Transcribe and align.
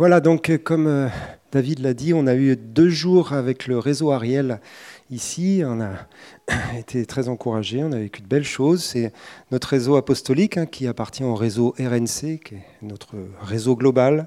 Voilà, 0.00 0.20
donc 0.20 0.50
comme 0.64 1.10
David 1.52 1.80
l'a 1.80 1.92
dit, 1.92 2.14
on 2.14 2.26
a 2.26 2.34
eu 2.34 2.56
deux 2.56 2.88
jours 2.88 3.34
avec 3.34 3.66
le 3.66 3.78
réseau 3.78 4.12
Ariel 4.12 4.62
ici. 5.10 5.60
On 5.62 5.78
a 5.78 5.90
été 6.78 7.04
très 7.04 7.28
encouragés, 7.28 7.84
on 7.84 7.92
a 7.92 7.98
vécu 7.98 8.22
de 8.22 8.26
belles 8.26 8.42
choses. 8.42 8.82
C'est 8.82 9.12
notre 9.50 9.68
réseau 9.68 9.96
apostolique 9.96 10.56
hein, 10.56 10.64
qui 10.64 10.86
appartient 10.86 11.22
au 11.22 11.34
réseau 11.34 11.74
RNC, 11.78 12.38
qui 12.42 12.54
est 12.54 12.64
notre 12.80 13.16
réseau 13.42 13.76
global. 13.76 14.26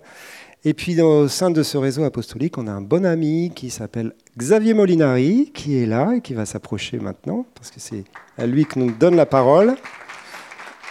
Et 0.63 0.75
puis 0.75 1.01
au 1.01 1.27
sein 1.27 1.49
de 1.49 1.63
ce 1.63 1.79
réseau 1.79 2.03
apostolique, 2.03 2.59
on 2.59 2.67
a 2.67 2.71
un 2.71 2.81
bon 2.81 3.03
ami 3.03 3.51
qui 3.55 3.71
s'appelle 3.71 4.13
Xavier 4.37 4.75
Molinari, 4.75 5.49
qui 5.55 5.79
est 5.79 5.87
là 5.87 6.13
et 6.17 6.21
qui 6.21 6.35
va 6.35 6.45
s'approcher 6.45 6.99
maintenant, 6.99 7.47
parce 7.55 7.71
que 7.71 7.79
c'est 7.79 8.03
à 8.37 8.45
lui 8.45 8.67
que 8.67 8.77
nous 8.77 8.91
donne 8.91 9.15
la 9.15 9.25
parole. 9.25 9.73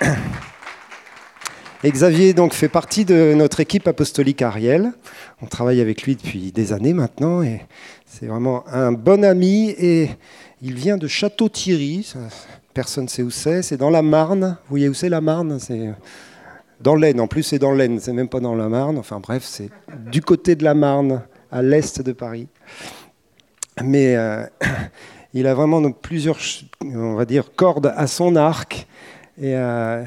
Xavier 1.90 2.32
donc 2.32 2.54
fait 2.54 2.68
partie 2.68 3.04
de 3.04 3.34
notre 3.34 3.58
équipe 3.58 3.88
apostolique 3.88 4.40
Ariel. 4.40 4.92
On 5.42 5.46
travaille 5.46 5.80
avec 5.80 6.02
lui 6.02 6.14
depuis 6.14 6.52
des 6.52 6.72
années 6.72 6.92
maintenant 6.92 7.42
et 7.42 7.62
c'est 8.06 8.26
vraiment 8.26 8.64
un 8.68 8.92
bon 8.92 9.24
ami 9.24 9.70
et 9.70 10.10
il 10.60 10.74
vient 10.74 10.96
de 10.96 11.08
Château-Thierry. 11.08 12.12
Personne 12.72 13.04
ne 13.04 13.08
sait 13.08 13.24
où 13.24 13.30
c'est. 13.30 13.62
C'est 13.62 13.76
dans 13.76 13.90
la 13.90 14.02
Marne. 14.02 14.56
Vous 14.64 14.70
voyez 14.70 14.88
où 14.88 14.94
c'est 14.94 15.08
la 15.08 15.20
Marne? 15.20 15.58
Dans 16.80 16.94
l'Aisne. 16.94 17.20
En 17.20 17.26
plus, 17.26 17.42
c'est 17.42 17.58
dans 17.58 17.72
l'Aisne. 17.72 17.98
C'est 17.98 18.12
même 18.12 18.28
pas 18.28 18.40
dans 18.40 18.54
la 18.54 18.68
Marne. 18.68 18.96
Enfin 18.96 19.18
bref, 19.18 19.42
c'est 19.44 19.70
du 20.10 20.22
côté 20.22 20.54
de 20.54 20.62
la 20.62 20.74
Marne, 20.74 21.22
à 21.50 21.62
l'est 21.62 22.00
de 22.00 22.12
Paris. 22.12 22.46
Mais 23.82 24.14
euh, 24.14 24.46
il 25.34 25.48
a 25.48 25.54
vraiment 25.54 25.90
plusieurs, 25.90 26.38
on 26.80 27.14
va 27.14 27.24
dire, 27.24 27.54
cordes 27.56 27.92
à 27.96 28.06
son 28.06 28.36
arc. 28.36 28.86
Euh, 29.42 30.04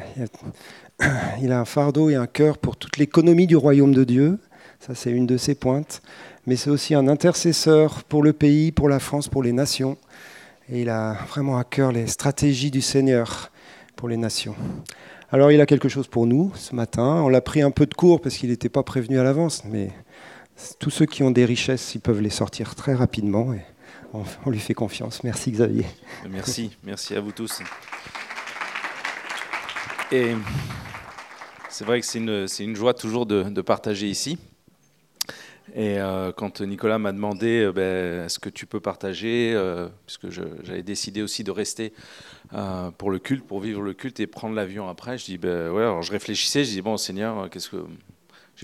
il 1.41 1.51
a 1.51 1.59
un 1.59 1.65
fardeau 1.65 2.09
et 2.09 2.15
un 2.15 2.27
cœur 2.27 2.57
pour 2.57 2.77
toute 2.77 2.97
l'économie 2.97 3.47
du 3.47 3.55
royaume 3.55 3.93
de 3.93 4.03
Dieu. 4.03 4.39
Ça, 4.79 4.95
c'est 4.95 5.11
une 5.11 5.25
de 5.25 5.37
ses 5.37 5.55
pointes. 5.55 6.01
Mais 6.45 6.55
c'est 6.55 6.69
aussi 6.69 6.93
un 6.93 7.07
intercesseur 7.07 8.03
pour 8.03 8.23
le 8.23 8.33
pays, 8.33 8.71
pour 8.71 8.87
la 8.87 8.99
France, 8.99 9.27
pour 9.27 9.43
les 9.43 9.51
nations. 9.51 9.97
Et 10.69 10.81
il 10.81 10.89
a 10.89 11.13
vraiment 11.29 11.57
à 11.57 11.63
cœur 11.63 11.91
les 11.91 12.07
stratégies 12.07 12.71
du 12.71 12.81
Seigneur 12.81 13.51
pour 13.95 14.09
les 14.09 14.17
nations. 14.17 14.55
Alors 15.31 15.51
il 15.51 15.59
a 15.59 15.65
quelque 15.65 15.89
chose 15.89 16.07
pour 16.07 16.27
nous 16.27 16.51
ce 16.55 16.75
matin. 16.75 17.21
On 17.23 17.29
l'a 17.29 17.41
pris 17.41 17.61
un 17.61 17.71
peu 17.71 17.85
de 17.85 17.93
court 17.93 18.21
parce 18.21 18.35
qu'il 18.35 18.49
n'était 18.49 18.69
pas 18.69 18.83
prévenu 18.83 19.19
à 19.19 19.23
l'avance, 19.23 19.63
mais 19.65 19.89
tous 20.79 20.89
ceux 20.89 21.05
qui 21.05 21.23
ont 21.23 21.31
des 21.31 21.45
richesses, 21.45 21.95
ils 21.95 22.01
peuvent 22.01 22.21
les 22.21 22.29
sortir 22.29 22.75
très 22.75 22.93
rapidement. 22.93 23.53
Et 23.53 23.61
on, 24.13 24.49
lui 24.49 24.59
fait 24.59 24.73
confiance. 24.73 25.23
Merci 25.23 25.51
Xavier. 25.51 25.85
Merci, 26.29 26.77
merci 26.83 27.15
à 27.15 27.21
vous 27.21 27.31
tous. 27.31 27.61
Et 30.15 30.33
c'est 31.67 31.83
vrai 31.83 31.99
que 31.99 32.05
c'est 32.05 32.19
une, 32.19 32.47
une, 32.59 32.75
joie 32.77 32.93
toujours 32.93 33.25
de, 33.25 33.43
de 33.43 33.61
partager 33.61 34.07
ici. 34.07 34.37
Et 35.73 35.99
euh, 35.99 36.31
quand 36.31 36.61
Nicolas 36.61 36.99
m'a 36.99 37.11
demandé 37.11 37.65
euh, 37.65 37.73
ben, 37.73 38.23
est-ce 38.23 38.39
que 38.39 38.47
tu 38.47 38.65
peux 38.65 38.79
partager, 38.79 39.51
euh, 39.53 39.89
puisque 40.05 40.29
j'avais 40.29 40.83
décidé 40.83 41.21
aussi 41.21 41.43
de 41.43 41.51
rester 41.51 41.91
pour 42.97 43.11
le 43.11 43.19
culte, 43.19 43.45
pour 43.45 43.59
vivre 43.59 43.81
le 43.81 43.93
culte 43.93 44.21
et 44.21 44.27
prendre 44.27 44.55
l'avion 44.55 44.87
après, 44.87 45.17
je 45.17 45.25
dis 45.25 45.37
ben 45.37 45.69
ouais. 45.69 45.81
Alors 45.81 46.01
je 46.01 46.13
réfléchissais, 46.13 46.63
je 46.63 46.69
dis 46.69 46.81
bon 46.81 46.95
Seigneur, 46.95 47.49
qu'est-ce 47.49 47.69
que 47.69 47.83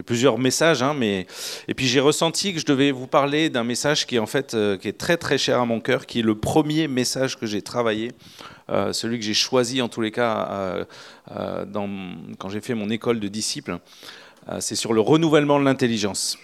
plusieurs 0.04 0.38
messages, 0.38 0.84
hein, 0.84 0.94
mais 0.98 1.28
et 1.68 1.74
puis 1.74 1.88
j'ai 1.88 2.00
ressenti 2.00 2.54
que 2.54 2.60
je 2.60 2.66
devais 2.66 2.92
vous 2.92 3.08
parler 3.08 3.50
d'un 3.50 3.64
message 3.64 4.06
qui 4.06 4.16
est 4.16 4.20
en 4.20 4.26
fait 4.26 4.56
qui 4.80 4.88
est 4.88 4.98
très 4.98 5.18
très 5.18 5.38
cher 5.38 5.60
à 5.60 5.66
mon 5.66 5.80
cœur, 5.80 6.06
qui 6.06 6.20
est 6.20 6.24
le 6.24 6.36
premier 6.36 6.88
message 6.88 7.38
que 7.38 7.46
j'ai 7.46 7.62
travaillé, 7.62 8.12
celui 8.92 9.20
que 9.20 9.26
j'ai 9.26 9.34
choisi 9.34 9.82
en 9.82 9.90
tous 9.90 10.02
les 10.02 10.12
cas 10.12 10.86
dans, 11.68 11.90
quand 12.38 12.50
j'ai 12.50 12.62
fait 12.62 12.76
mon 12.76 12.90
école 12.90 13.20
de 13.20 13.28
disciples. 13.28 13.78
c'est 14.60 14.76
sur 14.76 14.94
le 14.94 15.02
renouvellement 15.02 15.60
de 15.60 15.66
l'intelligence. 15.66 16.38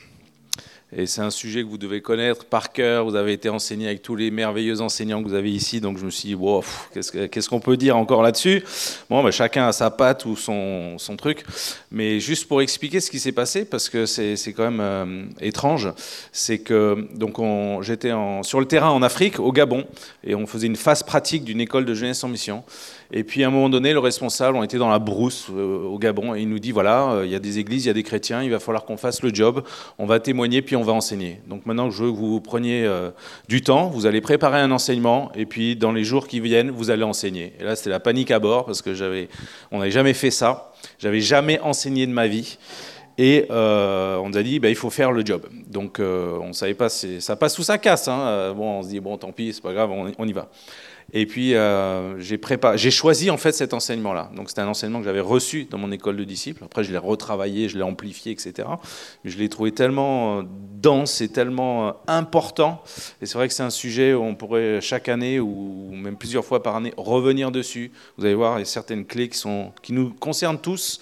Et 0.96 1.06
c'est 1.06 1.20
un 1.20 1.32
sujet 1.32 1.64
que 1.64 1.68
vous 1.68 1.78
devez 1.78 2.02
connaître 2.02 2.46
par 2.46 2.72
cœur. 2.72 3.04
Vous 3.04 3.16
avez 3.16 3.34
été 3.34 3.50
enseigné 3.50 3.88
avec 3.88 4.02
tous 4.02 4.16
les 4.16 4.32
merveilleux 4.32 4.80
enseignants 4.80 5.22
que 5.22 5.28
vous 5.28 5.34
avez 5.34 5.52
ici. 5.52 5.82
Donc 5.82 5.98
je 5.98 6.06
me 6.06 6.10
suis 6.10 6.30
dit, 6.30 6.36
wow, 6.36 6.64
qu'est-ce 6.94 7.50
qu'on 7.50 7.60
peut 7.60 7.76
dire 7.76 7.98
encore 7.98 8.24
là-dessus? 8.24 8.64
Bon, 9.10 9.22
ben, 9.22 9.32
chacun 9.32 9.68
a 9.68 9.74
sa 9.74 9.92
patte 9.92 10.24
ou 10.24 10.38
son, 10.38 10.96
truc. 11.18 11.44
Mais 11.92 12.22
juste 12.22 12.48
pour 12.48 12.62
expliquer 12.62 13.02
ce 13.02 13.12
qui 13.12 13.20
s'est 13.20 13.34
passé, 13.34 13.66
parce 13.66 13.90
que 13.90 14.06
c'est 14.06 14.54
quand 14.54 14.72
même 14.72 14.80
euh, 14.80 15.26
étrange, 15.42 15.90
c'est 16.32 16.60
que 16.60 17.06
donc 17.16 17.36
j'étais 17.84 18.14
sur 18.44 18.62
le 18.62 18.66
terrain 18.66 18.92
en 18.92 19.02
Afrique, 19.02 19.40
au 19.40 19.52
Gabon, 19.52 19.86
et 20.24 20.36
on 20.36 20.48
faisait 20.48 20.68
une 20.68 20.78
phase 20.78 21.04
pratique 21.04 21.44
d'une 21.44 21.60
école 21.60 21.84
de 21.84 21.94
jeunesse 21.94 22.24
en 22.24 22.30
mission. 22.30 22.64
Et 23.12 23.24
puis 23.24 23.44
à 23.44 23.48
un 23.48 23.52
moment 23.52 23.70
donné, 23.70 23.94
le 23.94 24.00
responsable, 24.00 24.58
on 24.58 24.64
était 24.64 24.78
dans 24.78 24.90
la 24.90 25.00
brousse 25.00 25.48
euh, 25.50 25.84
au 25.84 25.98
Gabon, 25.98 26.36
et 26.36 26.42
il 26.42 26.50
nous 26.50 26.60
dit 26.60 26.72
voilà, 26.72 27.12
euh, 27.12 27.26
il 27.26 27.32
y 27.32 27.36
a 27.36 27.40
des 27.40 27.60
églises, 27.60 27.86
il 27.86 27.88
y 27.88 27.92
a 27.92 27.94
des 27.94 28.04
chrétiens, 28.04 28.44
il 28.44 28.52
va 28.52 28.60
falloir 28.60 28.84
qu'on 28.84 28.98
fasse 28.98 29.22
le 29.24 29.34
job, 29.34 29.64
on 29.98 30.06
va 30.06 30.20
témoigner, 30.20 30.62
puis 30.62 30.76
on 30.76 30.84
va 30.84 30.94
enseigner. 30.94 31.42
Donc 31.48 31.66
maintenant, 31.66 31.90
je 31.90 32.04
veux 32.04 32.12
que 32.12 32.18
vous 32.18 32.42
preniez 32.42 32.86
euh, 32.86 33.12
du 33.48 33.62
temps, 33.62 33.88
vous 33.88 34.06
allez 34.06 34.20
préparer 34.20 34.60
un 34.60 34.72
enseignement, 34.72 35.32
et 35.36 35.46
puis 35.46 35.76
dans 35.78 35.94
les 35.94 36.04
jours 36.04 36.28
qui 36.28 36.42
viennent, 36.42 36.70
vous 36.70 36.90
allez 36.90 37.04
enseigner. 37.04 37.54
Et 37.60 37.64
là, 37.64 37.76
c'était 37.76 37.90
la 37.90 38.02
panique 38.02 38.32
à 38.32 38.40
bord, 38.40 38.66
parce 38.66 38.82
que 38.82 38.92
on 39.72 39.80
n'avait 39.80 39.92
jamais 39.92 40.14
fait 40.14 40.32
ça, 40.32 40.74
j'avais 41.00 41.22
jamais 41.22 41.60
enseigné 41.62 42.08
de 42.08 42.12
ma 42.12 42.28
vie. 42.28 42.58
Et 43.20 43.48
on 43.50 44.30
nous 44.30 44.38
a 44.38 44.44
dit, 44.44 44.60
bah, 44.60 44.70
il 44.70 44.76
faut 44.76 44.92
faire 44.92 45.12
le 45.12 45.26
job. 45.26 45.48
Donc 45.68 46.00
on 46.00 46.50
ne 46.50 46.54
savait 46.54 46.76
pas, 46.76 46.90
si 46.90 47.20
ça 47.20 47.36
passe 47.36 47.58
ou 47.58 47.64
ça 47.64 47.80
casse. 47.80 48.08
Hein. 48.08 48.54
Bon, 48.56 48.80
on 48.80 48.84
se 48.84 48.90
dit, 48.90 49.00
bon, 49.00 49.18
tant 49.18 49.32
pis, 49.32 49.54
c'est 49.54 49.64
pas 49.64 49.74
grave, 49.74 49.90
on 49.92 50.28
y 50.28 50.34
va. 50.34 50.50
Et 51.14 51.26
puis, 51.26 51.56
euh, 51.56 52.20
j'ai 52.20 52.92
choisi 52.92 53.30
en 53.30 53.38
fait 53.38 53.54
cet 53.54 53.74
enseignement-là. 53.74 54.30
Donc, 54.36 54.50
c'était 54.50 54.62
un 54.62 54.68
enseignement 54.68 55.00
que 55.00 55.06
j'avais 55.06 55.22
reçu 55.22 55.66
dans 55.66 55.78
mon 55.78 55.92
école 55.92 56.18
de 56.18 56.26
disciples. 56.26 56.64
Après, 56.66 56.84
je 56.84 56.92
l'ai 56.92 56.98
retravaillé, 56.98 57.70
je 57.70 57.78
l'ai 57.78 57.84
amplifié, 57.84 58.34
etc. 58.34 58.68
Mais 59.24 59.32
je 59.32 59.38
l'ai 59.38 59.48
trouvé 59.48 59.72
tellement 59.72 60.40
euh, 60.40 60.44
dense 60.82 61.22
et 61.22 61.30
tellement 61.30 61.88
euh, 61.88 61.92
important. 62.08 62.84
Et 63.22 63.26
c'est 63.26 63.38
vrai 63.38 63.48
que 63.48 63.54
c'est 63.54 63.64
un 63.64 63.70
sujet 63.70 64.14
où 64.14 64.22
on 64.22 64.36
pourrait 64.36 64.82
chaque 64.82 65.08
année 65.08 65.40
ou 65.40 65.92
même 65.94 66.18
plusieurs 66.18 66.44
fois 66.44 66.62
par 66.62 66.76
année 66.76 66.94
revenir 66.98 67.52
dessus. 67.52 67.92
Vous 68.18 68.26
allez 68.26 68.36
voir, 68.36 68.58
il 68.58 68.62
y 68.62 68.64
a 68.64 68.66
certaines 68.66 69.06
clés 69.06 69.30
qui, 69.30 69.94
nous 69.94 70.10
concernent 70.10 70.60
tous. 70.60 71.00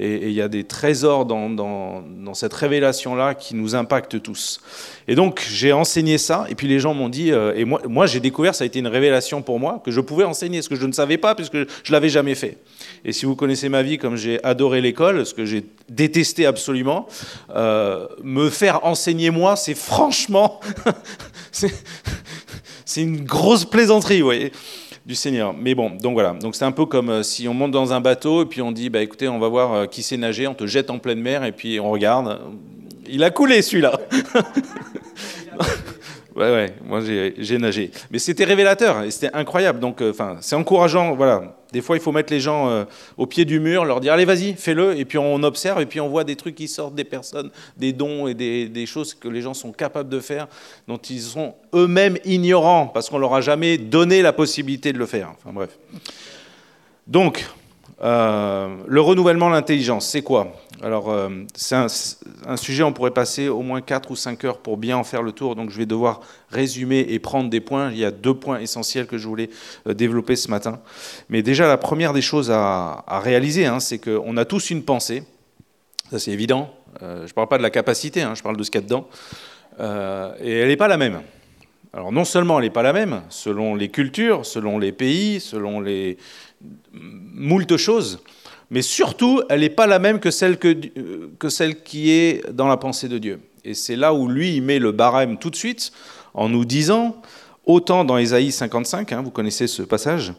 Et 0.00 0.28
il 0.28 0.32
y 0.32 0.40
a 0.40 0.48
des 0.48 0.62
trésors 0.62 1.24
dans, 1.24 2.34
cette 2.34 2.54
révélation-là 2.54 3.34
qui 3.34 3.56
nous 3.56 3.74
impactent 3.74 4.22
tous. 4.22 4.60
Et 5.08 5.16
donc 5.16 5.44
j'ai 5.50 5.72
enseigné 5.72 6.18
ça, 6.18 6.46
et 6.48 6.54
puis 6.54 6.68
les 6.68 6.78
gens 6.78 6.94
m'ont 6.94 7.08
dit, 7.08 7.32
euh, 7.32 7.52
et 7.56 7.64
moi, 7.64 8.06
j'ai 8.06 8.20
découvert, 8.20 8.54
ça 8.54 8.62
a 8.64 8.66
été 8.66 8.78
une 8.78 8.86
révélation 8.86 9.42
pour 9.42 9.58
moi, 9.58 9.82
que 9.84 9.90
je 9.90 10.00
pouvais 10.00 10.24
enseigner, 10.24 10.62
ce 10.62 10.68
que 10.68 10.76
je 10.76 10.86
ne 10.86 10.92
savais 10.92 11.18
pas, 11.18 11.34
puisque 11.34 11.56
je 11.56 11.92
l'avais 11.92 12.08
jamais 12.08 12.36
fait. 12.36 12.58
Et 13.04 13.12
si 13.12 13.26
vous 13.26 13.34
connaissez 13.34 13.68
ma 13.68 13.82
vie, 13.82 13.98
comme 13.98 14.16
j'ai 14.16 14.42
adoré 14.44 14.80
l'école, 14.80 15.26
ce 15.26 15.34
que 15.34 15.44
j'ai 15.44 15.64
détesté 15.88 16.46
absolument, 16.46 17.08
euh, 17.56 18.06
me 18.22 18.50
faire 18.50 18.84
enseigner 18.84 19.30
moi, 19.30 19.56
c'est 19.56 19.74
franchement, 19.74 20.60
c'est 21.50 23.02
une 23.02 23.24
grosse 23.24 23.64
plaisanterie, 23.64 24.20
vous 24.20 24.26
voyez 24.26 24.52
du 25.08 25.14
Seigneur. 25.14 25.54
Mais 25.54 25.74
bon, 25.74 25.90
donc 25.90 26.12
voilà. 26.12 26.34
Donc 26.34 26.54
c'est 26.54 26.66
un 26.66 26.70
peu 26.70 26.84
comme 26.84 27.08
euh, 27.08 27.22
si 27.22 27.48
on 27.48 27.54
monte 27.54 27.70
dans 27.70 27.94
un 27.94 28.00
bateau 28.00 28.42
et 28.42 28.46
puis 28.46 28.60
on 28.60 28.70
dit, 28.70 28.90
bah 28.90 29.00
écoutez, 29.00 29.26
on 29.26 29.38
va 29.38 29.48
voir 29.48 29.72
euh, 29.72 29.86
qui 29.86 30.02
sait 30.02 30.18
nager, 30.18 30.46
on 30.46 30.54
te 30.54 30.66
jette 30.66 30.90
en 30.90 30.98
pleine 30.98 31.20
mer 31.20 31.44
et 31.44 31.52
puis 31.52 31.80
on 31.80 31.90
regarde. 31.90 32.38
Il 33.08 33.24
a 33.24 33.30
coulé 33.30 33.62
celui-là. 33.62 33.98
ouais, 36.36 36.52
ouais, 36.52 36.74
moi 36.84 37.00
j'ai 37.00 37.58
nagé. 37.58 37.90
Mais 38.10 38.18
c'était 38.18 38.44
révélateur 38.44 39.02
et 39.02 39.10
c'était 39.10 39.34
incroyable. 39.34 39.80
Donc, 39.80 40.02
euh, 40.02 40.10
enfin, 40.10 40.36
c'est 40.42 40.56
encourageant. 40.56 41.16
Voilà. 41.16 41.57
Des 41.72 41.80
fois, 41.80 41.96
il 41.96 42.00
faut 42.00 42.12
mettre 42.12 42.32
les 42.32 42.40
gens 42.40 42.86
au 43.16 43.26
pied 43.26 43.44
du 43.44 43.60
mur, 43.60 43.84
leur 43.84 44.00
dire 44.00 44.12
allez, 44.12 44.24
vas-y, 44.24 44.54
fais-le. 44.54 44.98
Et 44.98 45.04
puis 45.04 45.18
on 45.18 45.42
observe 45.42 45.80
et 45.80 45.86
puis 45.86 46.00
on 46.00 46.08
voit 46.08 46.24
des 46.24 46.36
trucs 46.36 46.54
qui 46.54 46.68
sortent 46.68 46.94
des 46.94 47.04
personnes, 47.04 47.50
des 47.76 47.92
dons 47.92 48.26
et 48.26 48.34
des, 48.34 48.68
des 48.68 48.86
choses 48.86 49.14
que 49.14 49.28
les 49.28 49.42
gens 49.42 49.54
sont 49.54 49.72
capables 49.72 50.08
de 50.08 50.20
faire, 50.20 50.48
dont 50.86 50.96
ils 50.96 51.20
sont 51.20 51.54
eux-mêmes 51.74 52.18
ignorants 52.24 52.86
parce 52.86 53.10
qu'on 53.10 53.18
leur 53.18 53.34
a 53.34 53.40
jamais 53.40 53.78
donné 53.78 54.22
la 54.22 54.32
possibilité 54.32 54.92
de 54.92 54.98
le 54.98 55.06
faire. 55.06 55.32
Enfin 55.36 55.52
bref. 55.52 55.78
Donc, 57.06 57.44
euh, 58.00 58.76
le 58.86 59.00
renouvellement 59.00 59.48
de 59.48 59.54
l'intelligence, 59.54 60.06
c'est 60.06 60.22
quoi? 60.22 60.52
Alors, 60.82 61.10
euh, 61.10 61.28
c'est 61.54 61.74
un, 61.74 62.56
sujet, 62.56 62.84
on 62.84 62.92
pourrait 62.92 63.10
passer 63.10 63.48
au 63.48 63.62
moins 63.62 63.80
4 63.80 64.12
ou 64.12 64.16
5 64.16 64.44
heures 64.44 64.58
pour 64.58 64.76
bien 64.76 64.96
en 64.96 65.02
faire 65.02 65.22
le 65.22 65.32
tour, 65.32 65.56
donc 65.56 65.70
je 65.70 65.78
vais 65.78 65.86
devoir 65.86 66.20
résumer 66.50 67.00
et 67.08 67.18
prendre 67.18 67.50
des 67.50 67.60
points. 67.60 67.90
Il 67.90 67.98
y 67.98 68.04
a 68.04 68.12
deux 68.12 68.34
points 68.34 68.60
essentiels 68.60 69.06
que 69.06 69.18
je 69.18 69.26
voulais 69.26 69.50
euh, 69.88 69.94
développer 69.94 70.36
ce 70.36 70.48
matin. 70.48 70.78
Mais 71.28 71.42
déjà, 71.42 71.66
la 71.66 71.78
première 71.78 72.12
des 72.12 72.22
choses 72.22 72.52
à, 72.52 73.04
réaliser, 73.08 73.66
hein, 73.66 73.80
c'est 73.80 73.98
qu'on 73.98 74.36
a 74.36 74.44
tous 74.44 74.70
une 74.70 74.84
pensée, 74.84 75.24
ça 76.10 76.20
c'est 76.20 76.30
évident. 76.30 76.72
je 77.00 77.22
ne 77.22 77.32
parle 77.32 77.48
pas 77.48 77.58
de 77.58 77.62
la 77.64 77.70
capacité, 77.70 78.22
hein, 78.22 78.34
je 78.36 78.42
parle 78.42 78.56
de 78.56 78.62
ce 78.62 78.70
qu'il 78.70 78.80
y 78.80 78.84
a 78.84 78.86
dedans. 78.86 79.08
et 80.40 80.52
elle 80.52 80.68
n'est 80.68 80.76
pas 80.76 80.88
la 80.88 80.96
même. 80.96 81.20
Alors 81.92 82.12
non 82.12 82.24
seulement 82.24 82.58
elle 82.58 82.66
n'est 82.66 82.70
pas 82.70 82.82
la 82.82 82.92
même, 82.92 83.22
selon 83.30 83.74
les 83.74 83.88
cultures, 83.88 84.44
selon 84.44 84.78
les 84.78 84.92
pays, 84.92 85.40
selon 85.40 85.80
les, 85.80 86.18
moult 86.92 87.76
choses, 87.76 88.20
mais 88.70 88.82
surtout, 88.82 89.42
elle 89.48 89.60
n'est 89.60 89.70
pas 89.70 89.86
la 89.86 89.98
même 89.98 90.20
que 90.20 90.30
celle, 90.30 90.58
que, 90.58 90.74
que 91.38 91.48
celle 91.48 91.82
qui 91.82 92.10
est 92.10 92.50
dans 92.52 92.68
la 92.68 92.76
pensée 92.76 93.08
de 93.08 93.18
Dieu. 93.18 93.40
Et 93.64 93.74
c'est 93.74 93.96
là 93.96 94.14
où 94.14 94.28
lui, 94.28 94.56
il 94.56 94.62
met 94.62 94.78
le 94.78 94.92
barème 94.92 95.38
tout 95.38 95.50
de 95.50 95.56
suite, 95.56 95.92
en 96.34 96.48
nous 96.48 96.64
disant, 96.64 97.20
autant 97.66 98.04
dans 98.04 98.18
Ésaïe 98.18 98.52
55, 98.52 99.12
hein, 99.12 99.22
vous 99.22 99.30
connaissez 99.30 99.66
ce 99.66 99.82
passage, 99.82 100.32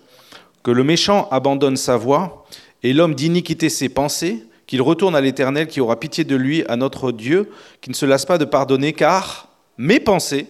que 0.63 0.71
le 0.71 0.83
méchant 0.83 1.27
abandonne 1.31 1.77
sa 1.77 1.97
voie, 1.97 2.45
et 2.83 2.93
l'homme 2.93 3.15
d'iniquité 3.15 3.69
ses 3.69 3.89
pensées, 3.89 4.43
qu'il 4.67 4.81
retourne 4.83 5.15
à 5.15 5.21
l'Éternel 5.21 5.67
qui 5.67 5.81
aura 5.81 5.99
pitié 5.99 6.23
de 6.23 6.35
lui, 6.35 6.63
à 6.67 6.75
notre 6.75 7.11
Dieu, 7.11 7.49
qui 7.81 7.89
ne 7.89 7.95
se 7.95 8.05
lasse 8.05 8.25
pas 8.25 8.37
de 8.37 8.45
pardonner, 8.45 8.93
car 8.93 9.47
mes 9.77 9.99
pensées 9.99 10.45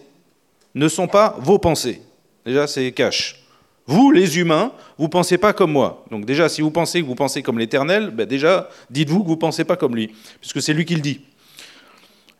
ne 0.74 0.88
sont 0.88 1.08
pas 1.08 1.36
vos 1.40 1.58
pensées. 1.58 2.02
Déjà, 2.44 2.66
c'est 2.66 2.92
cash. 2.92 3.39
Vous, 3.90 4.12
les 4.12 4.38
humains, 4.38 4.70
vous 4.98 5.06
ne 5.06 5.10
pensez 5.10 5.36
pas 5.36 5.52
comme 5.52 5.72
moi. 5.72 6.04
Donc 6.12 6.24
déjà, 6.24 6.48
si 6.48 6.62
vous 6.62 6.70
pensez 6.70 7.02
que 7.02 7.06
vous 7.06 7.16
pensez 7.16 7.42
comme 7.42 7.58
l'Éternel, 7.58 8.10
ben 8.10 8.24
déjà, 8.24 8.68
dites-vous 8.88 9.22
que 9.22 9.26
vous 9.26 9.34
ne 9.34 9.40
pensez 9.40 9.64
pas 9.64 9.74
comme 9.74 9.96
lui, 9.96 10.14
puisque 10.40 10.62
c'est 10.62 10.72
lui 10.72 10.84
qui 10.84 10.94
le 10.94 11.00
dit. 11.00 11.22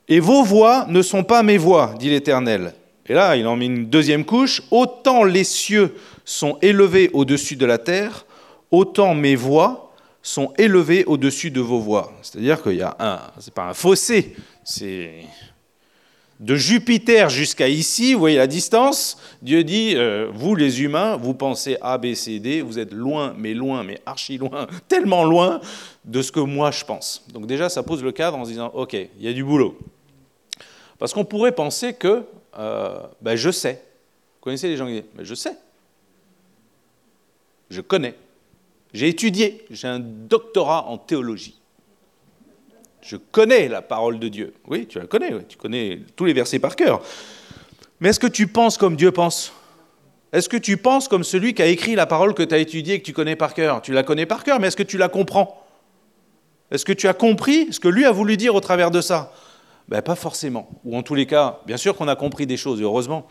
Et 0.07 0.21
vos 0.21 0.45
voix 0.45 0.87
ne 0.89 1.03
sont 1.03 1.25
pas 1.25 1.43
mes 1.43 1.59
voix, 1.59 1.97
dit 1.99 2.09
l'Éternel. 2.09 2.73
Et 3.05 3.15
là, 3.15 3.35
il 3.35 3.49
en 3.49 3.57
met 3.57 3.67
une 3.67 3.87
deuxième 3.87 4.25
couche. 4.25 4.63
Autant 4.71 5.25
les 5.25 5.43
cieux 5.43 5.93
sont 6.25 6.57
élevés 6.63 7.11
au-dessus 7.15 7.57
de 7.57 7.67
la 7.67 7.79
terre, 7.79 8.27
autant 8.71 9.17
mes 9.17 9.35
voix 9.35 9.93
sont 10.23 10.53
élevées 10.57 11.05
au-dessus 11.07 11.51
de 11.51 11.61
vos 11.61 11.81
voix. 11.81 12.13
C'est-à-dire 12.23 12.63
qu'il 12.63 12.77
y 12.77 12.83
a 12.83 12.95
un, 13.01 13.19
c'est 13.41 13.53
pas 13.53 13.65
un 13.65 13.75
fossé, 13.75 14.37
c'est 14.63 15.25
de 16.41 16.57
Jupiter 16.57 17.29
jusqu'à 17.29 17.69
ici, 17.69 18.15
vous 18.15 18.19
voyez 18.19 18.39
la 18.39 18.47
distance, 18.47 19.19
Dieu 19.43 19.63
dit, 19.63 19.93
euh, 19.95 20.31
vous 20.33 20.55
les 20.55 20.83
humains, 20.83 21.17
vous 21.17 21.35
pensez 21.35 21.77
A, 21.83 21.99
B, 21.99 22.15
C, 22.15 22.41
D, 22.41 22.63
vous 22.63 22.79
êtes 22.79 22.93
loin, 22.93 23.35
mais 23.37 23.53
loin, 23.53 23.85
mais 23.85 24.01
archi 24.07 24.39
loin, 24.39 24.67
tellement 24.89 25.25
loin 25.25 25.61
de 26.07 26.23
ce 26.23 26.33
que 26.33 26.41
moi 26.41 26.71
je 26.71 26.85
pense. 26.85 27.23
Donc 27.33 27.47
déjà, 27.47 27.69
ça 27.69 27.83
pose 27.83 28.03
le 28.03 28.11
cadre 28.11 28.39
en 28.39 28.45
se 28.47 28.51
disant, 28.51 28.71
ok, 28.75 28.95
il 28.95 29.23
y 29.23 29.29
a 29.29 29.35
du 29.35 29.45
boulot. 29.45 29.79
Parce 30.99 31.13
qu'on 31.13 31.27
pourrait 31.27 31.53
penser 31.53 31.93
que, 31.93 32.25
euh, 32.59 33.01
ben, 33.21 33.37
je 33.37 33.51
sais. 33.51 33.75
Vous 33.75 34.45
connaissez 34.45 34.69
les 34.69 34.79
gens 34.79 34.87
qui 34.87 34.95
disent, 34.95 35.11
mais 35.17 35.27
je 35.27 35.35
sais. 35.35 35.57
Je 37.69 37.83
connais. 37.83 38.15
J'ai 38.95 39.09
étudié, 39.09 39.67
j'ai 39.71 39.89
un 39.89 40.01
doctorat 40.01 40.87
en 40.89 40.97
théologie. 40.97 41.60
Je 43.03 43.17
connais 43.17 43.69
la 43.69 43.83
parole 43.83 44.19
de 44.19 44.29
Dieu. 44.29 44.55
Oui, 44.67 44.87
tu 44.87 44.99
la 44.99 45.07
connais, 45.07 45.33
tu 45.49 45.57
connais 45.57 46.01
tous 46.17 46.25
les 46.25 46.33
versets 46.33 46.59
par 46.59 46.77
cœur. 46.77 47.03
Mais 48.01 48.11
est-ce 48.11 48.21
que 48.21 48.27
tu 48.27 48.47
penses 48.47 48.77
comme 48.77 48.97
Dieu 48.97 49.11
pense? 49.11 49.53
Est-ce 50.33 50.49
que 50.49 50.57
tu 50.57 50.77
penses 50.77 51.09
comme 51.09 51.25
celui 51.25 51.55
qui 51.55 51.63
a 51.63 51.67
écrit 51.67 51.95
la 51.95 52.07
parole 52.07 52.35
que 52.35 52.43
tu 52.43 52.55
as 52.55 52.59
étudiée 52.59 52.95
et 52.95 53.01
que 53.01 53.05
tu 53.05 53.13
connais 53.13 53.37
par 53.37 53.53
cœur? 53.53 53.83
Tu 53.83 53.93
la 53.93 54.03
connais 54.03 54.27
par 54.27 54.45
cœur, 54.45 54.61
mais 54.61 54.69
est-ce 54.69 54.77
que 54.77 54.83
tu 54.83 54.97
la 54.97 55.09
comprends? 55.09 55.67
Est-ce 56.71 56.85
que 56.85 56.93
tu 56.93 57.09
as 57.09 57.15
compris 57.15 57.73
ce 57.73 57.81
que 57.81 57.89
lui 57.89 58.05
a 58.05 58.13
voulu 58.13 58.37
dire 58.37 58.55
au 58.55 58.61
travers 58.61 58.91
de 58.91 59.01
ça? 59.01 59.33
Ben, 59.89 60.03
Pas 60.03 60.15
forcément. 60.15 60.69
Ou 60.85 60.97
en 60.97 61.03
tous 61.03 61.17
les 61.17 61.27
cas, 61.27 61.61
bien 61.67 61.77
sûr 61.77 61.97
qu'on 61.97 62.07
a 62.07 62.15
compris 62.15 62.47
des 62.47 62.57
choses, 62.57 62.81
heureusement. 62.81 63.27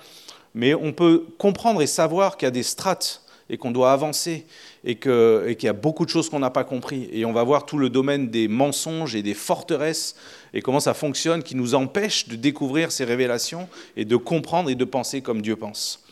Mais 0.53 0.73
on 0.73 0.91
peut 0.91 1.25
comprendre 1.37 1.81
et 1.81 1.87
savoir 1.87 2.35
qu'il 2.35 2.47
y 2.47 2.49
a 2.49 2.51
des 2.51 2.63
strates 2.63 3.23
et 3.49 3.57
qu'on 3.57 3.71
doit 3.71 3.93
avancer 3.93 4.45
et 4.83 4.95
qu'il 4.95 5.63
y 5.63 5.67
a 5.67 5.73
beaucoup 5.73 6.05
de 6.05 6.09
choses 6.09 6.29
qu'on 6.29 6.39
n'a 6.39 6.49
pas 6.49 6.63
compris. 6.63 7.09
Et 7.11 7.25
on 7.25 7.33
va 7.33 7.43
voir 7.43 7.65
tout 7.65 7.77
le 7.77 7.89
domaine 7.89 8.29
des 8.29 8.47
mensonges 8.47 9.15
et 9.15 9.21
des 9.21 9.33
forteresses 9.33 10.15
et 10.53 10.61
comment 10.61 10.79
ça 10.79 10.93
fonctionne 10.93 11.43
qui 11.43 11.55
nous 11.55 11.75
empêche 11.75 12.27
de 12.27 12.35
découvrir 12.35 12.91
ces 12.91 13.03
révélations 13.03 13.67
et 13.97 14.05
de 14.05 14.15
comprendre 14.15 14.69
et 14.69 14.75
de 14.75 14.85
penser 14.85 15.21
comme 15.21 15.41
Dieu 15.41 15.55
pense. 15.55 16.03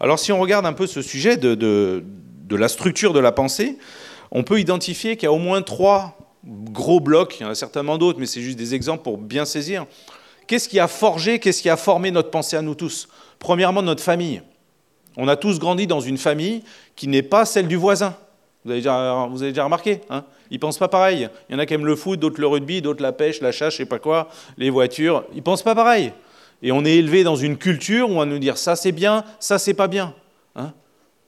Alors 0.00 0.18
si 0.18 0.32
on 0.32 0.40
regarde 0.40 0.66
un 0.66 0.72
peu 0.72 0.86
ce 0.86 1.02
sujet 1.02 1.36
de, 1.36 1.54
de 1.54 2.56
la 2.56 2.68
structure 2.68 3.12
de 3.12 3.20
la 3.20 3.32
pensée, 3.32 3.78
on 4.30 4.42
peut 4.42 4.60
identifier 4.60 5.16
qu'il 5.16 5.24
y 5.24 5.28
a 5.28 5.32
au 5.32 5.38
moins 5.38 5.62
trois 5.62 6.18
gros 6.44 7.00
blocs, 7.00 7.36
il 7.40 7.42
y 7.42 7.46
en 7.46 7.50
a 7.50 7.54
certainement 7.54 7.98
d'autres, 7.98 8.20
mais 8.20 8.26
c'est 8.26 8.40
juste 8.40 8.58
des 8.58 8.74
exemples 8.74 9.02
pour 9.02 9.18
bien 9.18 9.44
saisir. 9.44 9.86
Qu'est-ce 10.46 10.68
qui 10.68 10.78
a 10.78 10.86
forgé, 10.86 11.38
qu'est-ce 11.38 11.62
qui 11.62 11.68
a 11.68 11.76
formé 11.76 12.10
notre 12.10 12.30
pensée 12.30 12.56
à 12.56 12.62
nous 12.62 12.74
tous? 12.74 13.08
Premièrement, 13.38 13.82
notre 13.82 14.02
famille. 14.02 14.42
On 15.16 15.28
a 15.28 15.36
tous 15.36 15.58
grandi 15.58 15.86
dans 15.86 16.00
une 16.00 16.18
famille 16.18 16.62
qui 16.94 17.08
n'est 17.08 17.22
pas 17.22 17.44
celle 17.44 17.68
du 17.68 17.76
voisin. 17.76 18.16
Vous 18.64 18.70
avez 18.70 18.80
déjà, 18.80 19.26
vous 19.30 19.42
avez 19.42 19.52
déjà 19.52 19.64
remarqué 19.64 20.00
hein 20.10 20.24
Ils 20.50 20.58
pensent 20.58 20.78
pas 20.78 20.88
pareil. 20.88 21.28
Il 21.48 21.52
y 21.52 21.56
en 21.56 21.58
a 21.58 21.66
qui 21.66 21.74
aiment 21.74 21.86
le 21.86 21.96
foot, 21.96 22.18
d'autres 22.18 22.40
le 22.40 22.46
rugby, 22.46 22.82
d'autres 22.82 23.02
la 23.02 23.12
pêche, 23.12 23.40
la 23.40 23.52
chasse, 23.52 23.74
je 23.74 23.78
sais 23.78 23.86
pas 23.86 23.98
quoi, 23.98 24.28
les 24.58 24.70
voitures. 24.70 25.24
Ils 25.34 25.42
pensent 25.42 25.62
pas 25.62 25.74
pareil. 25.74 26.12
Et 26.62 26.72
on 26.72 26.84
est 26.84 26.96
élevé 26.96 27.22
dans 27.22 27.36
une 27.36 27.56
culture 27.56 28.10
où 28.10 28.14
on 28.14 28.18
va 28.18 28.26
nous 28.26 28.38
dire 28.38 28.58
ça 28.58 28.76
c'est 28.76 28.92
bien, 28.92 29.24
ça 29.38 29.58
c'est 29.58 29.74
pas 29.74 29.88
bien. 29.88 30.14
Hein 30.56 30.72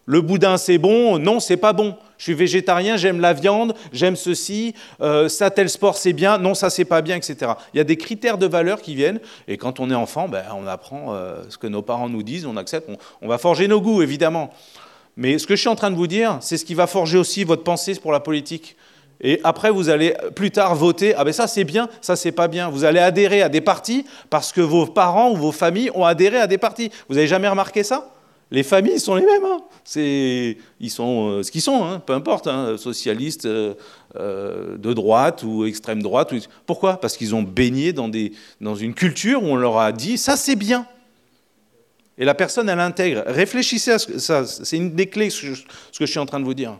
le 0.09 0.23
boudin 0.23 0.57
c'est 0.57 0.79
bon, 0.79 1.19
non 1.19 1.39
c'est 1.39 1.59
pas 1.59 1.75
bon. 1.75 1.95
Je 2.17 2.25
suis 2.25 2.35
végétarien, 2.35 2.97
j'aime 2.97 3.21
la 3.21 3.35
viande, 3.35 3.75
j'aime 3.93 4.17
ceci, 4.17 4.75
euh, 5.03 5.29
ça 5.29 5.51
tel 5.51 5.69
sport 5.69 5.99
c'est 5.99 6.15
bien, 6.15 6.39
non 6.39 6.55
ça 6.55 6.71
c'est 6.71 6.87
pas 6.87 7.03
bien, 7.03 7.17
etc. 7.17 7.53
Il 7.75 7.77
y 7.77 7.81
a 7.81 7.85
des 7.85 7.99
critères 7.99 8.39
de 8.39 8.47
valeur 8.47 8.81
qui 8.81 8.95
viennent, 8.95 9.21
et 9.47 9.59
quand 9.59 9.81
on 9.81 9.91
est 9.91 9.95
enfant, 9.95 10.27
ben, 10.27 10.45
on 10.57 10.67
apprend 10.67 11.15
euh, 11.15 11.43
ce 11.51 11.59
que 11.59 11.67
nos 11.67 11.83
parents 11.83 12.09
nous 12.09 12.23
disent, 12.23 12.47
on 12.47 12.57
accepte, 12.57 12.91
on, 13.21 13.29
va 13.29 13.37
forger 13.37 13.69
nos 13.69 13.83
goûts 13.83 14.01
évidemment. 14.01 14.51
Mais 15.19 15.39
ce 15.39 15.47
que 15.47 15.55
je 15.55 15.61
suis 15.61 15.69
en 15.69 15.77
train 15.77 15.91
de 15.91 15.97
vous 15.97 16.07
dire, 16.07 16.39
c'est 16.41 16.57
ce 16.57 16.65
qui 16.65 16.75
va 16.75 16.87
forger 16.87 17.19
aussi 17.19 17.45
votre 17.45 17.63
pensée 17.63 17.95
pour 17.97 18.11
la 18.11 18.21
politique. 18.21 18.77
Et 19.21 19.41
après, 19.45 19.71
vous 19.71 19.91
allez 19.91 20.15
plus 20.35 20.51
tard 20.51 20.75
voter, 20.75 21.15
ah 21.17 21.25
ben 21.25 21.35
ça 21.35 21.47
c'est 21.47 21.65
bien, 21.65 21.87
ça 22.01 22.17
c'est 22.17 22.33
pas 22.33 22.49
bien. 22.49 22.71
Vous 22.71 22.85
allez 22.85 23.01
adhérer 23.01 23.43
à 23.43 23.51
des 23.51 23.61
partis 23.61 24.07
parce 24.31 24.53
que 24.53 24.63
vos 24.63 24.87
parents 24.87 25.33
ou 25.33 25.37
vos 25.37 25.53
familles 25.53 25.91
ont 25.95 26.07
adhéré 26.07 26.39
à 26.39 26.47
des 26.47 26.57
partis. 26.57 26.91
Vous 27.11 27.19
avez 27.19 27.27
jamais 27.27 27.49
remarqué 27.49 27.83
ça? 27.83 28.18
Les 28.51 28.63
familles 28.63 28.99
sont 28.99 29.15
les 29.15 29.25
mêmes. 29.25 29.45
Hein. 29.45 29.61
ils 30.81 30.91
sont 30.91 31.29
euh, 31.29 31.43
ce 31.43 31.51
qu'ils 31.51 31.63
sont, 31.63 31.85
hein, 31.85 32.01
peu 32.01 32.15
importe, 32.15 32.47
hein, 32.47 32.77
socialistes 32.79 33.45
euh, 33.45 33.75
euh, 34.17 34.77
de 34.79 34.93
droite 34.93 35.43
ou 35.43 35.67
extrême 35.67 36.03
droite. 36.03 36.33
Pourquoi? 36.65 36.99
Parce 36.99 37.17
qu'ils 37.17 37.35
ont 37.35 37.43
baigné 37.43 37.93
dans, 37.93 38.11
une 38.75 38.95
culture 38.95 39.43
où 39.43 39.47
on 39.47 39.57
leur 39.57 39.79
a 39.79 39.93
dit 39.93 40.17
ça 40.17 40.37
c'est 40.37 40.57
bien. 40.57 40.87
Et 42.21 42.25
la 42.25 42.35
personne, 42.35 42.69
elle 42.69 42.81
intègre. 42.81 43.23
Réfléchissez 43.27 43.93
à 43.93 43.99
ça. 43.99 44.45
C'est 44.45 44.77
une 44.77 44.95
des 44.95 45.07
clés, 45.07 45.31
ce 45.31 45.53
que 45.53 45.55
je 46.01 46.07
suis 46.07 46.19
en 46.19 46.27
train 46.27 46.41
de 46.41 46.45
vous 46.45 46.55
dire. 46.55 46.79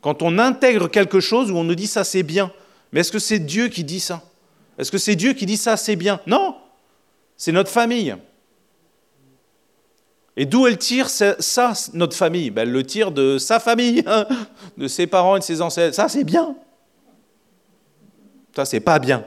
Quand 0.00 0.22
on 0.22 0.38
intègre 0.38 0.88
quelque 0.88 1.18
chose 1.18 1.50
où 1.50 1.56
on 1.56 1.64
nous 1.64 1.74
dit 1.74 1.88
ça 1.88 2.04
c'est 2.04 2.22
bien, 2.22 2.52
mais 2.92 3.00
est-ce 3.00 3.12
que 3.12 3.18
c'est 3.18 3.38
Dieu 3.38 3.68
qui 3.68 3.84
dit 3.84 4.00
ça? 4.00 4.22
Est-ce 4.78 4.92
que 4.92 4.98
c'est 4.98 5.16
Dieu 5.16 5.32
qui 5.32 5.46
dit 5.46 5.56
ça 5.56 5.76
c'est 5.76 5.96
bien? 5.96 6.20
Non, 6.26 6.56
c'est 7.36 7.52
notre 7.52 7.70
famille. 7.70 8.14
Et 10.36 10.46
d'où 10.46 10.66
elle 10.66 10.78
tire 10.78 11.08
ça, 11.08 11.36
notre 11.92 12.16
famille? 12.16 12.50
Ben, 12.50 12.62
Elle 12.62 12.72
le 12.72 12.84
tire 12.84 13.10
de 13.10 13.38
sa 13.38 13.60
famille, 13.60 14.02
hein, 14.06 14.26
de 14.78 14.88
ses 14.88 15.06
parents 15.06 15.36
et 15.36 15.40
de 15.40 15.44
ses 15.44 15.60
ancêtres. 15.60 15.94
Ça, 15.94 16.08
c'est 16.08 16.24
bien. 16.24 16.56
Ça, 18.54 18.64
c'est 18.64 18.80
pas 18.80 18.98
bien. 18.98 19.24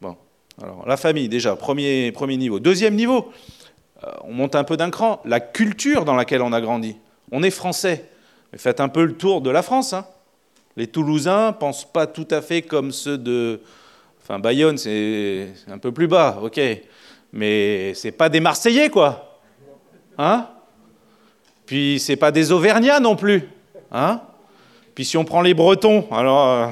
Bon, 0.00 0.16
alors 0.62 0.86
la 0.86 0.96
famille, 0.96 1.28
déjà, 1.28 1.56
premier, 1.56 2.12
niveau. 2.36 2.60
Deuxième 2.60 2.94
niveau, 2.94 3.32
euh, 4.04 4.10
on 4.24 4.32
monte 4.32 4.54
un 4.54 4.64
peu 4.64 4.76
d'un 4.76 4.90
cran, 4.90 5.20
la 5.24 5.40
culture 5.40 6.04
dans 6.04 6.14
laquelle 6.14 6.42
on 6.42 6.52
a 6.52 6.60
grandi. 6.60 6.96
On 7.30 7.42
est 7.42 7.50
français. 7.50 8.08
Mais 8.52 8.58
faites 8.58 8.80
un 8.80 8.88
peu 8.88 9.04
le 9.04 9.16
tour 9.16 9.40
de 9.40 9.50
la 9.50 9.62
France. 9.62 9.92
Hein. 9.92 10.06
Les 10.76 10.86
Toulousains 10.86 11.52
pensent 11.52 11.90
pas 11.90 12.06
tout 12.06 12.28
à 12.30 12.40
fait 12.40 12.62
comme 12.62 12.92
ceux 12.92 13.18
de. 13.18 13.60
Enfin, 14.22 14.38
Bayonne, 14.38 14.78
c'est 14.78 15.48
un 15.68 15.78
peu 15.78 15.92
plus 15.92 16.06
bas, 16.06 16.38
ok. 16.42 16.60
Mais 17.32 17.92
c'est 17.94 18.12
pas 18.12 18.28
des 18.28 18.40
Marseillais, 18.40 18.88
quoi. 18.88 19.27
Hein? 20.18 20.48
Puis 21.64 22.00
c'est 22.00 22.16
pas 22.16 22.32
des 22.32 22.50
Auvergnats 22.50 23.00
non 23.00 23.14
plus. 23.14 23.48
Hein? 23.92 24.20
Puis 24.94 25.04
si 25.04 25.16
on 25.16 25.24
prend 25.24 25.40
les 25.40 25.54
Bretons, 25.54 26.06
alors. 26.10 26.48
Euh, 26.48 26.68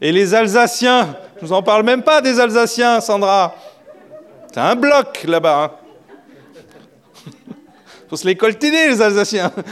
et 0.00 0.12
les 0.12 0.34
Alsaciens, 0.34 1.16
je 1.36 1.46
vous 1.46 1.52
en 1.52 1.62
parle 1.62 1.84
même 1.84 2.02
pas 2.02 2.20
des 2.20 2.38
Alsaciens, 2.38 3.00
Sandra. 3.00 3.54
C'est 4.52 4.60
un 4.60 4.74
bloc 4.74 5.24
là-bas. 5.24 5.64
Hein 5.64 5.70
Faut 8.10 8.16
se 8.16 8.26
les 8.26 8.36
coltiner, 8.36 8.88
les 8.88 9.00
Alsaciens. 9.00 9.50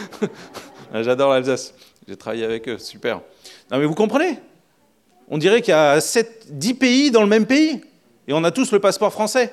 Ah, 0.92 1.04
j'adore 1.04 1.30
l'Alsace. 1.30 1.72
J'ai 2.08 2.16
travaillé 2.16 2.44
avec 2.44 2.68
eux, 2.68 2.76
super. 2.76 3.20
Non 3.70 3.78
mais 3.78 3.84
vous 3.84 3.94
comprenez? 3.94 4.40
On 5.28 5.38
dirait 5.38 5.62
qu'il 5.62 5.70
y 5.70 5.76
a 5.76 6.00
7, 6.00 6.58
10 6.58 6.74
pays 6.74 7.10
dans 7.12 7.20
le 7.20 7.28
même 7.28 7.46
pays. 7.46 7.80
Et 8.26 8.32
on 8.32 8.42
a 8.42 8.50
tous 8.50 8.72
le 8.72 8.80
passeport 8.80 9.12
français. 9.12 9.52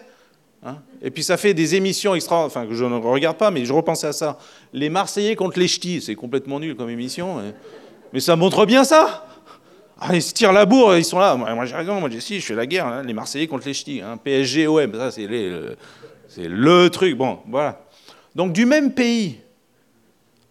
Hein 0.64 0.78
et 1.02 1.12
puis 1.12 1.24
ça 1.24 1.38
fait 1.38 1.54
des 1.54 1.76
émissions 1.76 2.16
extra, 2.16 2.44
enfin 2.44 2.66
que 2.66 2.74
je 2.74 2.84
ne 2.84 2.96
regarde 2.96 3.38
pas, 3.38 3.52
mais 3.52 3.66
je 3.66 3.74
repensais 3.74 4.08
à 4.08 4.14
ça. 4.14 4.40
Les 4.74 4.90
Marseillais 4.90 5.36
contre 5.36 5.60
les 5.60 5.68
Ch'tis, 5.68 6.02
c'est 6.02 6.16
complètement 6.16 6.60
nul 6.60 6.76
comme 6.76 6.90
émission, 6.90 7.42
mais 8.14 8.20
ça 8.20 8.36
montre 8.36 8.66
bien 8.66 8.84
ça. 8.84 9.28
Ah, 10.00 10.16
ils 10.16 10.22
se 10.22 10.34
tirent 10.34 10.54
la 10.54 10.66
bourre, 10.66 10.96
ils 10.96 11.06
sont 11.06 11.20
là. 11.20 11.36
Moi, 11.36 11.66
j'ai 11.66 11.76
raison, 11.76 12.00
moi 12.00 12.10
j'ai 12.10 12.20
si, 12.20 12.40
je 12.40 12.46
fais 12.46 12.56
la 12.56 12.66
guerre. 12.66 12.86
Hein. 12.86 13.04
les 13.04 13.14
Marseillais 13.14 13.48
contre 13.48 13.68
les 13.68 13.74
Ch'tis, 13.74 14.02
hein. 14.02 14.18
PSG, 14.18 14.68
OM, 14.68 14.94
ça 14.94 15.12
c'est 15.12 15.28
le, 15.28 15.76
le 16.38 16.90
truc. 16.90 17.18
Bon, 17.18 17.40
voilà. 17.48 17.82
Donc 18.36 18.54
du 18.54 18.66
même 18.66 18.94
pays, 18.94 19.40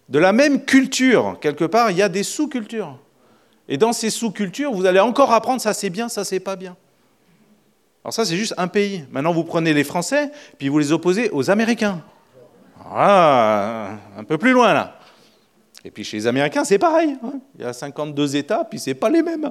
de 0.08 0.18
la 0.18 0.32
même 0.32 0.64
culture, 0.64 1.38
quelque 1.40 1.64
part, 1.64 1.90
il 1.90 1.96
y 1.96 2.02
a 2.02 2.08
des 2.08 2.22
sous-cultures. 2.22 2.98
Et 3.68 3.76
dans 3.76 3.92
ces 3.92 4.10
sous-cultures, 4.10 4.72
vous 4.72 4.86
allez 4.86 5.00
encore 5.00 5.32
apprendre 5.32 5.60
ça 5.60 5.74
c'est 5.74 5.90
bien, 5.90 6.08
ça 6.08 6.24
c'est 6.24 6.40
pas 6.40 6.56
bien. 6.56 6.76
Alors 8.06 8.14
ça, 8.14 8.24
c'est 8.24 8.36
juste 8.36 8.54
un 8.56 8.68
pays. 8.68 9.02
Maintenant, 9.10 9.32
vous 9.32 9.42
prenez 9.42 9.74
les 9.74 9.82
Français, 9.82 10.30
puis 10.58 10.68
vous 10.68 10.78
les 10.78 10.92
opposez 10.92 11.28
aux 11.30 11.50
Américains. 11.50 12.04
Voilà, 12.88 13.98
un 14.16 14.22
peu 14.22 14.38
plus 14.38 14.52
loin 14.52 14.72
là. 14.72 15.00
Et 15.84 15.90
puis 15.90 16.04
chez 16.04 16.18
les 16.18 16.28
Américains, 16.28 16.62
c'est 16.62 16.78
pareil. 16.78 17.16
Hein. 17.24 17.40
Il 17.56 17.62
y 17.62 17.64
a 17.64 17.72
52 17.72 18.36
États, 18.36 18.62
puis 18.62 18.78
c'est 18.78 18.94
pas 18.94 19.10
les 19.10 19.22
mêmes. 19.22 19.50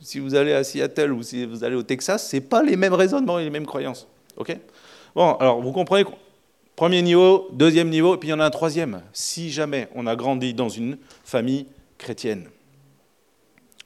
Si 0.00 0.18
vous 0.18 0.34
allez 0.34 0.52
à 0.52 0.64
Seattle 0.64 1.12
ou 1.12 1.22
si 1.22 1.46
vous 1.46 1.62
allez 1.62 1.76
au 1.76 1.84
Texas, 1.84 2.26
c'est 2.26 2.40
pas 2.40 2.60
les 2.64 2.74
mêmes 2.74 2.92
raisonnements 2.94 3.38
et 3.38 3.44
les 3.44 3.50
mêmes 3.50 3.66
croyances. 3.66 4.08
Ok? 4.36 4.56
Bon, 5.14 5.34
alors 5.34 5.62
vous 5.62 5.70
comprenez. 5.70 6.04
Premier 6.74 7.02
niveau, 7.02 7.50
deuxième 7.52 7.88
niveau, 7.88 8.16
et 8.16 8.18
puis 8.18 8.30
il 8.30 8.32
y 8.32 8.34
en 8.34 8.40
a 8.40 8.46
un 8.46 8.50
troisième. 8.50 9.00
Si 9.12 9.48
jamais 9.48 9.86
on 9.94 10.08
a 10.08 10.16
grandi 10.16 10.54
dans 10.54 10.70
une 10.70 10.98
famille 11.22 11.66
chrétienne. 11.98 12.48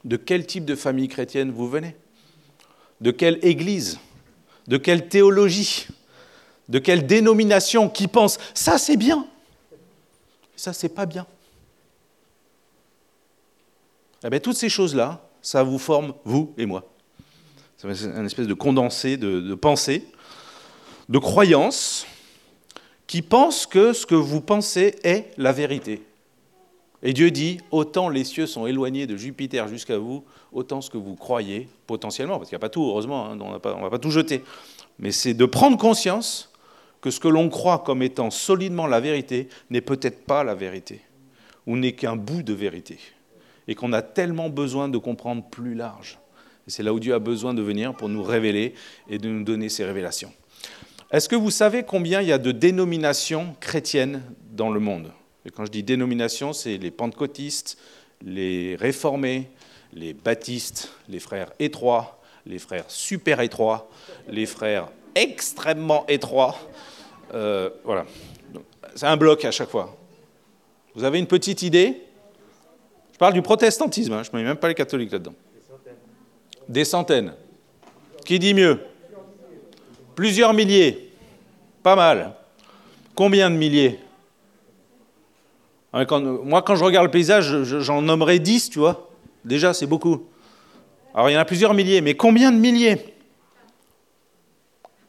de 0.07 0.17
quel 0.17 0.47
type 0.47 0.65
de 0.65 0.75
famille 0.75 1.09
chrétienne 1.09 1.51
vous 1.51 1.69
venez? 1.69 1.95
De 3.01 3.11
quelle 3.11 3.39
église 3.43 3.99
De 4.67 4.77
quelle 4.77 5.09
théologie 5.09 5.89
De 6.69 6.79
quelle 6.79 7.07
dénomination 7.07 7.89
qui 7.89 8.09
pense 8.09 8.39
ça 8.55 8.79
c'est 8.79 8.97
bien 8.97 9.27
Ça 10.57 10.73
c'est 10.73 10.89
pas 10.89 11.07
bien 11.07 11.27
eh 14.25 14.31
bien, 14.31 14.41
toutes 14.41 14.57
ces 14.57 14.71
choses-là, 14.71 15.21
ça 15.43 15.63
vous 15.63 15.79
forme, 15.79 16.15
vous 16.25 16.55
et 16.57 16.65
moi. 16.65 16.91
C'est 17.77 18.07
un 18.07 18.25
espèce 18.25 18.47
de 18.47 18.55
condensé 18.55 19.19
de, 19.19 19.55
pensée, 19.55 20.07
de 21.11 21.19
croyances, 21.19 22.07
qui 23.07 23.21
pensent 23.21 23.67
que 23.67 23.93
ce 23.93 24.07
que 24.07 24.15
vous 24.15 24.41
pensez 24.41 24.97
est 25.05 25.35
la 25.37 25.53
vérité. 25.53 26.03
Et 27.07 27.13
Dieu 27.13 27.31
dit, 27.31 27.59
autant 27.71 28.09
les 28.09 28.25
cieux 28.25 28.47
sont 28.47 28.67
éloignés 28.67 29.07
de 29.07 29.15
Jupiter 29.17 29.69
jusqu'à 29.69 29.99
vous, 29.99 30.25
autant 30.53 30.81
ce 30.81 30.89
que 30.89 30.97
vous 30.97 31.17
croyez, 31.17 31.69
potentiellement, 31.87 32.39
parce 32.39 32.49
qu'il 32.49 32.57
n'y 32.57 32.61
a 32.61 32.67
pas 32.67 32.71
tout, 32.71 32.83
heureusement, 32.83 33.27
hein, 33.27 33.39
on 33.39 33.51
ne 33.51 33.59
va 33.83 33.91
pas 33.91 33.99
tout 33.99 34.11
jeter, 34.11 34.43
mais 34.99 35.13
c'est 35.13 35.35
de 35.35 35.45
prendre 35.45 35.77
conscience 35.77 36.51
que 37.03 37.11
ce 37.11 37.21
que 37.21 37.29
l'on 37.29 37.51
croit 37.51 37.81
comme 37.81 38.03
étant 38.03 38.31
solidement 38.31 38.87
la 38.87 39.01
vérité 39.01 39.49
n'est 39.69 39.83
peut-être 39.83 40.25
pas 40.25 40.43
la 40.45 40.55
vérité, 40.55 41.03
ou 41.67 41.77
n'est 41.77 41.93
qu'un 41.93 42.17
bout 42.17 42.43
de 42.43 42.55
vérité, 42.55 42.99
et 43.69 43.75
qu'on 43.75 43.93
a 43.93 44.01
tellement 44.01 44.49
besoin 44.49 44.89
de 44.89 44.97
comprendre 44.97 45.45
plus 45.45 45.75
large. 45.75 46.19
Et 46.67 46.71
c'est 46.71 46.83
là 46.83 46.95
où 46.95 47.01
Dieu 47.01 47.13
a 47.13 47.19
besoin 47.19 47.53
de 47.53 47.61
venir 47.61 47.93
pour 47.95 48.09
nous 48.09 48.23
révéler 48.23 48.73
et 49.11 49.19
de 49.19 49.29
nous 49.29 49.45
donner 49.45 49.69
ses 49.69 49.85
révélations. 49.85 50.33
Est-ce 51.11 51.29
que 51.29 51.37
vous 51.37 51.51
savez 51.51 51.83
combien 51.83 52.23
il 52.23 52.29
y 52.29 52.33
a 52.33 52.39
de 52.39 52.51
dénominations 52.51 53.55
chrétiennes 53.61 54.23
dans 54.53 54.71
le 54.71 54.81
monde? 54.81 55.13
Et 55.47 55.51
quand 55.51 55.65
je 55.67 55.71
dis 55.71 55.83
dénomination, 55.83 56.53
c'est 56.53 56.79
les 56.79 56.91
pentecôtistes, 56.91 57.79
les 58.25 58.77
réformés, 58.77 59.51
les 59.93 60.13
baptistes, 60.15 60.91
les 61.09 61.21
frères 61.21 61.53
étroits, 61.59 62.21
les 62.47 62.59
frères 62.59 62.85
super 62.89 63.41
étroits, 63.41 63.89
les 64.29 64.47
frères 64.47 64.89
extrêmement 65.15 66.07
étroits. 66.09 66.57
Euh, 67.35 67.71
voilà. 67.85 68.07
C'est 68.95 69.07
un 69.07 69.17
bloc 69.17 69.45
à 69.45 69.51
chaque 69.51 69.71
fois. 69.71 69.97
Vous 70.95 71.05
avez 71.05 71.19
une 71.19 71.27
petite 71.27 71.63
idée? 71.63 72.03
Je 73.13 73.19
parle 73.19 73.35
du 73.35 73.43
protestantisme, 73.43 74.13
hein, 74.13 74.23
je 74.23 74.31
ne 74.33 74.39
mets 74.39 74.49
même 74.49 74.57
pas 74.57 74.69
les 74.69 74.75
catholiques 74.75 75.13
là-dedans. 75.13 75.35
Des 76.69 76.85
centaines. 76.85 77.35
Qui 78.25 78.39
dit 78.39 78.55
mieux? 78.55 78.81
Plusieurs 80.15 80.55
milliers. 80.55 81.13
Pas 81.83 81.97
mal. 81.97 82.35
Combien 83.15 83.51
de 83.51 83.57
milliers? 83.57 83.99
Moi, 85.95 86.63
quand 86.63 86.75
je 86.75 86.85
regarde 86.85 87.07
le 87.07 87.11
paysage, 87.11 87.63
j'en 87.63 88.03
nommerai 88.03 88.41
10, 88.41 88.71
tu 88.71 88.81
vois. 88.81 89.11
Déjà, 89.45 89.73
c'est 89.73 89.87
beaucoup. 89.87 90.27
Alors, 91.15 91.31
il 91.31 91.35
y 91.35 91.37
en 91.37 91.41
a 91.41 91.45
plusieurs 91.45 91.73
milliers, 91.75 92.01
mais 92.01 92.15
combien 92.15 92.51
de 92.51 92.59
milliers? 92.59 93.15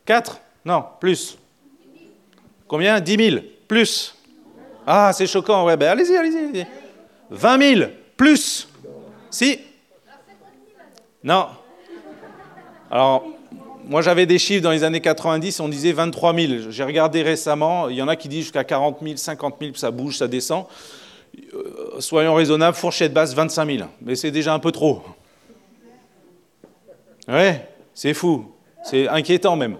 4 0.05 0.39
Non, 0.63 0.85
plus. 0.99 1.37
Combien? 2.67 2.99
10 2.99 3.29
000 3.31 3.43
Plus. 3.67 4.15
Ah, 4.85 5.11
c'est 5.13 5.25
choquant, 5.25 5.65
ouais, 5.65 5.75
ben 5.75 5.89
allez-y, 5.89 6.15
allez-y. 6.15 6.67
20 7.31 7.75
000 7.75 7.89
Plus. 8.15 8.67
Si 9.31 9.59
Non. 11.23 11.47
Alors, 12.91 13.25
moi, 13.87 14.01
j'avais 14.01 14.25
des 14.25 14.39
chiffres 14.39 14.63
dans 14.63 14.71
les 14.71 14.83
années 14.83 15.01
90, 15.01 15.59
on 15.59 15.69
disait 15.69 15.91
23 15.91 16.35
000. 16.35 16.53
J'ai 16.69 16.83
regardé 16.83 17.21
récemment, 17.21 17.89
il 17.89 17.95
y 17.95 18.01
en 18.01 18.07
a 18.07 18.15
qui 18.15 18.27
disent 18.27 18.43
jusqu'à 18.43 18.63
40 18.63 18.97
000, 19.03 19.17
50 19.17 19.55
000, 19.59 19.73
ça 19.75 19.91
bouge, 19.91 20.17
ça 20.17 20.27
descend. 20.27 20.65
Euh, 21.53 21.99
soyons 21.99 22.33
raisonnables, 22.33 22.75
fourchette 22.75 23.13
basse, 23.13 23.33
25 23.33 23.65
000. 23.77 23.87
Mais 24.01 24.15
c'est 24.15 24.31
déjà 24.31 24.53
un 24.53 24.59
peu 24.59 24.71
trop. 24.71 25.03
Ouais, 27.27 27.67
c'est 27.93 28.13
fou. 28.13 28.51
C'est 28.83 29.07
inquiétant 29.07 29.55
même. 29.55 29.77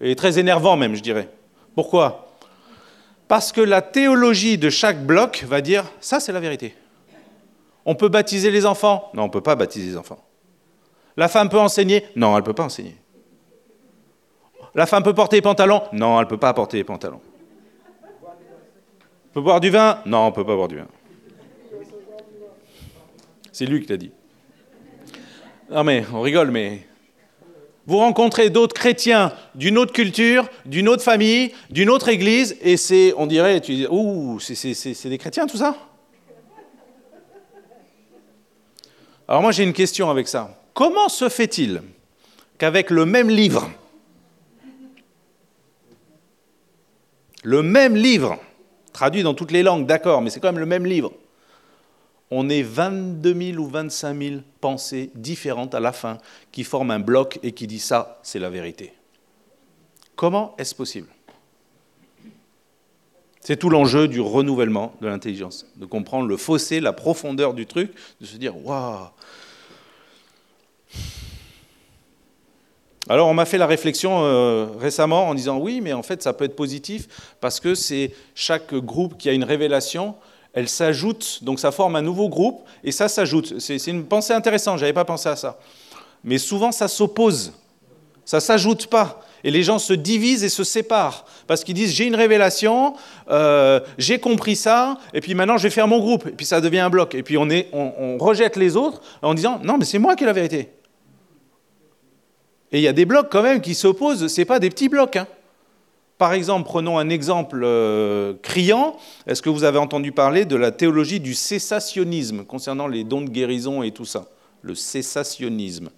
Et 0.00 0.14
très 0.16 0.38
énervant 0.38 0.76
même, 0.76 0.94
je 0.94 1.02
dirais. 1.02 1.28
Pourquoi? 1.74 2.28
Parce 3.28 3.52
que 3.52 3.60
la 3.60 3.82
théologie 3.82 4.58
de 4.58 4.70
chaque 4.70 5.04
bloc 5.04 5.44
va 5.48 5.60
dire, 5.60 5.84
ça 6.00 6.20
c'est 6.20 6.32
la 6.32 6.40
vérité. 6.40 6.74
On 7.86 7.94
peut 7.94 8.08
baptiser 8.08 8.50
les 8.50 8.64
enfants? 8.64 9.10
Non, 9.14 9.24
on 9.24 9.26
ne 9.26 9.32
peut 9.32 9.40
pas 9.40 9.56
baptiser 9.56 9.90
les 9.90 9.96
enfants. 9.96 10.22
La 11.16 11.28
femme 11.28 11.48
peut 11.48 11.58
enseigner 11.58 12.04
Non, 12.16 12.32
elle 12.32 12.42
ne 12.42 12.46
peut 12.46 12.54
pas 12.54 12.64
enseigner. 12.64 12.96
La 14.74 14.86
femme 14.86 15.02
peut 15.02 15.14
porter 15.14 15.36
les 15.36 15.42
pantalons 15.42 15.82
Non, 15.92 16.18
elle 16.18 16.24
ne 16.24 16.30
peut 16.30 16.38
pas 16.38 16.52
porter 16.52 16.78
les 16.78 16.84
pantalons. 16.84 17.20
On 18.22 19.34
peut 19.34 19.40
boire 19.40 19.60
du 19.60 19.70
vin 19.70 20.00
Non, 20.06 20.18
on 20.18 20.30
ne 20.30 20.34
peut 20.34 20.44
pas 20.44 20.56
boire 20.56 20.68
du 20.68 20.76
vin. 20.76 20.88
C'est 23.52 23.66
lui 23.66 23.80
qui 23.82 23.88
l'a 23.88 23.96
dit. 23.96 24.10
Non 25.70 25.84
mais, 25.84 26.04
on 26.12 26.20
rigole, 26.20 26.50
mais... 26.50 26.86
Vous 27.86 27.98
rencontrez 27.98 28.48
d'autres 28.48 28.74
chrétiens 28.74 29.32
d'une 29.54 29.76
autre 29.76 29.92
culture, 29.92 30.48
d'une 30.64 30.88
autre 30.88 31.02
famille, 31.02 31.52
d'une 31.68 31.90
autre 31.90 32.08
église, 32.08 32.56
et 32.62 32.78
c'est, 32.78 33.12
on 33.18 33.26
dirait, 33.26 33.60
tu 33.60 33.74
dis, 33.74 33.86
ouh, 33.90 34.40
c'est 34.40 35.08
des 35.08 35.18
chrétiens 35.18 35.46
tout 35.46 35.58
ça? 35.58 35.76
Alors 39.28 39.42
moi 39.42 39.52
j'ai 39.52 39.64
une 39.64 39.72
question 39.72 40.10
avec 40.10 40.28
ça. 40.28 40.63
Comment 40.74 41.08
se 41.08 41.28
fait-il 41.28 41.82
qu'avec 42.58 42.90
le 42.90 43.06
même 43.06 43.30
livre, 43.30 43.70
le 47.44 47.62
même 47.62 47.94
livre, 47.94 48.38
traduit 48.92 49.22
dans 49.22 49.34
toutes 49.34 49.52
les 49.52 49.62
langues, 49.62 49.86
d'accord, 49.86 50.20
mais 50.20 50.30
c'est 50.30 50.40
quand 50.40 50.48
même 50.48 50.58
le 50.58 50.66
même 50.66 50.84
livre, 50.84 51.12
on 52.30 52.48
ait 52.48 52.62
22 52.62 53.52
000 53.52 53.58
ou 53.58 53.68
25 53.68 54.18
000 54.20 54.40
pensées 54.60 55.10
différentes 55.14 55.74
à 55.74 55.80
la 55.80 55.92
fin 55.92 56.18
qui 56.50 56.64
forment 56.64 56.90
un 56.90 57.00
bloc 57.00 57.38
et 57.42 57.52
qui 57.52 57.68
dit 57.68 57.78
ça, 57.78 58.18
c'est 58.24 58.40
la 58.40 58.50
vérité. 58.50 58.92
Comment 60.16 60.54
est-ce 60.58 60.74
possible? 60.74 61.08
C'est 63.40 63.58
tout 63.58 63.68
l'enjeu 63.68 64.08
du 64.08 64.20
renouvellement 64.20 64.94
de 65.02 65.06
l'intelligence, 65.06 65.66
de 65.76 65.84
comprendre 65.84 66.26
le 66.26 66.36
fossé, 66.36 66.80
la 66.80 66.94
profondeur 66.94 67.52
du 67.52 67.66
truc, 67.66 67.92
de 68.20 68.26
se 68.26 68.38
dire 68.38 68.56
waouh, 68.64 69.08
Alors 73.08 73.28
on 73.28 73.34
m'a 73.34 73.44
fait 73.44 73.58
la 73.58 73.66
réflexion 73.66 74.24
euh, 74.24 74.66
récemment 74.80 75.28
en 75.28 75.34
disant 75.34 75.58
oui, 75.58 75.80
mais 75.82 75.92
en 75.92 76.02
fait 76.02 76.22
ça 76.22 76.32
peut 76.32 76.44
être 76.44 76.56
positif 76.56 77.06
parce 77.40 77.60
que 77.60 77.74
c'est 77.74 78.12
chaque 78.34 78.74
groupe 78.74 79.18
qui 79.18 79.28
a 79.28 79.32
une 79.32 79.44
révélation, 79.44 80.14
elle 80.54 80.68
s'ajoute, 80.68 81.40
donc 81.42 81.60
ça 81.60 81.70
forme 81.70 81.96
un 81.96 82.02
nouveau 82.02 82.30
groupe 82.30 82.62
et 82.82 82.92
ça 82.92 83.08
s'ajoute. 83.08 83.58
C'est 83.58 83.86
une 83.88 84.06
pensée 84.06 84.32
intéressante, 84.32 84.78
j'avais 84.78 84.94
pas 84.94 85.04
pensé 85.04 85.28
à 85.28 85.36
ça. 85.36 85.58
Mais 86.22 86.38
souvent 86.38 86.72
ça 86.72 86.88
s'oppose, 86.88 87.52
ça 88.24 88.40
s'ajoute 88.40 88.86
pas. 88.86 89.20
Et 89.46 89.50
les 89.50 89.62
gens 89.62 89.78
se 89.78 89.92
divisent 89.92 90.42
et 90.42 90.48
se 90.48 90.64
séparent 90.64 91.26
parce 91.46 91.62
qu'ils 91.62 91.74
disent 91.74 91.92
j'ai 91.92 92.06
une 92.06 92.16
révélation, 92.16 92.94
euh, 93.30 93.80
j'ai 93.98 94.18
compris 94.18 94.56
ça, 94.56 94.96
et 95.12 95.20
puis 95.20 95.34
maintenant 95.34 95.58
je 95.58 95.64
vais 95.64 95.70
faire 95.70 95.88
mon 95.88 95.98
groupe. 95.98 96.26
Et 96.28 96.30
puis 96.30 96.46
ça 96.46 96.62
devient 96.62 96.78
un 96.78 96.88
bloc. 96.88 97.14
Et 97.14 97.22
puis 97.22 97.36
on, 97.36 97.50
est, 97.50 97.68
on 97.74 98.16
rejette 98.16 98.56
les 98.56 98.76
autres 98.78 99.02
en 99.20 99.34
disant 99.34 99.60
non 99.62 99.76
mais 99.76 99.84
c'est 99.84 99.98
moi 99.98 100.16
qui 100.16 100.24
ai 100.24 100.26
la 100.26 100.32
vérité. 100.32 100.70
Et 102.74 102.78
il 102.78 102.82
y 102.82 102.88
a 102.88 102.92
des 102.92 103.04
blocs 103.04 103.28
quand 103.30 103.44
même 103.44 103.60
qui 103.60 103.72
s'opposent, 103.72 104.26
ce 104.26 104.40
n'est 104.40 104.44
pas 104.44 104.58
des 104.58 104.68
petits 104.68 104.88
blocs. 104.88 105.14
Hein. 105.14 105.28
Par 106.18 106.32
exemple, 106.32 106.66
prenons 106.66 106.98
un 106.98 107.08
exemple 107.08 107.60
euh, 107.62 108.34
criant. 108.42 108.96
Est-ce 109.28 109.42
que 109.42 109.48
vous 109.48 109.62
avez 109.62 109.78
entendu 109.78 110.10
parler 110.10 110.44
de 110.44 110.56
la 110.56 110.72
théologie 110.72 111.20
du 111.20 111.34
cessationnisme 111.34 112.44
concernant 112.44 112.88
les 112.88 113.04
dons 113.04 113.20
de 113.22 113.30
guérison 113.30 113.84
et 113.84 113.92
tout 113.92 114.04
ça? 114.04 114.26
Le 114.60 114.74
cessationnisme. 114.74 115.90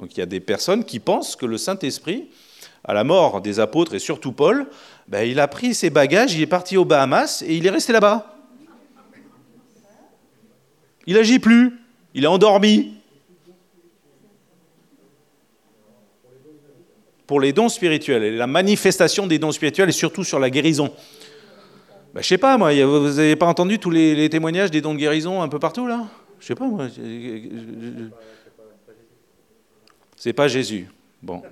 Donc 0.00 0.16
il 0.16 0.18
y 0.18 0.22
a 0.24 0.26
des 0.26 0.40
personnes 0.40 0.82
qui 0.82 0.98
pensent 0.98 1.36
que 1.36 1.46
le 1.46 1.56
Saint-Esprit, 1.56 2.26
à 2.82 2.94
la 2.94 3.04
mort 3.04 3.40
des 3.40 3.60
apôtres 3.60 3.94
et 3.94 4.00
surtout 4.00 4.32
Paul, 4.32 4.66
ben, 5.06 5.22
il 5.22 5.38
a 5.38 5.46
pris 5.46 5.72
ses 5.72 5.88
bagages, 5.88 6.34
il 6.34 6.42
est 6.42 6.48
parti 6.48 6.76
aux 6.76 6.84
Bahamas 6.84 7.44
et 7.46 7.54
il 7.54 7.64
est 7.64 7.70
resté 7.70 7.92
là-bas. 7.92 8.34
Il 11.06 11.14
n'agit 11.14 11.38
plus, 11.38 11.78
il 12.12 12.24
est 12.24 12.26
endormi. 12.26 12.94
Pour 17.26 17.40
les 17.40 17.52
dons 17.52 17.68
spirituels 17.68 18.36
la 18.36 18.46
manifestation 18.46 19.26
des 19.26 19.38
dons 19.38 19.52
spirituels 19.52 19.88
et 19.88 19.92
surtout 19.92 20.24
sur 20.24 20.38
la 20.38 20.50
guérison. 20.50 20.92
Ben, 22.14 22.22
je 22.22 22.28
sais 22.28 22.38
pas, 22.38 22.56
moi, 22.56 22.72
vous 22.84 23.08
n'avez 23.08 23.36
pas 23.36 23.46
entendu 23.46 23.78
tous 23.78 23.90
les, 23.90 24.28
témoignages 24.28 24.70
des 24.70 24.80
dons 24.80 24.94
de 24.94 24.98
guérison 24.98 25.42
un 25.42 25.48
peu 25.48 25.58
partout, 25.58 25.86
là 25.86 26.06
Je 26.38 26.46
sais 26.46 26.54
pas, 26.54 26.66
moi. 26.66 26.86
C'est 30.16 30.32
pas 30.32 30.48
Jésus. 30.48 30.88
Bon. 31.22 31.42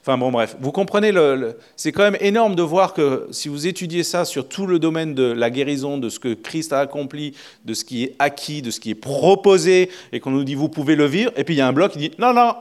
Enfin 0.00 0.16
bon, 0.16 0.30
bref, 0.30 0.56
vous 0.58 0.72
comprenez, 0.72 1.12
le, 1.12 1.58
c'est 1.76 1.92
quand 1.92 2.02
même 2.02 2.16
énorme 2.20 2.54
de 2.54 2.62
voir 2.62 2.94
que 2.94 3.28
si 3.32 3.48
vous 3.50 3.66
étudiez 3.66 4.02
ça 4.02 4.24
sur 4.24 4.48
tout 4.48 4.66
le 4.66 4.78
domaine 4.78 5.14
de 5.14 5.24
la 5.24 5.50
guérison, 5.50 5.98
de 5.98 6.08
ce 6.08 6.18
que 6.18 6.32
Christ 6.32 6.72
a 6.72 6.80
accompli, 6.80 7.34
de 7.66 7.74
ce 7.74 7.84
qui 7.84 8.04
est 8.04 8.16
acquis, 8.18 8.62
de 8.62 8.70
ce 8.70 8.80
qui 8.80 8.90
est 8.90 8.94
proposé, 8.94 9.90
et 10.12 10.20
qu'on 10.20 10.30
nous 10.30 10.44
dit 10.44 10.54
vous 10.54 10.70
pouvez 10.70 10.96
le 10.96 11.04
vivre, 11.04 11.32
et 11.36 11.44
puis 11.44 11.54
il 11.54 11.58
y 11.58 11.60
a 11.60 11.68
un 11.68 11.74
bloc 11.74 11.92
qui 11.92 11.98
dit 11.98 12.12
non, 12.18 12.32
non, 12.32 12.54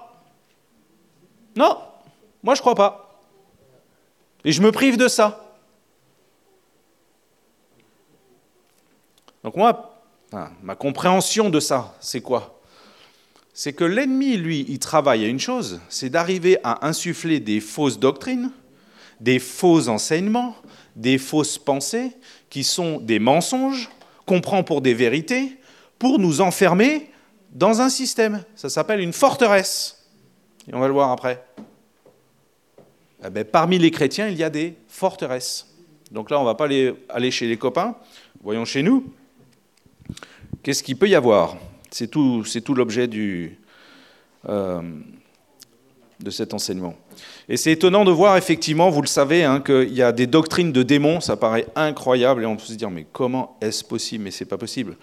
non, 1.60 1.78
moi 2.42 2.56
je 2.56 2.62
crois 2.62 2.74
pas. 2.74 3.22
Et 4.46 4.54
je 4.54 4.62
me 4.62 4.72
prive 4.72 4.96
de 4.96 5.10
ça. 5.10 5.46
Donc 9.44 9.58
moi, 9.58 10.01
ma 10.63 10.75
compréhension 10.75 11.50
de 11.50 11.60
ça, 11.60 11.94
c'est 12.00 12.22
quoi? 12.22 12.62
C'est 13.54 13.74
que 13.74 13.84
l'ennemi, 13.84 14.38
lui, 14.38 14.66
il 14.70 14.80
travaille 14.80 15.25
à 15.25 15.28
une 15.28 15.39
chose, 15.39 15.82
c'est 15.89 16.10
d'arriver 16.10 16.58
à 16.63 16.88
insuffler 16.88 17.42
des 17.42 17.60
fausses 17.60 18.00
doctrines, 18.00 18.51
des 19.20 19.39
faux 19.39 19.89
enseignements, 19.89 20.56
des 20.96 21.18
fausses 21.18 21.58
pensées, 21.58 22.13
qui 22.50 22.63
sont 22.63 23.01
des 23.01 23.20
mensonges, 23.20 23.89
qu'on 24.25 24.39
prend 24.39 24.63
pour 24.63 24.80
des 24.82 24.94
vérités, 24.94 25.58
pour 25.98 26.20
nous 26.20 26.39
enfermer 26.39 27.12
dans 27.51 27.82
un 27.82 27.89
système. 27.89 28.46
Ça 28.56 28.70
s'appelle 28.70 29.01
une 29.01 29.12
forteresse. 29.12 29.99
Et 30.70 30.76
on 30.76 30.80
va 30.80 30.88
le 30.88 30.94
voir 30.94 31.12
après. 31.12 31.44
Eh 33.26 33.30
ben, 33.30 33.44
parmi 33.44 33.80
les 33.80 33.90
chrétiens, 33.90 34.28
il 34.28 34.38
y 34.38 34.44
a 34.44 34.50
des 34.50 34.76
forteresses. 34.88 35.76
Donc 36.12 36.30
là, 36.30 36.38
on 36.38 36.42
ne 36.42 36.46
va 36.46 36.56
pas 36.56 36.68
aller, 37.10 37.32
chez 37.32 37.48
les 37.48 37.58
copains. 37.58 37.96
Voyons 38.44 38.66
chez 38.66 38.84
nous. 38.84 39.12
Qu'est-ce 40.62 40.84
qu'il 40.84 40.98
peut 40.98 41.10
y 41.10 41.16
avoir? 41.16 41.58
C'est 41.90 42.08
tout, 42.08 42.44
tout 42.64 42.76
l'objet 42.76 43.10
euh, 44.48 44.82
de 46.20 46.30
cet 46.30 46.54
enseignement. 46.54 46.96
Et 47.48 47.58
c'est 47.58 47.72
étonnant 47.72 48.06
de 48.06 48.12
voir, 48.12 48.38
effectivement, 48.38 48.92
vous 48.92 49.02
le 49.02 49.08
savez, 49.08 49.44
hein, 49.44 49.62
qu'il 49.62 49.94
y 49.94 50.04
a 50.04 50.12
des 50.12 50.28
doctrines 50.28 50.72
de 50.72 50.84
démons, 50.84 51.20
ça 51.20 51.36
paraît 51.36 51.66
incroyable, 51.76 52.44
et 52.44 52.46
on 52.46 52.56
peut 52.56 52.64
se 52.64 52.74
dire, 52.74 52.92
mais 52.92 53.08
comment 53.12 53.58
est-ce 53.60 53.84
possible? 53.84 54.26
Mais 54.26 54.32
c'est 54.32 54.46
pas 54.46 54.58
possible. 54.58 54.98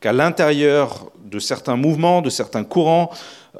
Qu'à 0.00 0.12
l'intérieur 0.12 1.12
de 1.24 1.38
certains 1.38 1.76
mouvements, 1.76 2.22
de 2.22 2.30
certains 2.30 2.64
courants, 2.64 3.10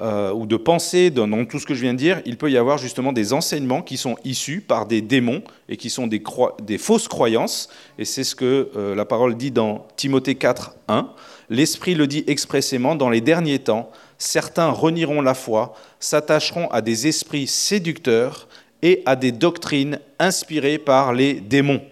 euh, 0.01 0.33
ou 0.33 0.47
de 0.47 0.57
pensées, 0.57 1.11
dans 1.11 1.45
tout 1.45 1.59
ce 1.59 1.67
que 1.67 1.75
je 1.75 1.83
viens 1.83 1.93
de 1.93 1.99
dire, 1.99 2.23
il 2.25 2.39
peut 2.39 2.51
y 2.51 2.57
avoir 2.57 2.79
justement 2.79 3.13
des 3.13 3.35
enseignements 3.35 3.83
qui 3.83 3.99
sont 3.99 4.17
issus 4.25 4.63
par 4.63 4.87
des 4.87 5.03
démons 5.03 5.43
et 5.69 5.77
qui 5.77 5.91
sont 5.91 6.07
des, 6.07 6.23
des 6.63 6.79
fausses 6.79 7.09
croyances. 7.09 7.69
Et 7.99 8.07
c'est 8.07 8.25
ce 8.25 8.35
que 8.35 8.71
euh, 8.75 8.95
la 8.95 9.05
parole 9.05 9.37
dit 9.37 9.51
dans 9.51 9.87
Timothée 9.97 10.35
4, 10.35 10.77
1. 10.89 11.11
L'Esprit 11.51 11.95
le 11.95 12.07
dit 12.07 12.25
expressément, 12.27 12.95
dans 12.95 13.11
les 13.11 13.21
derniers 13.21 13.59
temps, 13.59 13.91
certains 14.17 14.71
renieront 14.71 15.21
la 15.21 15.35
foi, 15.35 15.75
s'attacheront 16.01 16.69
à 16.69 16.81
des 16.81 17.07
esprits 17.07 17.47
séducteurs 17.47 18.49
et 18.81 19.03
à 19.05 19.15
des 19.15 19.33
doctrines 19.33 19.99
inspirées 20.19 20.79
par 20.79 21.13
les 21.13 21.35
démons. 21.35 21.83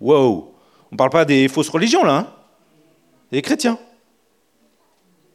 Wow 0.00 0.54
On 0.90 0.94
ne 0.94 0.96
parle 0.96 1.10
pas 1.10 1.26
des 1.26 1.48
fausses 1.48 1.68
religions 1.68 2.02
là, 2.02 2.16
hein 2.16 2.26
des 3.30 3.42
chrétiens. 3.42 3.78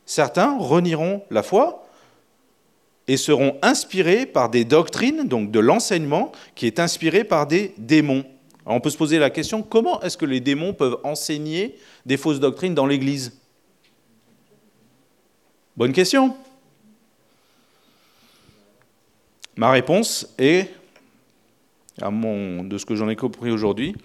Certains 0.06 0.58
renieront 0.58 1.24
la 1.30 1.44
foi 1.44 1.87
et 3.08 3.18
seront 3.18 3.58
inspirés 3.62 4.26
par 4.26 4.50
des 4.50 4.66
doctrines, 4.66 5.28
donc 5.28 5.52
de 5.52 5.60
l'enseignement 5.60 6.32
qui 6.56 6.68
est 6.68 6.80
inspiré 6.80 7.24
par 7.24 7.48
des 7.48 7.74
démons. 7.78 8.26
on 8.66 8.82
peut 8.82 8.90
se 8.90 8.98
poser 8.98 9.18
la 9.18 9.30
question, 9.30 9.64
comment 9.64 10.02
est-ce 10.02 10.18
que 10.18 10.26
les 10.26 10.42
démons 10.42 10.74
peuvent 10.74 10.98
enseigner 11.04 11.78
des 12.06 12.18
fausses 12.18 12.40
doctrines 12.40 12.76
dans 12.76 12.86
l'Église? 12.86 13.40
Bonne 15.78 15.94
question. 15.94 16.36
Ma 19.56 19.72
réponse 19.72 20.34
est, 20.38 20.70
à 22.02 22.12
mon, 22.12 22.64
de 22.64 22.78
ce 22.78 22.86
que 22.86 22.96
j'en 22.96 23.10
ai 23.10 23.16
compris 23.16 23.52
aujourd'hui, 23.52 23.96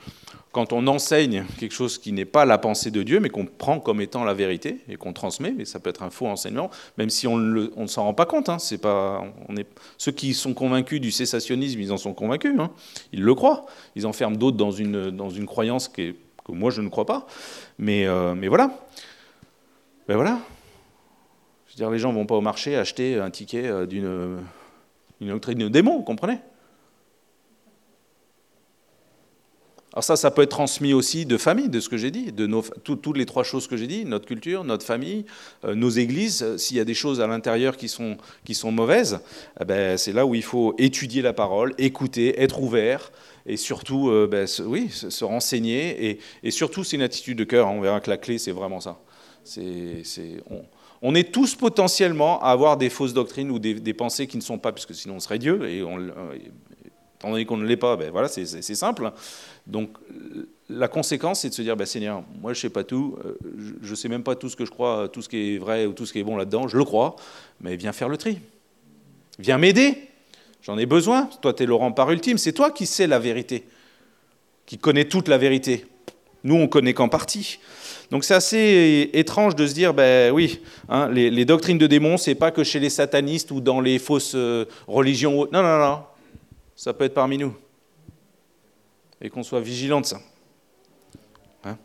quand 0.53 0.73
on 0.73 0.87
enseigne 0.87 1.45
quelque 1.59 1.73
chose 1.73 1.99
qui 1.99 2.13
n'est 2.13 2.27
pas 2.27 2.45
la 2.45 2.59
pensée 2.59 2.91
de 2.91 3.03
Dieu, 3.03 3.21
mais 3.21 3.31
qu'on 3.31 3.47
prend 3.47 3.81
comme 3.81 4.01
étant 4.01 4.23
la 4.25 4.35
vérité 4.35 4.79
et 4.89 4.97
qu'on 4.97 5.13
transmet, 5.13 5.53
mais 5.57 5.65
ça 5.65 5.81
peut 5.81 5.91
être 5.91 6.03
un 6.03 6.11
faux 6.11 6.27
enseignement, 6.27 6.71
même 6.99 7.11
si 7.11 7.27
on, 7.27 7.39
ne 7.39 7.87
s'en 7.87 8.05
rend 8.05 8.15
pas 8.15 8.27
compte. 8.27 8.49
Hein, 8.49 8.59
c'est 8.59 8.79
pas, 8.79 9.25
ceux 9.97 10.13
qui 10.13 10.35
sont 10.35 10.53
convaincus 10.53 11.01
du 11.01 11.11
cessationnisme, 11.11 11.81
ils 11.81 11.93
en 11.93 11.97
sont 11.97 12.13
convaincus. 12.13 12.55
Hein, 12.59 12.71
ils 13.13 13.23
le 13.23 13.35
croient. 13.35 13.67
Ils 13.97 14.07
enferment 14.07 14.37
d'autres 14.37 14.59
dans 14.59 14.71
une, 14.71 15.47
croyance 15.47 15.89
que 15.89 16.15
moi 16.49 16.71
je 16.71 16.83
ne 16.83 16.89
crois 16.89 17.07
pas. 17.07 17.27
Mais, 17.79 18.07
euh, 18.07 18.35
mais 18.35 18.49
voilà. 18.49 18.71
Ben 20.07 20.17
voilà. 20.17 20.39
Je 21.67 21.73
veux 21.73 21.77
dire, 21.77 21.91
les 21.91 21.99
gens 21.99 22.13
ne 22.13 22.19
vont 22.19 22.27
pas 22.27 22.35
au 22.35 22.43
marché 22.43 22.77
acheter 22.77 23.19
un 23.19 23.31
ticket 23.31 23.67
euh, 23.67 23.87
d'une 23.87 24.39
une 25.23 25.29
doctrine 25.29 25.59
de 25.59 25.69
démon, 25.69 25.99
vous 25.99 26.03
comprenez? 26.03 26.39
Alors 29.93 30.05
ça, 30.05 30.17
ça 30.17 30.31
peut 30.31 30.43
être 30.43 30.51
transmis 30.51 30.95
aussi 30.95 31.27
de 31.27 31.37
famille, 31.37 31.69
de 31.69 31.79
ce 31.79 31.91
que 31.91 31.99
j'ai 31.99 32.11
dit, 32.11 32.33
de 32.33 32.49
toutes 32.83 33.17
les 33.17 33.27
trois 33.27 33.45
choses 33.45 33.67
que 33.67 33.77
j'ai 33.77 33.87
dit, 33.87 34.07
notre 34.07 34.27
culture, 34.27 34.65
notre 34.65 34.87
famille, 34.87 35.27
euh, 35.65 35.75
nos 35.75 35.91
églises. 35.91 36.57
S'il 36.57 36.79
y 36.79 36.81
a 36.81 36.85
des 36.85 36.95
choses 36.95 37.21
à 37.21 37.27
l'intérieur 37.27 37.77
qui 37.77 37.89
sont, 37.89 38.17
qui 38.45 38.55
sont 38.55 38.73
mauvaises, 38.73 39.21
eh 39.61 39.65
ben, 39.67 39.99
c'est 39.99 40.13
là 40.13 40.25
où 40.25 40.35
il 40.35 40.43
faut 40.43 40.75
étudier 40.79 41.21
la 41.21 41.35
parole, 41.35 41.75
écouter, 41.77 42.41
être 42.41 42.63
ouvert, 42.63 43.13
et 43.45 43.59
surtout, 43.59 44.09
euh, 44.09 44.27
ben, 44.27 44.47
oui, 44.65 44.89
se, 44.89 45.25
renseigner. 45.25 46.19
Et, 46.43 46.51
surtout, 46.51 46.85
c'est 46.85 46.97
une 46.97 47.03
attitude 47.03 47.37
de 47.37 47.45
cœur. 47.45 47.69
On 47.69 47.81
verra 47.81 48.01
que 48.01 48.09
la 48.09 48.17
clé, 48.17 48.39
c'est 48.39 48.53
vraiment 48.53 48.81
ça. 48.81 48.99
On, 51.03 51.15
est 51.15 51.33
tous 51.33 51.55
potentiellement 51.55 52.41
à 52.43 52.51
avoir 52.51 52.77
des 52.77 52.89
fausses 52.89 53.13
doctrines 53.13 53.51
ou 53.51 53.59
des, 53.59 53.95
pensées 53.95 54.27
qui 54.27 54.37
ne 54.37 54.43
sont 54.43 54.59
pas, 54.59 54.73
puisque 54.73 54.95
sinon 54.95 55.17
on 55.17 55.21
serait 55.21 55.39
Dieu, 55.39 55.61
étant 57.23 57.45
qu'on 57.45 57.57
ne 57.57 57.67
l'est 57.67 57.77
pas, 57.77 57.97
ben 57.97 58.11
voilà, 58.11 58.29
c'est 58.29 58.63
simple. 58.63 59.13
Donc 59.67 59.97
la 60.69 60.89
conséquence, 60.89 61.41
c'est 61.41 61.49
de 61.49 61.55
se 61.55 61.63
dire, 61.63 61.77
ben, 61.77 61.87
Seigneur, 61.87 62.23
moi 62.41 62.53
je 62.53 62.59
ne 62.59 62.63
sais 62.63 62.71
pas 62.71 62.85
tout, 62.85 63.17
euh, 63.25 63.37
je 63.83 63.91
ne 63.91 63.95
sais 63.95 64.09
même 64.09 64.23
pas 64.23 64.35
tout 64.35 64.49
ce 64.49 64.57
que 64.57 64.65
je 64.65 64.71
crois, 64.71 65.09
tout 65.09 65.23
ce 65.23 65.29
qui 65.29 65.55
est 65.55 65.59
vrai 65.59 65.87
ou 65.87 65.93
tout 65.93 66.07
ce 66.07 66.13
qui 66.13 66.21
est 66.21 66.25
bon 66.25 66.37
là-dedans, 66.37 66.69
je 66.69 66.77
le 66.77 66.85
crois, 66.85 67.17
mais 67.61 67.77
viens 67.77 67.93
faire 67.93 68.09
le 68.09 68.17
tri. 68.17 68.39
Viens 69.39 69.59
m'aider, 69.59 69.97
j'en 70.63 70.79
ai 70.79 70.87
besoin. 70.87 71.29
Toi, 71.41 71.53
tu 71.55 71.63
es 71.63 71.67
Laurent 71.67 71.93
par 71.93 72.11
ultime, 72.11 72.39
c'est 72.39 72.53
toi 72.53 72.71
qui 72.71 72.87
sais 72.87 73.07
la 73.07 73.19
vérité, 73.19 73.65
qui 74.67 74.79
connais 74.79 75.05
toute 75.05 75.29
la 75.29 75.39
vérité. 75.39 75.87
Nous, 76.45 76.57
on 76.57 76.67
connaît 76.67 76.93
qu'en 76.93 77.09
partie. 77.09 77.61
Donc 78.11 78.25
c'est 78.25 78.35
assez 78.35 79.11
étrange 79.15 79.55
de 79.55 79.67
se 79.67 79.75
dire, 79.75 79.95
ben 79.95 80.33
oui, 80.33 80.61
hein, 80.89 81.09
les, 81.09 81.45
doctrines 81.45 81.79
de 81.79 81.87
démons, 81.87 82.17
c'est 82.17 82.35
pas 82.35 82.51
que 82.51 82.65
chez 82.65 82.81
les 82.81 82.91
satanistes 82.91 83.51
ou 83.53 83.61
dans 83.61 83.81
les 83.81 83.99
fausses 83.99 84.35
euh, 84.35 84.67
religions. 84.87 85.49
Non, 85.53 85.63
non, 85.63 85.79
non, 85.79 86.03
ça 86.83 86.93
peut 86.93 87.05
être 87.05 87.15
parmi 87.15 87.39
nous. 87.39 87.55
Et 89.21 89.31
qu'on 89.31 89.45
soit 89.45 89.61
vigilant 89.61 90.01
de 90.01 90.07
ça. 90.07 90.19
Hein. 91.63 91.77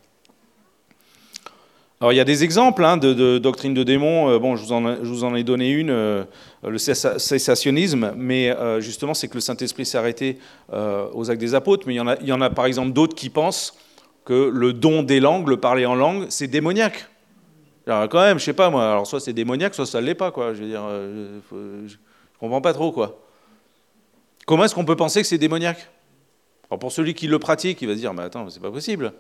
Alors 2.02 2.14
il 2.14 2.16
y 2.16 2.20
a 2.20 2.24
des 2.24 2.44
exemples 2.44 2.84
hein, 2.84 2.98
de, 2.98 3.38
doctrines 3.38 3.76
de 3.76 3.84
démons. 3.84 4.28
Euh, 4.28 4.40
bon, 4.40 4.56
je 4.56 4.64
vous, 4.64 5.24
en, 5.24 5.36
ai 5.36 5.44
donné 5.44 5.70
une, 5.70 5.92
euh, 5.92 6.24
le 6.68 6.80
cessationnisme, 6.80 8.14
mais 8.18 8.52
justement 8.80 9.14
c'est 9.14 9.28
que 9.28 9.36
le 9.36 9.42
Saint-Esprit 9.42 9.86
s'est 9.86 10.00
arrêté 10.00 10.40
aux 10.74 11.30
actes 11.30 11.42
des 11.42 11.54
apôtres. 11.54 11.86
Mais 11.86 11.94
il 11.94 12.28
y 12.28 12.32
en 12.32 12.42
a, 12.42 12.50
par 12.50 12.66
exemple 12.66 12.92
d'autres 12.92 13.16
qui 13.16 13.30
pensent 13.30 13.78
que 14.26 14.50
le 14.52 14.74
don 14.74 15.04
des 15.04 15.20
langues, 15.20 15.48
le 15.48 15.58
parler 15.58 15.86
en 15.86 15.94
langue, 15.94 16.26
c'est 16.30 16.48
démoniaque. 16.48 17.08
Alors, 17.86 18.10
quand 18.10 18.22
même, 18.22 18.40
je 18.40 18.46
sais 18.46 18.54
pas 18.54 18.72
moi, 18.72 18.94
alors 18.94 19.06
soit 19.06 19.20
c'est 19.20 19.32
démoniaque, 19.32 19.76
soit 19.76 19.86
ça 19.86 20.02
ne 20.02 20.08
l'est 20.08 20.16
pas. 20.16 20.34
Je 20.36 20.60
veux 20.60 20.68
dire, 20.68 20.84
euh, 20.90 21.40
je 21.86 21.98
comprends 22.40 22.62
pas 22.62 22.74
trop, 22.74 22.92
quoi. 22.92 23.27
Comment 24.48 24.64
est-ce 24.64 24.74
qu'on 24.74 24.86
peut 24.86 24.96
penser 24.96 25.22
que 25.22 25.28
c'est 25.28 25.38
démoniaque? 25.38 25.88
Alors 26.72 26.80
pour 26.80 26.92
celui 26.92 27.14
qui 27.14 27.28
le 27.28 27.38
pratique, 27.38 27.80
il 27.84 27.88
va 27.88 27.94
se 27.94 28.00
dire, 28.00 28.16
mais 28.16 28.24
attends, 28.24 28.50
c'est 28.50 28.60
pas 28.60 28.72
possible. 28.72 29.14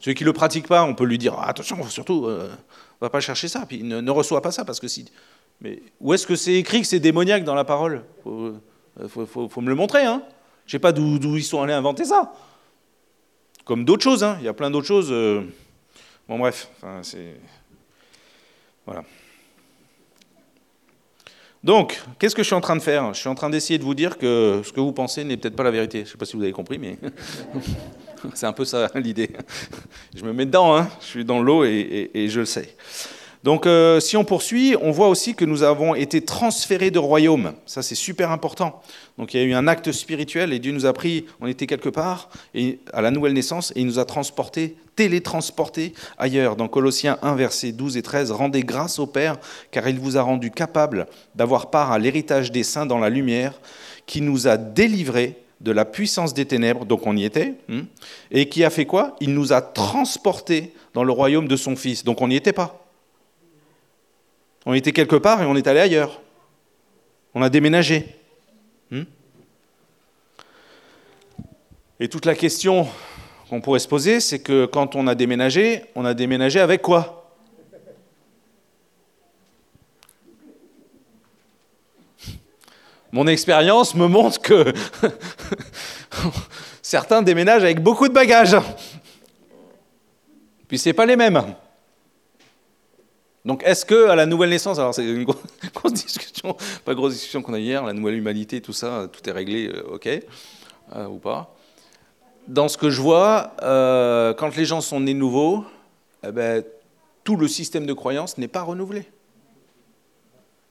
Celui 0.00 0.14
qui 0.14 0.24
le 0.24 0.34
pratique 0.34 0.68
pas, 0.68 0.84
on 0.84 0.94
peut 0.94 1.04
lui 1.04 1.16
dire, 1.16 1.34
ah, 1.38 1.48
attention, 1.48 1.82
surtout, 1.84 2.26
euh, 2.26 2.50
va 3.00 3.08
pas 3.08 3.20
chercher 3.20 3.48
ça, 3.48 3.64
puis 3.66 3.82
ne, 3.82 4.10
reçoit 4.10 4.42
pas 4.42 4.50
ça, 4.50 4.66
parce 4.66 4.80
que 4.80 4.88
si. 4.88 5.10
Mais 5.62 5.80
où 6.00 6.12
est-ce 6.12 6.26
que 6.26 6.36
c'est 6.36 6.54
écrit 6.54 6.82
que 6.82 6.86
c'est 6.86 7.00
démoniaque 7.00 7.44
dans 7.44 7.54
la 7.54 7.64
parole? 7.64 8.04
Faut, 8.22 8.52
euh, 9.00 9.08
faut, 9.08 9.48
faut, 9.48 9.60
me 9.62 9.68
le 9.68 9.74
montrer, 9.74 10.04
hein. 10.04 10.22
Je 10.66 10.72
sais 10.72 10.78
pas 10.78 10.92
d'où 10.92 11.36
ils 11.36 11.42
sont 11.42 11.62
allés 11.62 11.72
inventer 11.72 12.04
ça 12.04 12.34
comme 13.68 13.84
d'autres 13.84 14.02
choses. 14.02 14.24
Hein. 14.24 14.38
Il 14.40 14.46
y 14.46 14.48
a 14.48 14.54
plein 14.54 14.70
d'autres 14.70 14.86
choses. 14.86 15.12
Euh. 15.12 15.42
Bon, 16.26 16.38
bref, 16.38 16.70
c'est. 17.02 17.36
Voilà. 18.86 19.04
Donc, 21.64 22.00
qu'est-ce 22.18 22.36
que 22.36 22.42
je 22.42 22.46
suis 22.46 22.54
en 22.54 22.60
train 22.60 22.76
de 22.76 22.82
faire? 22.82 23.12
Je 23.12 23.18
suis 23.18 23.28
en 23.28 23.34
train 23.34 23.50
d'essayer 23.50 23.78
de 23.78 23.84
vous 23.84 23.94
dire 23.94 24.16
que 24.16 24.62
ce 24.64 24.72
que 24.72 24.80
vous 24.80 24.92
pensez 24.92 25.24
n'est 25.24 25.36
peut-être 25.36 25.56
pas 25.56 25.64
la 25.64 25.72
vérité. 25.72 25.98
Je 25.98 26.04
ne 26.04 26.08
sais 26.10 26.16
pas 26.16 26.24
si 26.24 26.36
vous 26.36 26.42
avez 26.42 26.52
compris, 26.52 26.78
mais 26.78 26.98
c'est 28.34 28.46
un 28.46 28.52
peu 28.52 28.64
ça 28.64 28.88
l'idée. 28.94 29.30
Je 30.14 30.24
me 30.24 30.32
mets 30.32 30.46
dedans, 30.46 30.76
hein. 30.76 30.88
je 31.00 31.06
suis 31.06 31.24
dans 31.24 31.40
l'eau 31.40 31.64
et, 31.64 32.26
je 32.28 32.40
le 32.40 32.46
sais. 32.46 32.74
Donc 33.44 33.66
euh, 33.66 34.00
si 34.00 34.16
on 34.16 34.24
poursuit, 34.24 34.76
on 34.82 34.90
voit 34.90 35.08
aussi 35.08 35.34
que 35.34 35.44
nous 35.44 35.62
avons 35.62 35.94
été 35.94 36.24
transférés 36.24 36.90
de 36.90 36.98
royaume. 36.98 37.54
Ça 37.66 37.82
c'est 37.82 37.94
super 37.94 38.32
important. 38.32 38.82
Donc 39.16 39.32
il 39.32 39.40
y 39.40 39.42
a 39.42 39.46
eu 39.46 39.54
un 39.54 39.68
acte 39.68 39.92
spirituel 39.92 40.52
et 40.52 40.58
Dieu 40.58 40.72
nous 40.72 40.86
a 40.86 40.92
pris, 40.92 41.24
on 41.40 41.46
était 41.46 41.66
quelque 41.66 41.88
part 41.88 42.30
et, 42.54 42.80
à 42.92 43.00
la 43.00 43.12
nouvelle 43.12 43.32
naissance 43.32 43.72
et 43.76 43.80
il 43.80 43.86
nous 43.86 44.00
a 44.00 44.04
transportés, 44.04 44.76
télétransportés 44.98 45.92
ailleurs. 46.18 46.56
Dans 46.56 46.66
Colossiens 46.66 47.18
1 47.22 47.36
versets 47.36 47.70
12 47.70 47.96
et 47.96 48.02
13, 48.02 48.32
rendez 48.32 48.64
grâce 48.64 48.98
au 48.98 49.06
Père 49.06 49.38
car 49.70 49.86
il 49.88 50.00
vous 50.00 50.16
a 50.16 50.22
rendu 50.22 50.50
capable 50.50 51.06
d'avoir 51.36 51.70
part 51.70 51.92
à 51.92 52.00
l'héritage 52.00 52.50
des 52.50 52.64
saints 52.64 52.84
dans 52.84 52.98
la 52.98 53.08
lumière 53.08 53.60
qui 54.06 54.20
nous 54.20 54.48
a 54.48 54.56
délivrés 54.56 55.36
de 55.60 55.70
la 55.70 55.84
puissance 55.84 56.34
des 56.34 56.46
ténèbres, 56.46 56.84
donc 56.84 57.06
on 57.06 57.16
y 57.16 57.24
était, 57.24 57.54
hein, 57.70 57.82
et 58.32 58.48
qui 58.48 58.64
a 58.64 58.70
fait 58.70 58.86
quoi? 58.86 59.14
Il 59.20 59.34
nous 59.34 59.52
a 59.52 59.62
transportés 59.62 60.74
dans 60.94 61.04
le 61.04 61.12
royaume 61.12 61.46
de 61.46 61.56
son 61.56 61.76
Fils, 61.76 62.02
donc 62.02 62.20
on 62.20 62.26
n'y 62.26 62.36
était 62.36 62.52
pas. 62.52 62.84
On 64.66 64.74
était 64.74 64.92
quelque 64.92 65.16
part 65.16 65.42
et 65.42 65.46
on 65.46 65.54
est 65.54 65.66
allé 65.68 65.78
ailleurs. 65.78 66.20
On 67.34 67.42
a 67.42 67.48
déménagé. 67.48 68.16
Hmm? 68.90 69.04
et 72.00 72.08
toute 72.08 72.24
la 72.24 72.34
question 72.34 72.88
qu'on 73.48 73.60
pourrait 73.60 73.78
se 73.78 73.88
poser, 73.88 74.20
c'est 74.20 74.38
que 74.38 74.66
quand 74.66 74.94
on 74.94 75.06
a 75.06 75.14
déménagé, 75.14 75.84
on 75.94 76.04
a 76.04 76.14
déménagé 76.14 76.60
avec 76.60 76.82
quoi? 76.82 77.18
Mon 83.10 83.26
expérience 83.26 83.94
me 83.94 84.06
montre 84.06 84.40
que 84.40 84.72
certains 86.82 87.22
déménagent 87.22 87.64
avec 87.64 87.82
beaucoup 87.82 88.06
de 88.06 88.12
bagages. 88.12 88.56
Puis 90.68 90.78
c'est 90.78 90.92
pas 90.92 91.06
les 91.06 91.16
mêmes. 91.16 91.42
Donc 93.46 93.62
est-ce 93.64 93.86
que 93.86 94.08
à 94.08 94.14
la 94.14 94.26
nouvelle 94.26 94.50
naissance, 94.50 94.78
alors 94.78 94.94
c'est 94.94 95.06
une 95.06 95.24
grosse 95.74 95.94
discussion, 95.94 96.54
pas 96.84 96.94
grosse 96.94 97.14
discussion 97.14 97.40
qu'on 97.40 97.54
a 97.54 97.58
hier, 97.58 97.82
la 97.82 97.94
nouvelle 97.94 98.16
humanité, 98.16 98.60
tout 98.60 98.74
ça, 98.74 99.08
tout 99.10 99.26
est 99.26 99.32
réglé, 99.32 99.68
euh, 99.68 99.94
ok, 99.94 100.06
euh, 100.06 101.06
ou 101.06 101.16
pas. 101.16 101.54
Dans 102.48 102.68
ce 102.68 102.76
que 102.76 102.90
je 102.90 103.00
vois, 103.00 103.52
euh, 103.62 104.34
quand 104.34 104.56
les 104.56 104.64
gens 104.64 104.80
sont 104.80 105.00
nés 105.00 105.14
nouveaux, 105.14 105.64
eh 106.26 106.32
ben, 106.32 106.64
tout 107.22 107.36
le 107.36 107.46
système 107.46 107.86
de 107.86 107.92
croyance 107.92 108.38
n'est 108.38 108.48
pas 108.48 108.62
renouvelé. 108.62 109.06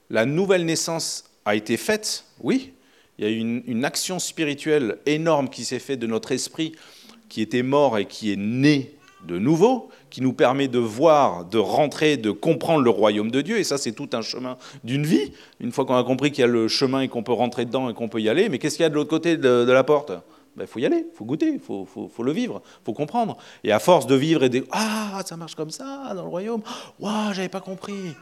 La 0.10 0.26
nouvelle 0.26 0.66
naissance 0.66 1.26
a 1.46 1.56
été 1.56 1.78
faite, 1.78 2.26
oui, 2.42 2.74
il 3.18 3.26
y 3.26 3.28
a 3.28 3.32
une, 3.32 3.64
une 3.68 3.86
action 3.86 4.20
spirituelle 4.20 4.98
énorme 5.06 5.50
qui 5.50 5.64
s'est 5.66 5.80
faite 5.80 6.00
de 6.00 6.08
notre 6.08 6.32
esprit 6.32 6.74
qui 7.30 7.42
était 7.42 7.64
mort 7.64 7.98
et 7.98 8.06
qui 8.06 8.32
est 8.32 8.38
né 8.38 8.98
de 9.26 9.38
nouveau, 9.38 9.90
qui 10.10 10.22
nous 10.22 10.34
permet 10.34 10.68
de 10.68 10.80
voir, 10.80 11.46
de 11.46 11.58
rentrer, 11.58 12.18
de 12.18 12.32
comprendre 12.32 12.84
le 12.84 12.90
royaume 12.90 13.32
de 13.32 13.42
Dieu. 13.42 13.58
Et 13.58 13.64
ça, 13.64 13.78
c'est 13.78 13.92
tout 13.92 14.10
un 14.14 14.22
chemin 14.22 14.58
d'une 14.84 15.06
vie. 15.06 15.34
Une 15.60 15.72
fois 15.72 15.86
qu'on 15.86 15.98
a 15.98 16.04
compris 16.04 16.32
qu'il 16.32 16.42
y 16.42 16.44
a 16.44 16.48
le 16.48 16.68
chemin 16.68 17.02
et 17.02 17.08
qu'on 17.08 17.24
peut 17.24 17.34
rentrer 17.34 17.66
dedans 17.66 17.90
et 17.90 17.94
qu'on 17.94 18.08
peut 18.08 18.22
y 18.22 18.30
aller, 18.30 18.50
mais 18.50 18.60
qu'est-ce 18.60 18.78
qu'il 18.78 18.84
y 18.84 18.86
a 18.86 18.90
de 18.90 18.96
l'autre 18.96 19.10
côté 19.10 19.38
de, 19.38 19.70
la 19.72 19.84
porte? 19.84 20.12
Il 20.58 20.62
ben, 20.62 20.68
faut 20.68 20.80
y 20.80 20.88
aller, 20.88 21.06
il 21.08 21.16
faut 21.16 21.24
goûter, 21.24 21.50
il 21.50 21.60
faut, 21.60 21.88
le 22.24 22.32
vivre, 22.32 22.64
il 22.66 22.86
faut 22.86 22.94
comprendre. 22.94 23.38
Et 23.64 23.72
à 23.72 23.78
force 23.78 24.08
de 24.08 24.16
vivre 24.16 24.44
et 24.44 24.50
de 24.50 24.66
Ah, 24.72 25.22
ça 25.24 25.38
marche 25.38 25.54
comme 25.54 25.70
ça 25.70 26.12
dans 26.16 26.24
le 26.24 26.30
royaume, 26.30 26.64
waouh, 27.00 27.32
j'avais 27.32 27.48
pas 27.48 27.60
compris. 27.60 28.16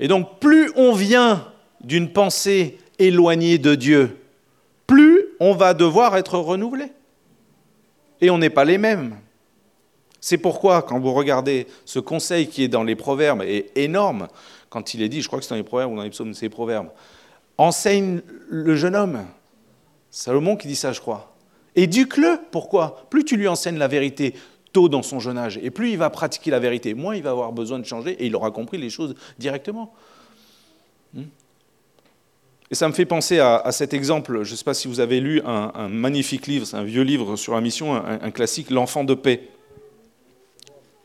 Et 0.00 0.08
donc, 0.08 0.38
plus 0.40 0.72
on 0.76 0.94
vient 0.94 1.52
d'une 1.82 2.10
pensée 2.10 2.78
éloignée 2.98 3.58
de 3.58 3.74
Dieu, 3.74 4.16
plus 4.86 5.26
on 5.38 5.52
va 5.52 5.74
devoir 5.74 6.16
être 6.16 6.38
renouvelé 6.38 6.86
et 8.22 8.30
on 8.30 8.38
n'est 8.38 8.48
pas 8.48 8.64
les 8.64 8.78
mêmes. 8.78 9.18
C'est 10.18 10.38
pourquoi, 10.38 10.80
quand 10.80 10.98
vous 10.98 11.12
regardez 11.12 11.66
ce 11.84 11.98
conseil 11.98 12.48
qui 12.48 12.64
est 12.64 12.68
dans 12.68 12.84
les 12.84 12.96
proverbes, 12.96 13.42
est 13.42 13.76
énorme, 13.76 14.28
quand 14.70 14.94
il 14.94 15.02
est 15.02 15.10
dit, 15.10 15.20
je 15.20 15.26
crois 15.26 15.40
que 15.40 15.44
c'est 15.44 15.50
dans 15.50 15.56
les 15.56 15.62
proverbes 15.62 15.92
ou 15.92 15.96
dans 15.96 16.04
les 16.04 16.10
psaumes, 16.10 16.32
c'est 16.32 16.46
les 16.46 16.48
proverbes, 16.48 16.88
enseigne 17.58 18.22
le 18.48 18.76
jeune 18.76 18.96
homme. 18.96 19.26
Salomon 20.14 20.54
qui 20.54 20.68
dit 20.68 20.76
ça, 20.76 20.92
je 20.92 21.00
crois. 21.00 21.34
Éduque-le. 21.74 22.38
Pourquoi? 22.52 23.04
Plus 23.10 23.24
tu 23.24 23.36
lui 23.36 23.48
enseignes 23.48 23.78
la 23.78 23.88
vérité 23.88 24.34
tôt 24.72 24.88
dans 24.88 25.02
son 25.02 25.18
jeune 25.18 25.36
âge, 25.36 25.58
et 25.60 25.70
plus 25.70 25.90
il 25.90 25.98
va 25.98 26.08
pratiquer 26.08 26.52
la 26.52 26.60
vérité, 26.60 26.94
moins 26.94 27.16
il 27.16 27.22
va 27.22 27.30
avoir 27.30 27.52
besoin 27.52 27.80
de 27.80 27.84
changer, 27.84 28.12
et 28.12 28.26
il 28.26 28.36
aura 28.36 28.52
compris 28.52 28.78
les 28.78 28.90
choses 28.90 29.16
directement. 29.40 29.92
Hmm? 31.14 31.22
Et 32.70 32.76
ça 32.76 32.86
me 32.88 32.92
fait 32.92 33.06
penser 33.06 33.40
à, 33.40 33.70
cet 33.72 33.92
exemple, 33.92 34.44
je 34.44 34.52
ne 34.52 34.56
sais 34.56 34.64
pas 34.64 34.74
si 34.74 34.86
vous 34.86 35.00
avez 35.00 35.18
lu 35.18 35.42
un, 35.44 35.88
magnifique 35.88 36.46
livre, 36.46 36.64
c'est 36.64 36.76
un 36.76 36.84
vieux 36.84 37.02
livre 37.02 37.34
sur 37.34 37.54
la 37.54 37.60
mission, 37.60 37.94
un, 37.94 38.30
classique, 38.30 38.70
L'enfant 38.70 39.02
de 39.02 39.14
paix. 39.14 39.48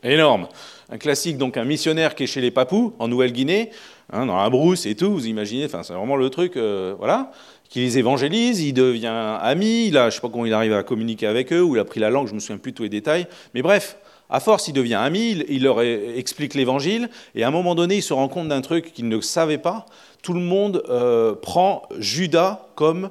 Énorme. 0.04 0.48
Un 0.88 0.98
classique, 0.98 1.36
donc 1.36 1.56
un 1.56 1.64
missionnaire 1.64 2.14
qui 2.14 2.24
est 2.24 2.26
chez 2.28 2.40
les 2.40 2.50
Papous, 2.50 2.94
en 2.98 3.08
Nouvelle-Guinée, 3.08 3.70
hein, 4.12 4.26
dans 4.26 4.36
la 4.36 4.50
brousse 4.50 4.86
et 4.86 4.94
tout, 4.94 5.12
vous 5.12 5.26
imaginez, 5.26 5.68
c'est 5.68 5.92
vraiment 5.92 6.16
le 6.16 6.30
truc, 6.30 6.56
euh, 6.56 6.94
voilà, 6.98 7.32
qui 7.68 7.80
les 7.80 7.98
évangélise, 7.98 8.60
il 8.60 8.72
devient 8.72 9.38
ami, 9.40 9.86
il 9.86 9.96
a, 9.96 10.10
je 10.10 10.16
sais 10.16 10.20
pas 10.20 10.28
comment 10.28 10.46
il 10.46 10.52
arrive 10.52 10.72
à 10.72 10.82
communiquer 10.82 11.26
avec 11.26 11.52
eux, 11.52 11.62
ou 11.62 11.76
il 11.76 11.78
a 11.78 11.84
pris 11.84 12.00
la 12.00 12.10
langue, 12.10 12.28
je 12.28 12.34
me 12.34 12.40
souviens 12.40 12.58
plus 12.58 12.72
de 12.72 12.76
tous 12.76 12.82
les 12.82 12.88
détails, 12.88 13.26
mais 13.54 13.62
bref, 13.62 13.96
à 14.28 14.38
force, 14.40 14.68
il 14.68 14.72
devient 14.72 14.94
ami, 14.94 15.44
il 15.48 15.64
leur 15.64 15.82
explique 15.82 16.54
l'évangile, 16.54 17.10
et 17.34 17.42
à 17.42 17.48
un 17.48 17.50
moment 17.50 17.74
donné, 17.74 17.96
il 17.96 18.02
se 18.02 18.12
rend 18.12 18.28
compte 18.28 18.48
d'un 18.48 18.60
truc 18.60 18.92
qu'il 18.92 19.08
ne 19.08 19.20
savait 19.20 19.58
pas, 19.58 19.86
tout 20.22 20.32
le 20.32 20.40
monde 20.40 20.82
euh, 20.88 21.34
prend 21.34 21.82
Judas 21.98 22.68
comme 22.76 23.10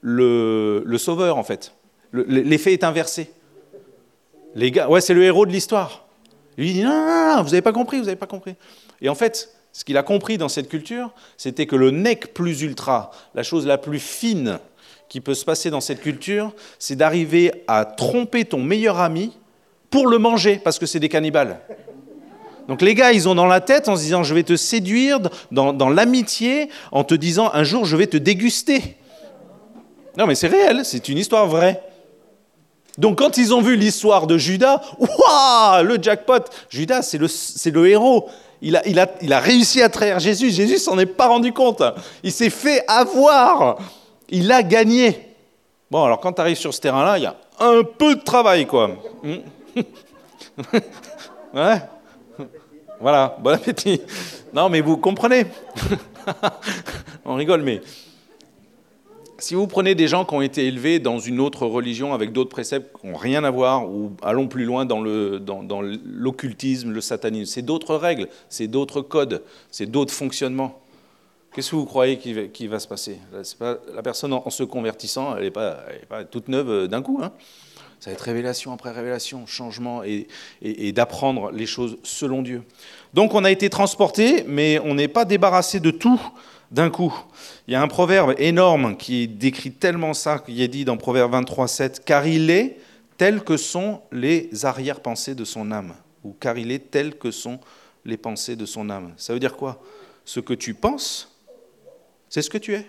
le, 0.00 0.96
sauveur, 0.98 1.36
en 1.36 1.44
fait. 1.44 1.74
L'effet 2.12 2.72
est 2.72 2.84
inversé. 2.84 3.30
Les 4.54 4.70
gars, 4.70 4.88
ouais, 4.88 5.00
c'est 5.00 5.14
le 5.14 5.24
héros 5.24 5.46
de 5.46 5.52
l'histoire. 5.52 6.06
Lui 6.56 6.72
dit 6.72 6.82
non, 6.82 6.90
non, 6.90 7.36
non, 7.36 7.42
vous 7.42 7.50
n'avez 7.50 7.62
pas 7.62 7.72
compris, 7.72 7.98
vous 7.98 8.04
n'avez 8.04 8.16
pas 8.16 8.26
compris. 8.26 8.54
Et 9.00 9.08
en 9.08 9.14
fait, 9.14 9.53
ce 9.74 9.84
qu'il 9.84 9.96
a 9.96 10.04
compris 10.04 10.38
dans 10.38 10.48
cette 10.48 10.68
culture, 10.68 11.10
c'était 11.36 11.66
que 11.66 11.74
le 11.74 11.90
nec 11.90 12.32
plus 12.32 12.62
ultra, 12.62 13.10
la 13.34 13.42
chose 13.42 13.66
la 13.66 13.76
plus 13.76 13.98
fine 13.98 14.60
qui 15.08 15.20
peut 15.20 15.34
se 15.34 15.44
passer 15.44 15.68
dans 15.68 15.80
cette 15.80 16.00
culture, 16.00 16.52
c'est 16.78 16.94
d'arriver 16.94 17.64
à 17.66 17.84
tromper 17.84 18.44
ton 18.44 18.62
meilleur 18.62 19.00
ami 19.00 19.36
pour 19.90 20.06
le 20.06 20.18
manger, 20.18 20.60
parce 20.62 20.78
que 20.78 20.86
c'est 20.86 21.00
des 21.00 21.08
cannibales. 21.08 21.60
Donc 22.68 22.82
les 22.82 22.94
gars, 22.94 23.12
ils 23.12 23.28
ont 23.28 23.34
dans 23.34 23.46
la 23.46 23.60
tête 23.60 23.88
en 23.88 23.96
se 23.96 24.02
disant, 24.02 24.22
je 24.22 24.32
vais 24.32 24.44
te 24.44 24.54
séduire 24.54 25.18
dans, 25.50 25.90
l'amitié, 25.90 26.68
en 26.92 27.02
te 27.02 27.14
disant, 27.14 27.50
un 27.52 27.64
jour, 27.64 27.84
je 27.84 27.96
vais 27.96 28.06
te 28.06 28.16
déguster. 28.16 28.96
Non, 30.16 30.26
mais 30.26 30.36
c'est 30.36 30.46
réel, 30.46 30.84
c'est 30.84 31.08
une 31.08 31.18
histoire 31.18 31.48
vraie. 31.48 31.82
Donc 32.96 33.18
quand 33.18 33.38
ils 33.38 33.52
ont 33.52 33.60
vu 33.60 33.74
l'histoire 33.74 34.28
de 34.28 34.38
Judas, 34.38 34.80
waouh, 34.98 35.82
le 35.82 35.98
jackpot, 36.00 36.44
Judas, 36.70 37.02
c'est 37.02 37.18
le, 37.18 37.26
le, 37.72 37.88
héros. 37.88 38.28
Il 38.66 39.32
a, 39.32 39.40
réussi 39.40 39.82
à 39.82 39.90
trahir 39.90 40.18
Jésus. 40.18 40.50
Jésus 40.50 40.78
s'en 40.78 40.98
est 40.98 41.04
pas 41.04 41.26
rendu 41.26 41.52
compte. 41.52 41.82
Il 42.22 42.32
s'est 42.32 42.48
fait 42.48 42.82
avoir. 42.88 43.76
Il 44.30 44.50
a 44.50 44.62
gagné. 44.62 45.28
Bon, 45.90 46.02
alors 46.04 46.18
quand 46.18 46.32
tu 46.32 46.40
arrives 46.40 46.56
sur 46.56 46.72
ce 46.72 46.80
terrain-là, 46.80 47.18
il 47.18 47.24
y 47.24 47.26
a 47.26 47.36
un 47.60 47.82
peu 47.82 48.14
de 48.14 48.22
travail, 48.22 48.64
quoi. 48.66 48.90
ouais. 51.54 51.82
Voilà, 53.00 53.36
bon 53.38 53.50
appétit. 53.50 54.00
Non, 54.54 54.70
mais 54.70 54.80
vous 54.80 54.96
comprenez. 54.96 55.44
On 57.26 57.34
rigole, 57.34 57.60
mais 57.60 57.82
si 59.44 59.54
vous 59.54 59.66
prenez 59.66 59.94
des 59.94 60.08
gens 60.08 60.24
qui 60.24 60.34
ont 60.34 60.40
été 60.40 60.66
élevés 60.66 60.98
dans 60.98 61.18
une 61.18 61.38
autre 61.38 61.66
religion 61.66 62.14
avec 62.14 62.32
d'autres 62.32 62.48
préceptes 62.48 62.98
qui 62.98 63.06
n'ont 63.06 63.16
rien 63.16 63.44
à 63.44 63.50
voir, 63.50 63.86
ou 63.90 64.12
allons 64.22 64.48
plus 64.48 64.64
loin 64.64 64.86
dans 64.86 65.02
l'occultisme, 65.02 66.90
le, 66.90 67.00
satanisme, 67.02 67.52
c'est 67.52 67.60
d'autres 67.60 67.94
règles, 67.94 68.28
c'est 68.48 68.68
d'autres 68.68 69.02
codes, 69.02 69.42
c'est 69.70 69.84
d'autres 69.84 70.14
fonctionnements. 70.14 70.80
Qu'est-ce 71.52 71.72
que 71.72 71.76
vous 71.76 71.84
croyez 71.84 72.16
qui 72.16 72.66
va, 72.66 72.78
se 72.78 72.88
passer? 72.88 73.18
La 73.60 74.02
personne 74.02 74.32
en, 74.32 74.48
se 74.48 74.62
convertissant, 74.62 75.36
elle 75.36 75.44
n'est 75.44 75.50
pas, 75.50 75.76
pas, 76.08 76.24
toute 76.24 76.48
neuve 76.48 76.70
euh, 76.70 76.86
d'un 76.88 77.02
coup. 77.02 77.20
Hein 77.22 77.30
ça 78.00 78.10
va 78.10 78.14
être 78.14 78.20
révélation 78.20 78.72
après 78.72 78.90
révélation, 78.90 79.46
changement 79.46 80.02
et, 80.04 80.26
d'apprendre 80.92 81.50
les 81.52 81.64
choses 81.64 81.96
selon 82.02 82.42
Dieu. 82.42 82.62
Donc 83.14 83.32
on 83.32 83.44
a 83.44 83.50
été 83.50 83.70
transporté, 83.70 84.44
mais 84.46 84.78
on 84.84 84.94
n'est 84.94 85.08
pas 85.08 85.24
débarrassé 85.24 85.80
de 85.80 85.90
tout 85.90 86.20
d'un 86.74 86.90
coup. 86.90 87.14
Il 87.68 87.72
y 87.72 87.76
a 87.76 87.82
un 87.82 87.88
proverbe 87.88 88.34
énorme 88.36 88.96
qui 88.96 89.28
décrit 89.28 89.72
tellement 89.72 90.12
ça, 90.12 90.40
qui 90.40 90.60
est 90.60 90.68
dit 90.68 90.84
dans 90.84 90.96
Proverbe 90.96 91.30
23, 91.32 91.68
7, 91.68 92.04
car 92.04 92.26
il 92.26 92.50
est 92.50 92.78
tel 93.16 93.44
que 93.44 93.56
sont 93.56 94.02
les 94.10 94.50
arrière-pensées 94.64 95.36
de 95.36 95.44
son 95.44 95.70
âme, 95.70 95.94
ou 96.24 96.34
car 96.38 96.58
il 96.58 96.72
est 96.72 96.90
tel 96.90 97.16
que 97.16 97.30
sont 97.30 97.60
les 98.04 98.16
pensées 98.16 98.56
de 98.56 98.66
son 98.66 98.90
âme. 98.90 99.14
Ça 99.16 99.32
veut 99.32 99.38
dire 99.38 99.56
quoi? 99.56 99.80
Ce 100.24 100.40
que 100.40 100.52
tu 100.52 100.74
penses, 100.74 101.32
c'est 102.28 102.42
ce 102.42 102.50
que 102.50 102.58
tu 102.58 102.74
es. 102.74 102.84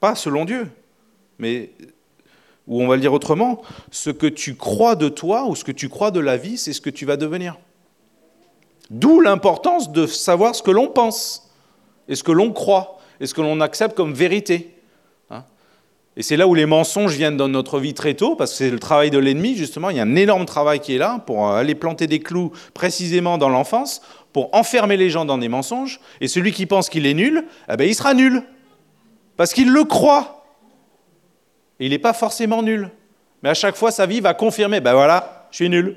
Pas 0.00 0.16
selon 0.16 0.44
Dieu, 0.44 0.68
mais 1.38 1.70
ou 2.66 2.82
on 2.82 2.88
va 2.88 2.96
le 2.96 3.00
dire 3.00 3.12
autrement, 3.12 3.62
ce 3.92 4.10
que 4.10 4.26
tu 4.26 4.56
crois 4.56 4.96
de 4.96 5.08
toi 5.08 5.46
ou 5.46 5.54
ce 5.54 5.62
que 5.62 5.72
tu 5.72 5.88
crois 5.88 6.10
de 6.10 6.18
la 6.18 6.36
vie, 6.36 6.58
c'est 6.58 6.72
ce 6.72 6.80
que 6.80 6.90
tu 6.90 7.06
vas 7.06 7.16
devenir. 7.16 7.56
D'où 8.90 9.20
l'importance 9.20 9.92
de 9.92 10.06
savoir 10.06 10.56
ce 10.56 10.62
que 10.62 10.70
l'on 10.72 10.88
pense, 10.88 11.44
et 12.08 12.14
ce 12.14 12.22
que 12.22 12.32
l'on 12.32 12.52
croit, 12.52 12.98
et 13.20 13.26
ce 13.26 13.34
que 13.34 13.40
l'on 13.40 13.60
accepte 13.60 13.96
comme 13.96 14.12
vérité? 14.12 14.74
Hein? 15.30 15.44
et 16.16 16.22
c'est 16.22 16.36
là 16.36 16.46
où 16.46 16.54
les 16.54 16.66
mensonges 16.66 17.14
viennent 17.14 17.36
dans 17.36 17.48
notre 17.48 17.78
vie 17.78 17.94
très 17.94 18.14
tôt, 18.14 18.36
parce 18.36 18.52
que 18.52 18.56
c'est 18.58 18.70
le 18.70 18.78
travail 18.78 19.10
de 19.10 19.18
l'ennemi, 19.18 19.56
justement. 19.56 19.90
Il 19.90 19.96
y 19.96 20.00
a 20.00 20.04
un 20.04 20.16
énorme 20.16 20.46
travail 20.46 20.80
qui 20.80 20.94
est 20.94 20.98
là 20.98 21.22
pour 21.26 21.48
aller 21.48 21.74
planter 21.74 22.06
des 22.06 22.20
clous 22.20 22.52
précisément 22.74 23.38
dans 23.38 23.48
l'enfance, 23.48 24.02
pour 24.32 24.54
enfermer 24.54 24.96
les 24.96 25.10
gens 25.10 25.24
dans 25.24 25.38
des 25.38 25.48
mensonges. 25.48 26.00
Et 26.20 26.28
celui 26.28 26.52
qui 26.52 26.66
pense 26.66 26.88
qu'il 26.88 27.06
est 27.06 27.14
nul, 27.14 27.44
eh 27.70 27.76
ben, 27.76 27.88
il 27.88 27.94
sera 27.94 28.14
nul, 28.14 28.42
parce 29.36 29.52
qu'il 29.52 29.70
le 29.70 29.84
croit 29.84 30.44
il 31.78 31.90
n'est 31.90 31.98
pas 31.98 32.12
forcément 32.12 32.62
nul. 32.62 32.90
Mais 33.42 33.50
à 33.50 33.54
chaque 33.54 33.76
fois, 33.76 33.90
sa 33.90 34.06
vie 34.06 34.20
va 34.20 34.34
confirmer, 34.34 34.80
ben 34.80 34.94
voilà, 34.94 35.48
je 35.50 35.56
suis 35.56 35.68
nul. 35.68 35.96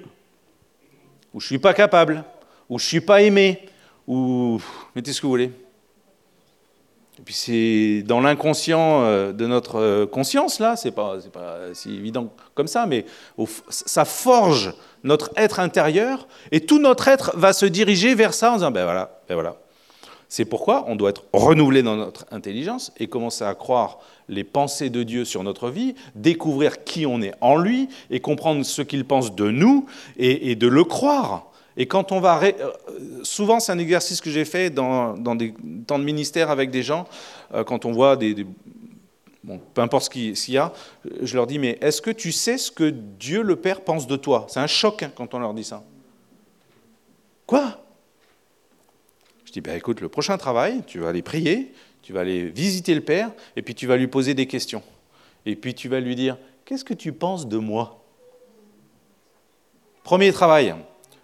Ou 1.33 1.39
je 1.39 1.45
ne 1.45 1.47
suis 1.47 1.59
pas 1.59 1.73
capable. 1.73 2.23
Ou 2.69 2.79
je 2.79 2.83
ne 2.83 2.87
suis 2.87 3.01
pas 3.01 3.21
aimé. 3.21 3.61
Ou 4.07 4.59
mettez 4.95 5.13
ce 5.13 5.21
que 5.21 5.27
vous 5.27 5.31
voulez. 5.31 5.51
Puis 7.27 7.33
c'est 7.33 8.03
dans 8.07 8.21
l'inconscient 8.21 9.01
euh, 9.01 9.33
de 9.33 9.47
notre 9.47 9.81
euh, 9.81 10.05
conscience, 10.05 10.59
là, 10.59 10.77
c'est 10.77 10.91
pas, 10.91 11.17
pas 11.33 11.57
si 11.73 11.93
évident 11.93 12.31
comme 12.55 12.67
ça, 12.67 12.85
mais 12.85 13.05
ça 13.69 14.05
forge 14.05 14.73
notre 15.03 15.31
être 15.35 15.59
intérieur, 15.59 16.25
et 16.53 16.61
tout 16.61 16.79
notre 16.79 17.09
être 17.09 17.33
va 17.35 17.51
se 17.51 17.65
diriger 17.65 18.15
vers 18.15 18.33
ça 18.33 18.51
en 18.51 18.53
disant, 18.53 18.71
ben 18.71 18.85
voilà, 18.85 19.19
ben 19.27 19.33
voilà. 19.33 19.57
C'est 20.29 20.45
pourquoi 20.45 20.85
on 20.87 20.95
doit 20.95 21.09
être 21.09 21.25
renouvelé 21.33 21.83
dans 21.83 21.97
notre 21.97 22.25
intelligence 22.31 22.93
et 22.95 23.07
commencer 23.07 23.43
à 23.43 23.53
croire 23.55 23.99
les 24.29 24.45
pensées 24.45 24.89
de 24.89 25.03
Dieu 25.03 25.25
sur 25.25 25.43
notre 25.43 25.69
vie, 25.69 25.95
découvrir 26.15 26.85
qui 26.85 27.05
on 27.05 27.21
est 27.21 27.33
en 27.41 27.57
lui 27.57 27.89
et 28.09 28.21
comprendre 28.21 28.63
ce 28.63 28.81
qu'il 28.81 29.03
pense 29.03 29.35
de 29.35 29.51
nous 29.51 29.85
et, 30.15 30.55
de 30.55 30.67
le 30.67 30.85
croire. 30.85 31.51
Et 31.77 31.85
quand 31.85 32.11
on 32.11 32.19
va... 32.19 32.41
Euh, 32.43 32.71
souvent, 33.23 33.59
c'est 33.59 33.71
un 33.71 33.77
exercice 33.77 34.19
que 34.19 34.31
j'ai 34.31 34.45
fait 34.45 34.71
dans, 34.71 35.13
des 35.35 35.53
temps 35.85 35.99
de 35.99 36.03
ministère 36.03 36.49
avec 36.49 36.71
des 36.71 36.81
gens, 36.81 37.07
euh, 37.53 37.63
quand 37.63 37.85
on 37.85 37.91
voit 37.91 38.17
des... 38.17 38.45
bon, 39.43 39.61
peu 39.73 39.81
importe 39.81 40.05
ce 40.05 40.09
qu'il 40.09 40.53
y 40.53 40.57
a, 40.57 40.73
je 41.21 41.35
leur 41.35 41.45
dis, 41.45 41.59
mais 41.59 41.77
est-ce 41.79 42.01
que 42.01 42.09
tu 42.09 42.31
sais 42.31 42.57
ce 42.57 42.71
que 42.71 42.89
Dieu 42.89 43.43
le 43.43 43.55
Père 43.55 43.81
pense 43.81 44.07
de 44.07 44.15
toi? 44.15 44.47
C'est 44.49 44.59
un 44.59 44.67
choc 44.67 45.03
hein, 45.03 45.11
quand 45.15 45.35
on 45.35 45.39
leur 45.39 45.53
dit 45.53 45.63
ça. 45.63 45.83
Quoi? 47.45 47.79
Je 49.45 49.51
dis, 49.51 49.61
ben 49.61 49.77
écoute, 49.77 50.01
le 50.01 50.09
prochain 50.09 50.37
travail, 50.37 50.81
tu 50.87 50.99
vas 50.99 51.09
aller 51.09 51.21
prier, 51.21 51.71
tu 52.01 52.11
vas 52.11 52.21
aller 52.21 52.45
visiter 52.47 52.95
le 52.95 53.01
Père, 53.01 53.31
et 53.55 53.61
puis 53.61 53.75
tu 53.75 53.85
vas 53.85 53.97
lui 53.97 54.07
poser 54.07 54.33
des 54.33 54.47
questions. 54.47 54.81
Et 55.45 55.55
puis 55.55 55.75
tu 55.75 55.87
vas 55.89 55.99
lui 55.99 56.15
dire, 56.15 56.37
qu'est-ce 56.65 56.83
que 56.83 56.95
tu 56.95 57.13
penses 57.13 57.47
de 57.47 57.57
moi? 57.57 58.03
Premier 60.03 60.33
travail. 60.33 60.73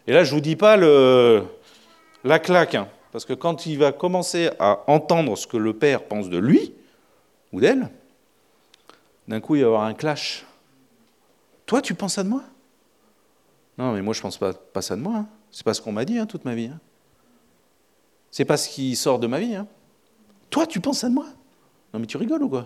Et 0.08 0.14
là, 0.14 0.24
je 0.24 0.32
ne 0.32 0.36
vous 0.36 0.42
dis 0.42 0.56
pas 0.56 0.76
la 0.78 2.40
claque, 2.40 2.76
hein, 2.76 2.88
parce 3.12 3.26
que 3.26 3.34
quand 3.34 3.66
il 3.66 3.78
va 3.78 3.92
commencer 3.92 4.50
à 4.60 4.84
entendre 4.88 5.36
ce 5.38 5.48
que 5.48 5.58
le 5.58 5.74
père 5.74 6.04
pense 6.04 6.30
de 6.30 6.38
lui 6.38 6.74
ou 7.52 7.62
d'elle, 7.62 7.90
d'un 9.28 9.40
coup, 9.40 9.56
il 9.56 9.62
va 9.62 9.66
y 9.66 9.68
avoir 9.68 9.84
un 9.84 9.94
clash. 9.94 10.46
Toi, 11.66 11.82
tu 11.82 11.94
penses 11.94 12.16
ça 12.16 12.24
de 12.24 12.30
moi? 12.30 12.44
Non, 13.78 13.94
mais 13.94 14.02
moi, 14.02 14.14
je 14.14 14.20
ne 14.20 14.24
pense 14.24 14.38
pas, 14.38 14.54
pas 14.54 14.82
ça 14.82 14.96
de 14.96 15.02
moi. 15.02 15.16
Hein. 15.20 15.28
C'est 15.50 15.64
pas 15.64 15.74
ce 15.74 15.82
qu'on 15.82 15.94
m'a 15.94 16.04
dit 16.04 16.18
hein, 16.18 16.26
toute 16.26 16.44
ma 16.44 16.56
vie. 16.56 16.66
Hein. 16.68 16.80
C'est 18.30 18.46
pas 18.46 18.58
ce 18.58 18.68
qui 18.68 18.96
sort 18.96 19.20
de 19.20 19.28
ma 19.28 19.40
vie. 19.40 19.56
Toi, 20.50 20.68
tu 20.68 20.80
penses 20.80 21.00
ça 21.00 21.10
de 21.10 21.14
moi? 21.14 21.28
Non, 21.94 22.00
mais 22.00 22.06
tu 22.06 22.18
rigoles 22.18 22.44
ou 22.44 22.50
quoi? 22.50 22.66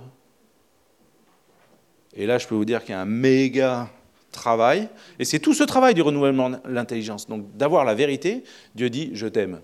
Et 2.14 2.26
là, 2.26 2.38
je 2.38 2.48
peux 2.48 2.56
vous 2.56 2.66
dire 2.66 2.82
qu'il 2.82 2.92
y 2.92 2.94
a 2.96 3.02
un 3.02 3.06
méga 3.06 3.90
travail, 4.38 4.88
et 5.20 5.26
c'est 5.26 5.40
tout 5.40 5.54
ce 5.54 5.64
travail 5.64 5.94
du 5.94 6.02
renouvellement 6.02 6.50
de 6.50 6.60
l'intelligence. 6.66 7.28
Donc 7.28 7.58
d'avoir 7.58 7.84
la 7.84 7.96
vérité, 7.96 8.44
Dieu 8.76 8.90
dit 8.90 9.10
je 9.14 9.28
t'aime. 9.28 9.60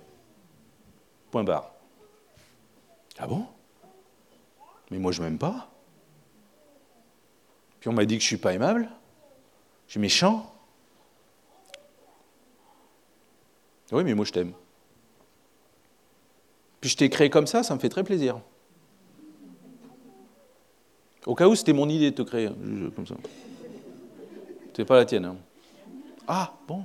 Point 1.32 1.46
barre. 1.46 1.72
Ah 3.18 3.28
bon? 3.28 3.46
Mais 4.92 5.00
moi 5.00 5.12
je 5.12 5.22
m'aime 5.22 5.38
pas. 5.38 5.70
Puis 7.80 7.90
on 7.90 7.94
m'a 7.94 8.06
dit 8.06 8.18
que 8.18 8.22
je 8.22 8.28
suis 8.28 8.38
pas 8.38 8.54
aimable, 8.54 8.90
je 9.88 9.92
suis 9.94 10.00
méchant. 10.00 10.50
Oui, 13.92 14.04
mais 14.04 14.16
moi 14.16 14.26
je 14.26 14.32
t'aime. 14.32 14.54
Puis 16.82 16.90
je 16.90 16.98
t'ai 16.98 17.10
créé 17.10 17.30
comme 17.30 17.48
ça, 17.48 17.64
ça 17.64 17.76
me 17.76 17.80
fait 17.80 17.90
très 17.90 18.04
plaisir. 18.04 18.42
Au 21.26 21.36
cas 21.36 21.48
où 21.48 21.56
c'était 21.56 21.74
mon 21.74 21.88
idée 21.88 22.12
de 22.12 22.16
te 22.16 22.22
créer, 22.24 22.50
comme 22.96 23.08
ça. 23.08 23.16
C'est 24.76 24.86
pas 24.86 24.98
la 24.98 25.06
tienne. 25.06 25.26
Hein. 25.26 25.38
Ah, 26.28 26.52
bon. 26.68 26.84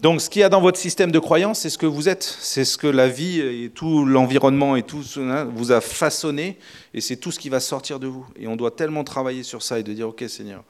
Donc, 0.00 0.20
ce 0.20 0.28
qu'il 0.28 0.40
y 0.40 0.44
a 0.44 0.50
dans 0.50 0.60
votre 0.60 0.78
système 0.78 1.10
de 1.10 1.18
croyance, 1.18 1.60
c'est 1.60 1.70
ce 1.70 1.78
que 1.78 1.86
vous 1.86 2.10
êtes. 2.10 2.22
C'est 2.22 2.66
ce 2.66 2.76
que 2.76 2.86
la 2.86 3.08
vie 3.08 3.40
et 3.40 3.70
tout 3.70 4.04
l'environnement 4.04 4.76
et 4.76 4.82
tout 4.82 5.02
hein, 5.16 5.44
vous 5.44 5.72
a 5.72 5.80
façonné. 5.80 6.58
Et 6.92 7.00
c'est 7.00 7.16
tout 7.16 7.32
ce 7.32 7.38
qui 7.38 7.48
va 7.48 7.60
sortir 7.60 7.98
de 7.98 8.06
vous. 8.06 8.26
Et 8.36 8.46
on 8.46 8.56
doit 8.56 8.70
tellement 8.70 9.02
travailler 9.02 9.42
sur 9.42 9.62
ça 9.62 9.78
et 9.78 9.82
de 9.82 9.94
dire 9.94 10.08
Ok, 10.08 10.24
Seigneur, 10.28 10.62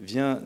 viens, 0.00 0.40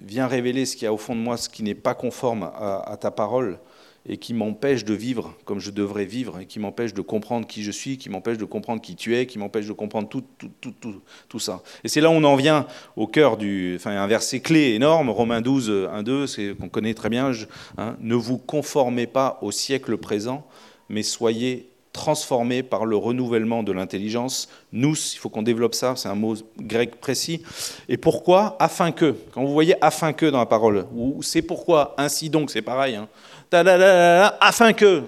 viens 0.00 0.28
révéler 0.28 0.66
ce 0.66 0.76
qu'il 0.76 0.84
y 0.84 0.88
a 0.88 0.92
au 0.92 0.98
fond 0.98 1.16
de 1.16 1.20
moi, 1.20 1.36
ce 1.36 1.48
qui 1.48 1.64
n'est 1.64 1.74
pas 1.74 1.94
conforme 1.94 2.44
à 2.44 2.96
ta 3.00 3.10
parole 3.10 3.58
et 4.06 4.18
qui 4.18 4.34
m'empêche 4.34 4.84
de 4.84 4.94
vivre 4.94 5.34
comme 5.44 5.60
je 5.60 5.70
devrais 5.70 6.04
vivre, 6.04 6.40
et 6.40 6.46
qui 6.46 6.58
m'empêche 6.58 6.92
de 6.92 7.00
comprendre 7.00 7.46
qui 7.46 7.62
je 7.62 7.70
suis, 7.70 7.96
qui 7.96 8.10
m'empêche 8.10 8.38
de 8.38 8.44
comprendre 8.44 8.82
qui 8.82 8.96
tu 8.96 9.16
es, 9.16 9.26
qui 9.26 9.38
m'empêche 9.38 9.66
de 9.66 9.72
comprendre 9.72 10.08
tout, 10.08 10.24
tout, 10.38 10.50
tout, 10.60 10.74
tout, 10.80 11.00
tout 11.28 11.38
ça. 11.38 11.62
Et 11.84 11.88
c'est 11.88 12.00
là 12.00 12.10
où 12.10 12.14
on 12.14 12.24
en 12.24 12.36
vient 12.36 12.66
au 12.96 13.06
cœur 13.06 13.36
du... 13.36 13.74
Enfin, 13.76 13.92
un 13.92 14.06
verset 14.06 14.40
clé 14.40 14.74
énorme, 14.74 15.08
Romains 15.10 15.40
12, 15.40 15.88
1, 15.90 16.02
2, 16.02 16.26
c'est 16.26 16.54
qu'on 16.54 16.68
connaît 16.68 16.94
très 16.94 17.08
bien, 17.08 17.32
hein, 17.78 17.96
ne 18.00 18.14
vous 18.14 18.38
conformez 18.38 19.06
pas 19.06 19.38
au 19.42 19.50
siècle 19.50 19.96
présent, 19.96 20.46
mais 20.88 21.02
soyez 21.02 21.70
transformés 21.94 22.64
par 22.64 22.84
le 22.84 22.96
renouvellement 22.96 23.62
de 23.62 23.72
l'intelligence. 23.72 24.48
Nous, 24.72 24.96
il 25.14 25.18
faut 25.18 25.30
qu'on 25.30 25.42
développe 25.42 25.74
ça, 25.74 25.94
c'est 25.96 26.08
un 26.08 26.16
mot 26.16 26.34
grec 26.58 27.00
précis. 27.00 27.42
Et 27.88 27.96
pourquoi? 27.96 28.56
Afin 28.58 28.90
que. 28.90 29.14
Quand 29.32 29.44
vous 29.44 29.52
voyez 29.52 29.76
afin 29.82 30.12
que 30.12 30.26
dans 30.26 30.40
la 30.40 30.46
parole, 30.46 30.86
ou 30.94 31.22
c'est 31.22 31.40
pourquoi, 31.40 31.94
ainsi 31.96 32.28
donc, 32.28 32.50
c'est 32.50 32.62
pareil. 32.62 32.96
Hein 32.96 33.08
afin 33.54 34.72
que. 34.72 35.02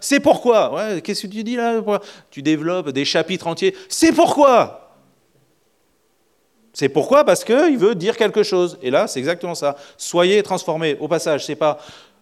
C'est 0.00 0.20
pourquoi. 0.20 1.00
Qu'est-ce 1.02 1.22
que 1.22 1.32
tu 1.32 1.44
dis 1.44 1.56
là 1.56 1.82
Tu 2.30 2.42
développes 2.42 2.90
des 2.90 3.04
chapitres 3.04 3.46
entiers. 3.46 3.76
C'est 3.88 4.12
pourquoi. 4.12 4.78
C'est 6.72 6.88
pourquoi? 6.88 7.24
Parce 7.24 7.44
qu'il 7.44 7.76
veut 7.76 7.94
dire 7.94 8.16
quelque 8.16 8.42
chose. 8.42 8.78
Et 8.82 8.90
là, 8.90 9.06
c'est 9.06 9.18
exactement 9.18 9.54
ça. 9.54 9.76
Soyez 9.96 10.42
transformés. 10.42 10.96
Au 11.00 11.08
passage, 11.08 11.44
c'est 11.44 11.56
pas 11.56 11.78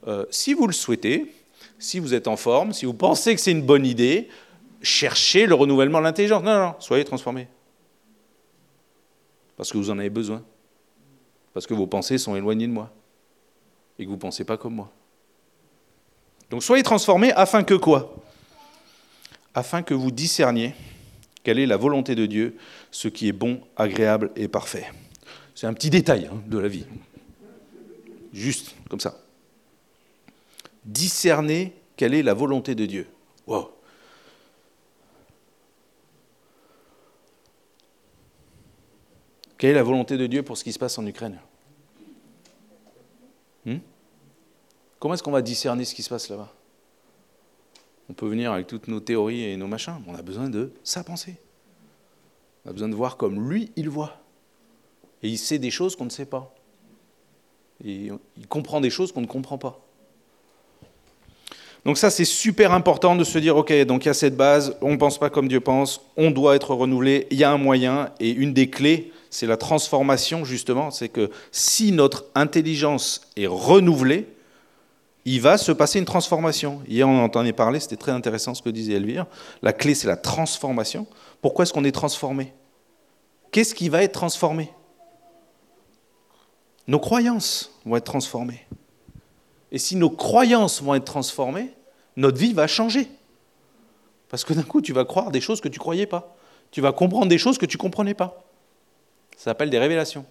euh, 0.07 0.25
si 0.31 0.55
vous 0.55 0.67
le 0.67 0.73
souhaitez, 0.73 1.33
si 1.79 1.99
vous 1.99 2.15
êtes 2.15 2.27
en 2.27 2.37
forme, 2.37 2.73
si 2.73 2.85
vous 2.85 2.95
pensez 2.95 3.35
que 3.35 3.41
c'est 3.41 3.53
une 3.53 3.63
bonne 3.63 3.87
idée, 3.87 4.29
cherchez 4.83 5.47
le 5.47 5.55
renouvellement 5.55 5.99
de 5.99 6.05
l'intelligence. 6.05 6.43
Non, 6.43 6.59
non, 6.59 6.75
soyez 6.81 7.05
transformés. 7.05 7.49
Parce 9.57 9.71
que 9.71 9.79
vous 9.79 9.91
en 9.91 9.99
avez 9.99 10.11
besoin. 10.11 10.43
Parce 11.53 11.67
que 11.67 11.75
vos 11.75 11.87
pensées 11.87 12.19
sont 12.19 12.35
éloignées 12.35 12.67
de 12.67 12.73
moi. 12.73 12.91
Et 13.99 14.05
que 14.05 14.09
vous 14.09 14.17
ne 14.17 14.21
pensez 14.21 14.45
pas 14.45 14.57
comme 14.57 14.75
moi. 14.75 14.91
Donc 16.51 16.65
soyez 16.65 16.83
transformés 16.83 17.33
afin 17.33 17.63
que 17.63 17.75
quoi? 17.75 18.17
Afin 19.55 19.83
que 19.83 19.95
vous 19.95 20.11
discerniez 20.11 20.75
quelle 21.43 21.59
est 21.59 21.67
la 21.67 21.77
volonté 21.77 22.15
de 22.15 22.27
Dieu, 22.27 22.57
ce 22.91 23.09
qui 23.09 23.29
est 23.29 23.33
bon, 23.33 23.61
agréable 23.77 24.31
et 24.37 24.49
parfait. 24.49 24.87
C'est 25.55 25.67
un 25.67 25.75
petit 25.75 25.91
détail 25.91 26.29
hein, 26.31 26.43
de 26.47 26.59
la 26.59 26.69
vie. 26.69 26.87
Juste 28.33 28.75
comme 28.89 29.01
ça. 29.01 29.19
Discerner 30.85 31.73
quelle 31.97 32.15
est 32.15 32.23
la 32.23 32.35
volonté 32.35 32.75
de 32.75 32.87
Dieu. 32.87 33.07
Wow. 33.47 33.71
Quelle 39.57 39.71
est 39.71 39.75
la 39.75 39.83
volonté 39.83 40.17
de 40.17 40.27
Dieu 40.27 40.43
pour 40.43 40.57
ce 40.57 40.65
qui 40.65 40.73
se 40.73 40.79
passe 40.79 40.99
en 40.99 41.07
Ukraine? 41.07 41.39
Comment 45.01 45.15
est-ce 45.15 45.23
qu'on 45.23 45.33
va 45.33 45.43
discerner 45.43 45.85
ce 45.85 45.95
qui 45.95 46.03
se 46.03 46.11
passe 46.11 46.29
là-bas? 46.29 46.53
On 48.11 48.13
peut 48.13 48.29
venir 48.29 48.53
avec 48.53 48.67
toutes 48.67 48.87
nos 48.87 49.01
théories 49.01 49.45
et 49.45 49.57
nos 49.57 49.67
machins, 49.67 49.97
mais 50.05 50.13
on 50.13 50.15
a 50.15 50.23
besoin 50.23 50.51
de 50.51 50.73
sa 50.85 51.03
pensée. 51.03 51.37
On 52.65 52.71
a 52.71 52.73
besoin 52.73 52.89
de 52.89 52.95
voir 52.95 53.17
comme 53.17 53.49
lui, 53.49 53.73
il 53.77 53.89
voit. 53.89 54.19
Et 55.23 55.29
il 55.29 55.39
sait 55.39 55.59
des 55.59 55.71
choses 55.71 55.97
qu'on 55.97 56.05
ne 56.05 56.11
sait 56.11 56.27
pas. 56.27 56.55
Il 57.83 58.19
comprend 58.49 58.83
des 58.83 58.91
choses 58.91 59.11
qu'on 59.11 59.23
ne 59.23 59.27
comprend 59.27 59.57
pas. 59.57 59.81
Donc 61.87 61.97
ça, 61.97 62.11
c'est 62.11 62.27
super 62.27 62.73
important 62.75 63.17
de 63.17 63.25
se 63.25 63.39
dire, 63.39 63.57
OK, 63.57 63.73
donc 63.85 64.05
il 64.05 64.09
y 64.09 64.11
a 64.11 64.15
cette 64.15 64.37
base, 64.37 64.77
on 64.83 64.91
ne 64.93 64.97
pense 64.99 65.19
pas 65.19 65.31
comme 65.31 65.49
Dieu 65.49 65.61
pense, 65.61 66.03
on 66.19 66.31
doit 66.31 66.57
être 66.57 66.75
renouvelé, 66.75 67.27
il 67.31 67.39
y 67.39 67.45
a 67.45 67.51
un 67.51 67.57
moyen, 67.57 68.11
et 68.21 68.31
une 68.31 68.53
des 68.53 68.69
clés, 68.69 69.13
c'est 69.31 69.47
la 69.47 69.57
transformation, 69.57 70.45
justement, 70.45 70.91
c'est 70.91 71.09
que 71.09 71.31
si 71.53 71.93
notre 71.93 72.27
intelligence 72.35 73.23
est 73.37 73.47
renouvelée, 73.47 74.27
il 75.25 75.41
va 75.41 75.59
se 75.59 75.73
passer 75.73 75.99
une 75.99 76.05
transformation. 76.05 76.81
Hier, 76.89 77.07
on 77.07 77.21
en 77.21 77.25
entendait 77.25 77.53
parler, 77.53 77.81
c'était 77.81 77.97
très 77.97 78.13
intéressant 78.13 78.55
ce 78.55 78.63
que 78.63 78.71
disait 78.71 78.95
Elvire. 78.95 79.27
La 79.63 79.73
clé, 79.73 79.95
c'est 79.95 80.09
la 80.09 80.17
transformation. 80.17 81.07
Pourquoi 81.43 81.65
est-ce 81.65 81.73
qu'on 81.73 81.85
est 81.85 81.93
transformé? 81.93 82.53
Qu'est-ce 83.53 83.75
qui 83.75 83.89
va 83.89 84.03
être 84.03 84.13
transformé? 84.13 84.73
Nos 86.87 86.99
croyances 86.99 87.79
vont 87.85 87.97
être 87.97 88.05
transformées. 88.05 88.67
Et 89.71 89.79
si 89.79 89.97
nos 89.97 90.11
croyances 90.11 90.83
vont 90.83 90.95
être 90.95 91.05
transformées, 91.05 91.75
notre 92.17 92.39
vie 92.39 92.53
va 92.53 92.67
changer. 92.67 93.09
Parce 94.29 94.45
que 94.45 94.55
d'un 94.55 94.63
coup, 94.63 94.81
tu 94.81 94.93
vas 94.93 95.05
croire 95.05 95.31
des 95.31 95.41
choses 95.41 95.61
que 95.61 95.69
tu 95.69 95.79
ne 95.79 95.83
croyais 95.83 96.07
pas. 96.07 96.37
Tu 96.71 96.81
vas 96.81 96.93
comprendre 96.93 97.27
des 97.27 97.39
choses 97.39 97.59
que 97.59 97.67
tu 97.67 97.77
ne 97.77 97.81
comprenais 97.81 98.15
pas. 98.15 98.45
Ça 99.37 99.45
s'appelle 99.45 99.71
des 99.71 99.79
révélations. 99.79 100.25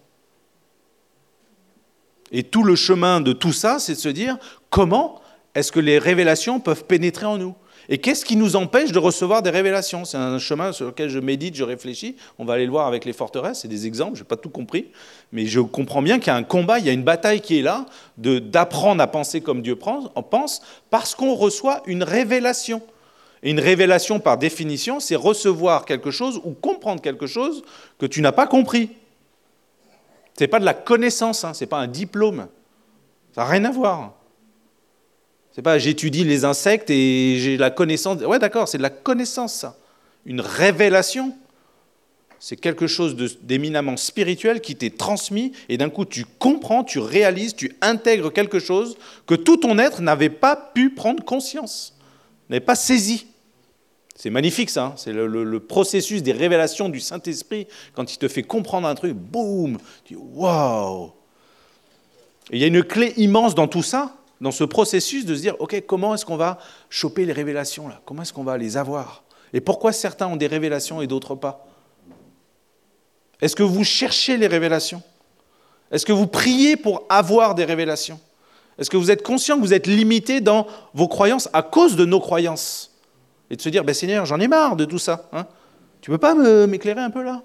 Et 2.31 2.43
tout 2.43 2.63
le 2.63 2.75
chemin 2.75 3.21
de 3.21 3.33
tout 3.33 3.53
ça, 3.53 3.79
c'est 3.79 3.93
de 3.93 3.99
se 3.99 4.09
dire 4.09 4.37
comment 4.69 5.21
est-ce 5.55 5.71
que 5.71 5.79
les 5.79 5.97
révélations 5.97 6.59
peuvent 6.59 6.85
pénétrer 6.85 7.25
en 7.25 7.37
nous? 7.37 7.55
Et 7.91 7.97
qu'est-ce 7.97 8.23
qui 8.23 8.35
nous 8.35 8.55
empêche 8.55 8.91
de 8.91 8.99
recevoir 8.99 9.41
des 9.41 9.49
révélations? 9.49 10.05
C'est 10.05 10.17
un 10.17 10.37
chemin 10.37 10.71
sur 10.71 10.85
lequel 10.85 11.09
je 11.09 11.17
médite, 11.17 11.55
je 11.55 11.63
réfléchis. 11.63 12.15
On 12.37 12.45
va 12.45 12.53
aller 12.53 12.65
le 12.65 12.71
voir 12.71 12.85
avec 12.85 13.03
les 13.03 13.13
forteresses, 13.13 13.61
c'est 13.61 13.67
des 13.67 13.87
exemples, 13.87 14.15
je 14.15 14.21
n'ai 14.21 14.27
pas 14.27 14.37
tout 14.37 14.49
compris. 14.49 14.91
Mais 15.31 15.47
je 15.47 15.59
comprends 15.59 16.03
bien 16.03 16.19
qu'il 16.19 16.27
y 16.27 16.29
a 16.29 16.35
un 16.35 16.43
combat, 16.43 16.77
il 16.77 16.85
y 16.85 16.89
a 16.89 16.93
une 16.93 17.03
bataille 17.03 17.41
qui 17.41 17.57
est 17.57 17.63
là, 17.63 17.87
d'apprendre 18.17 19.01
à 19.01 19.07
penser 19.07 19.41
comme 19.41 19.63
Dieu 19.63 19.75
pense, 19.75 20.61
parce 20.91 21.15
qu'on 21.15 21.33
reçoit 21.33 21.81
une 21.87 22.03
révélation. 22.03 22.83
Et 23.41 23.49
une 23.49 23.59
révélation, 23.59 24.19
par 24.19 24.37
définition, 24.37 24.99
c'est 24.99 25.15
recevoir 25.15 25.85
quelque 25.85 26.11
chose 26.11 26.39
ou 26.43 26.51
comprendre 26.51 27.01
quelque 27.01 27.25
chose 27.25 27.63
que 27.97 28.05
tu 28.05 28.21
n'as 28.21 28.33
pas 28.33 28.45
compris. 28.45 28.91
Ce 30.39 30.45
n'est 30.45 30.47
pas 30.47 30.61
de 30.61 30.65
la 30.65 30.73
connaissance, 30.73 31.43
hein, 31.43 31.53
ce 31.53 31.65
n'est 31.65 31.67
pas 31.67 31.79
un 31.79 31.87
diplôme. 31.87 32.47
Ça 33.35 33.41
n'a 33.41 33.47
rien 33.49 33.65
à 33.65 33.71
voir. 33.71 34.13
C'est 35.51 35.61
pas 35.61 35.77
j'étudie 35.77 36.23
les 36.23 36.45
insectes 36.45 36.89
et 36.89 37.35
j'ai 37.39 37.57
la 37.57 37.71
connaissance. 37.71 38.21
Ouais, 38.21 38.39
d'accord, 38.39 38.69
c'est 38.69 38.77
de 38.77 38.83
la 38.83 38.89
connaissance, 38.89 39.53
ça. 39.53 39.75
Une 40.25 40.39
révélation. 40.39 41.35
C'est 42.39 42.55
quelque 42.55 42.87
chose 42.87 43.17
d'éminemment 43.41 43.97
spirituel 43.97 44.61
qui 44.61 44.77
t'est 44.77 44.97
transmis 44.97 45.51
et 45.67 45.77
d'un 45.77 45.89
coup 45.89 46.05
tu 46.05 46.23
comprends, 46.23 46.85
tu 46.85 46.99
réalises, 46.99 47.53
tu 47.53 47.75
intègres 47.81 48.31
quelque 48.31 48.59
chose 48.59 48.95
que 49.27 49.35
tout 49.35 49.57
ton 49.57 49.77
être 49.77 50.01
n'avait 50.01 50.29
pas 50.29 50.55
pu 50.55 50.89
prendre 50.91 51.21
conscience, 51.21 51.97
n'avait 52.49 52.61
pas 52.61 52.75
saisi. 52.75 53.27
C'est 54.21 54.29
magnifique 54.29 54.69
ça, 54.69 54.83
hein. 54.83 54.93
c'est 54.97 55.13
le, 55.13 55.59
processus 55.61 56.21
des 56.21 56.33
révélations 56.33 56.89
du 56.89 56.99
Saint-Esprit. 56.99 57.67
Quand 57.93 58.13
il 58.13 58.17
te 58.17 58.27
fait 58.27 58.43
comprendre 58.43 58.85
un 58.85 58.93
truc, 58.93 59.13
boum, 59.13 59.77
tu 60.03 60.15
dis 60.15 60.19
waouh. 60.19 61.13
Il 62.51 62.59
y 62.59 62.65
a 62.65 62.67
une 62.67 62.83
clé 62.83 63.13
immense 63.15 63.55
dans 63.55 63.69
tout 63.69 63.81
ça, 63.81 64.17
dans 64.41 64.51
ce 64.51 64.65
processus 64.65 65.25
de 65.25 65.33
se 65.35 65.39
dire, 65.39 65.55
ok, 65.59 65.85
comment 65.87 66.13
est-ce 66.13 66.25
qu'on 66.25 66.35
va 66.35 66.57
choper 66.89 67.23
les 67.23 67.31
révélations 67.31 67.87
là? 67.87 68.01
Comment 68.03 68.23
est-ce 68.23 68.33
qu'on 68.33 68.43
va 68.43 68.57
les 68.57 68.75
avoir? 68.75 69.23
Et 69.53 69.61
pourquoi 69.61 69.93
certains 69.93 70.27
ont 70.27 70.35
des 70.35 70.47
révélations 70.47 71.01
et 71.01 71.07
d'autres 71.07 71.35
pas? 71.35 71.65
Est-ce 73.39 73.55
que 73.55 73.63
vous 73.63 73.85
cherchez 73.85 74.35
les 74.35 74.47
révélations? 74.47 75.01
Est-ce 75.93 76.05
que 76.05 76.11
vous 76.11 76.27
priez 76.27 76.75
pour 76.75 77.05
avoir 77.07 77.55
des 77.55 77.63
révélations? 77.63 78.19
Est-ce 78.77 78.89
que 78.89 78.97
vous 78.97 79.11
êtes 79.11 79.23
conscient 79.23 79.55
que 79.55 79.61
vous 79.61 79.73
êtes 79.73 79.87
limité 79.87 80.41
dans 80.41 80.67
vos 80.93 81.07
croyances 81.07 81.47
à 81.53 81.61
cause 81.61 81.95
de 81.95 82.03
nos 82.03 82.19
croyances? 82.19 82.88
Et 83.49 83.55
de 83.55 83.61
se 83.61 83.69
dire, 83.69 83.83
ben 83.83 83.93
Seigneur, 83.93 84.25
j'en 84.25 84.39
ai 84.39 84.47
marre 84.47 84.75
de 84.75 84.85
tout 84.85 84.99
ça. 84.99 85.29
Hein 85.33 85.47
tu 86.01 86.11
ne 86.11 86.15
peux 86.15 86.19
pas 86.19 86.35
m'éclairer 86.67 87.01
un 87.01 87.09
peu 87.09 87.23
là? 87.23 87.43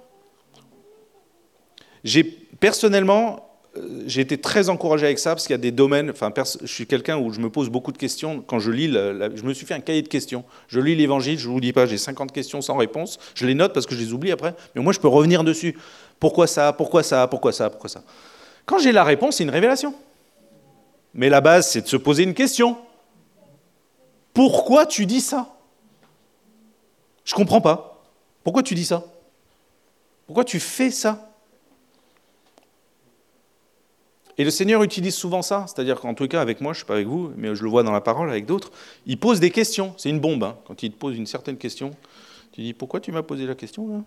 J'ai 2.04 2.22
personnellement 2.24 3.54
euh, 3.76 4.04
j'ai 4.06 4.20
été 4.20 4.38
très 4.38 4.68
encouragé 4.68 5.06
avec 5.06 5.18
ça 5.18 5.30
parce 5.30 5.46
qu'il 5.46 5.52
y 5.52 5.54
a 5.54 5.58
des 5.58 5.72
domaines. 5.72 6.10
Enfin, 6.10 6.32
je 6.62 6.66
suis 6.66 6.86
quelqu'un 6.86 7.18
où 7.18 7.32
je 7.32 7.40
me 7.40 7.50
pose 7.50 7.68
beaucoup 7.68 7.92
de 7.92 7.98
questions 7.98 8.42
quand 8.46 8.58
je 8.58 8.70
lis. 8.70 8.92
je 8.92 9.42
me 9.42 9.52
suis 9.52 9.66
fait 9.66 9.74
un 9.74 9.80
cahier 9.80 10.02
de 10.02 10.08
questions. 10.08 10.44
Je 10.68 10.80
lis 10.80 10.94
l'Évangile, 10.94 11.38
je 11.38 11.48
vous 11.48 11.60
dis 11.60 11.72
pas, 11.72 11.86
j'ai 11.86 11.98
50 11.98 12.32
questions 12.32 12.60
sans 12.60 12.76
réponse. 12.76 13.18
Je 13.34 13.46
les 13.46 13.54
note 13.54 13.72
parce 13.72 13.86
que 13.86 13.94
je 13.94 14.00
les 14.00 14.12
oublie 14.12 14.32
après. 14.32 14.54
Mais 14.74 14.82
moi, 14.82 14.92
je 14.92 15.00
peux 15.00 15.08
revenir 15.08 15.44
dessus. 15.44 15.76
Pourquoi 16.20 16.46
ça 16.46 16.72
Pourquoi 16.72 17.02
ça 17.02 17.26
Pourquoi 17.26 17.52
ça 17.52 17.70
Pourquoi 17.70 17.90
ça? 17.90 18.02
Quand 18.66 18.78
j'ai 18.78 18.92
la 18.92 19.04
réponse, 19.04 19.36
c'est 19.36 19.44
une 19.44 19.50
révélation. 19.50 19.94
Mais 21.12 21.28
la 21.28 21.40
base, 21.40 21.68
c'est 21.68 21.82
de 21.82 21.88
se 21.88 21.96
poser 21.96 22.22
une 22.22 22.34
question. 22.34 22.76
Pourquoi 24.32 24.86
tu 24.86 25.06
dis 25.06 25.20
ça? 25.20 25.53
Je 27.24 27.34
comprends 27.34 27.60
pas. 27.60 28.02
Pourquoi 28.42 28.62
tu 28.62 28.74
dis 28.74 28.84
ça? 28.84 29.04
Pourquoi 30.26 30.44
tu 30.44 30.60
fais 30.60 30.90
ça? 30.90 31.30
Et 34.36 34.44
le 34.44 34.50
Seigneur 34.50 34.82
utilise 34.82 35.14
souvent 35.14 35.42
ça, 35.42 35.64
c'est-à-dire 35.68 36.00
qu'en 36.00 36.14
tout 36.14 36.26
cas 36.26 36.40
avec 36.40 36.60
moi, 36.60 36.72
je 36.72 36.78
ne 36.78 36.80
suis 36.80 36.86
pas 36.86 36.94
avec 36.94 37.06
vous, 37.06 37.32
mais 37.36 37.54
je 37.54 37.62
le 37.62 37.70
vois 37.70 37.82
dans 37.82 37.92
la 37.92 38.00
parole 38.00 38.28
avec 38.28 38.46
d'autres, 38.46 38.72
il 39.06 39.18
pose 39.18 39.38
des 39.38 39.50
questions. 39.50 39.94
C'est 39.96 40.10
une 40.10 40.18
bombe. 40.18 40.42
Hein. 40.42 40.56
Quand 40.66 40.82
il 40.82 40.90
te 40.90 40.96
pose 40.96 41.16
une 41.16 41.26
certaine 41.26 41.56
question, 41.56 41.92
tu 42.52 42.62
dis 42.62 42.72
pourquoi 42.72 43.00
tu 43.00 43.12
m'as 43.12 43.22
posé 43.22 43.46
la 43.46 43.54
question 43.54 43.88
là? 43.88 44.02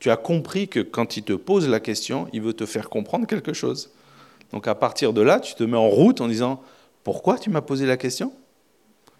Tu 0.00 0.10
as 0.10 0.16
compris 0.16 0.66
que 0.66 0.80
quand 0.80 1.18
il 1.18 1.22
te 1.22 1.34
pose 1.34 1.68
la 1.68 1.78
question, 1.78 2.26
il 2.32 2.40
veut 2.40 2.54
te 2.54 2.64
faire 2.64 2.88
comprendre 2.88 3.26
quelque 3.26 3.52
chose. 3.52 3.90
Donc 4.50 4.66
à 4.66 4.74
partir 4.74 5.12
de 5.12 5.20
là, 5.20 5.38
tu 5.38 5.54
te 5.54 5.62
mets 5.62 5.76
en 5.76 5.88
route 5.88 6.20
en 6.20 6.26
disant 6.26 6.62
pourquoi 7.04 7.38
tu 7.38 7.50
m'as 7.50 7.60
posé 7.60 7.86
la 7.86 7.96
question? 7.96 8.32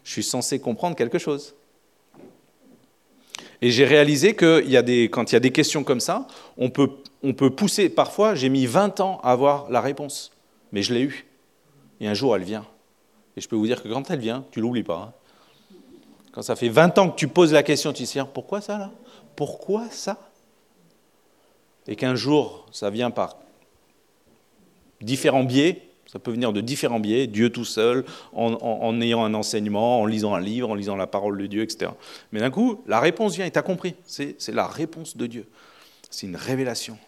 Je 0.02 0.12
suis 0.12 0.22
censé 0.22 0.58
comprendre 0.58 0.96
quelque 0.96 1.18
chose. 1.18 1.54
Et 3.62 3.70
j'ai 3.70 3.84
réalisé 3.84 4.34
que 4.34 4.60
quand 5.08 5.30
il 5.30 5.34
y 5.34 5.36
a 5.36 5.40
des 5.40 5.52
questions 5.52 5.84
comme 5.84 6.00
ça, 6.00 6.26
on 6.56 6.70
peut, 6.70 6.90
on 7.22 7.34
peut 7.34 7.50
pousser. 7.50 7.88
Parfois, 7.88 8.34
j'ai 8.34 8.48
mis 8.48 8.66
20 8.66 9.00
ans 9.00 9.20
à 9.22 9.32
avoir 9.32 9.70
la 9.70 9.80
réponse, 9.80 10.32
mais 10.72 10.82
je 10.82 10.94
l'ai 10.94 11.02
eue. 11.02 11.26
Et 12.00 12.08
un 12.08 12.14
jour, 12.14 12.34
elle 12.34 12.44
vient. 12.44 12.66
Et 13.36 13.40
je 13.40 13.48
peux 13.48 13.56
vous 13.56 13.66
dire 13.66 13.82
que 13.82 13.88
quand 13.88 14.10
elle 14.10 14.20
vient, 14.20 14.44
tu 14.50 14.60
l'oublies 14.60 14.82
pas. 14.82 15.12
Hein. 15.12 15.12
Quand 16.32 16.42
ça 16.42 16.56
fait 16.56 16.68
20 16.68 16.98
ans 16.98 17.10
que 17.10 17.16
tu 17.16 17.28
poses 17.28 17.52
la 17.52 17.62
question, 17.62 17.92
tu 17.92 18.04
te 18.04 18.12
dis 18.12 18.18
pourquoi 18.32 18.60
ça 18.60 18.78
là? 18.78 18.90
Pourquoi 19.36 19.88
ça? 19.90 20.18
Et 21.86 21.96
qu'un 21.96 22.14
jour, 22.14 22.66
ça 22.72 22.88
vient 22.88 23.10
par 23.10 23.36
différents 25.00 25.44
biais, 25.44 25.89
ça 26.10 26.18
peut 26.18 26.32
venir 26.32 26.52
de 26.52 26.60
différents 26.60 26.98
biais, 26.98 27.28
Dieu 27.28 27.50
tout 27.50 27.64
seul, 27.64 28.04
en, 28.32 29.00
ayant 29.00 29.24
un 29.24 29.32
enseignement, 29.32 30.00
en 30.00 30.06
lisant 30.06 30.34
un 30.34 30.40
livre, 30.40 30.68
en 30.68 30.74
lisant 30.74 30.96
la 30.96 31.06
parole 31.06 31.38
de 31.38 31.46
Dieu, 31.46 31.62
etc. 31.62 31.92
Mais 32.32 32.40
d'un 32.40 32.50
coup, 32.50 32.82
la 32.88 32.98
réponse 32.98 33.36
vient 33.36 33.46
et 33.46 33.50
tu 33.52 33.58
as 33.60 33.62
compris. 33.62 33.94
C'est 34.06 34.36
la 34.48 34.66
réponse 34.66 35.16
de 35.16 35.28
Dieu. 35.28 35.46
C'est 36.10 36.26
une 36.26 36.34
révélation. 36.34 36.98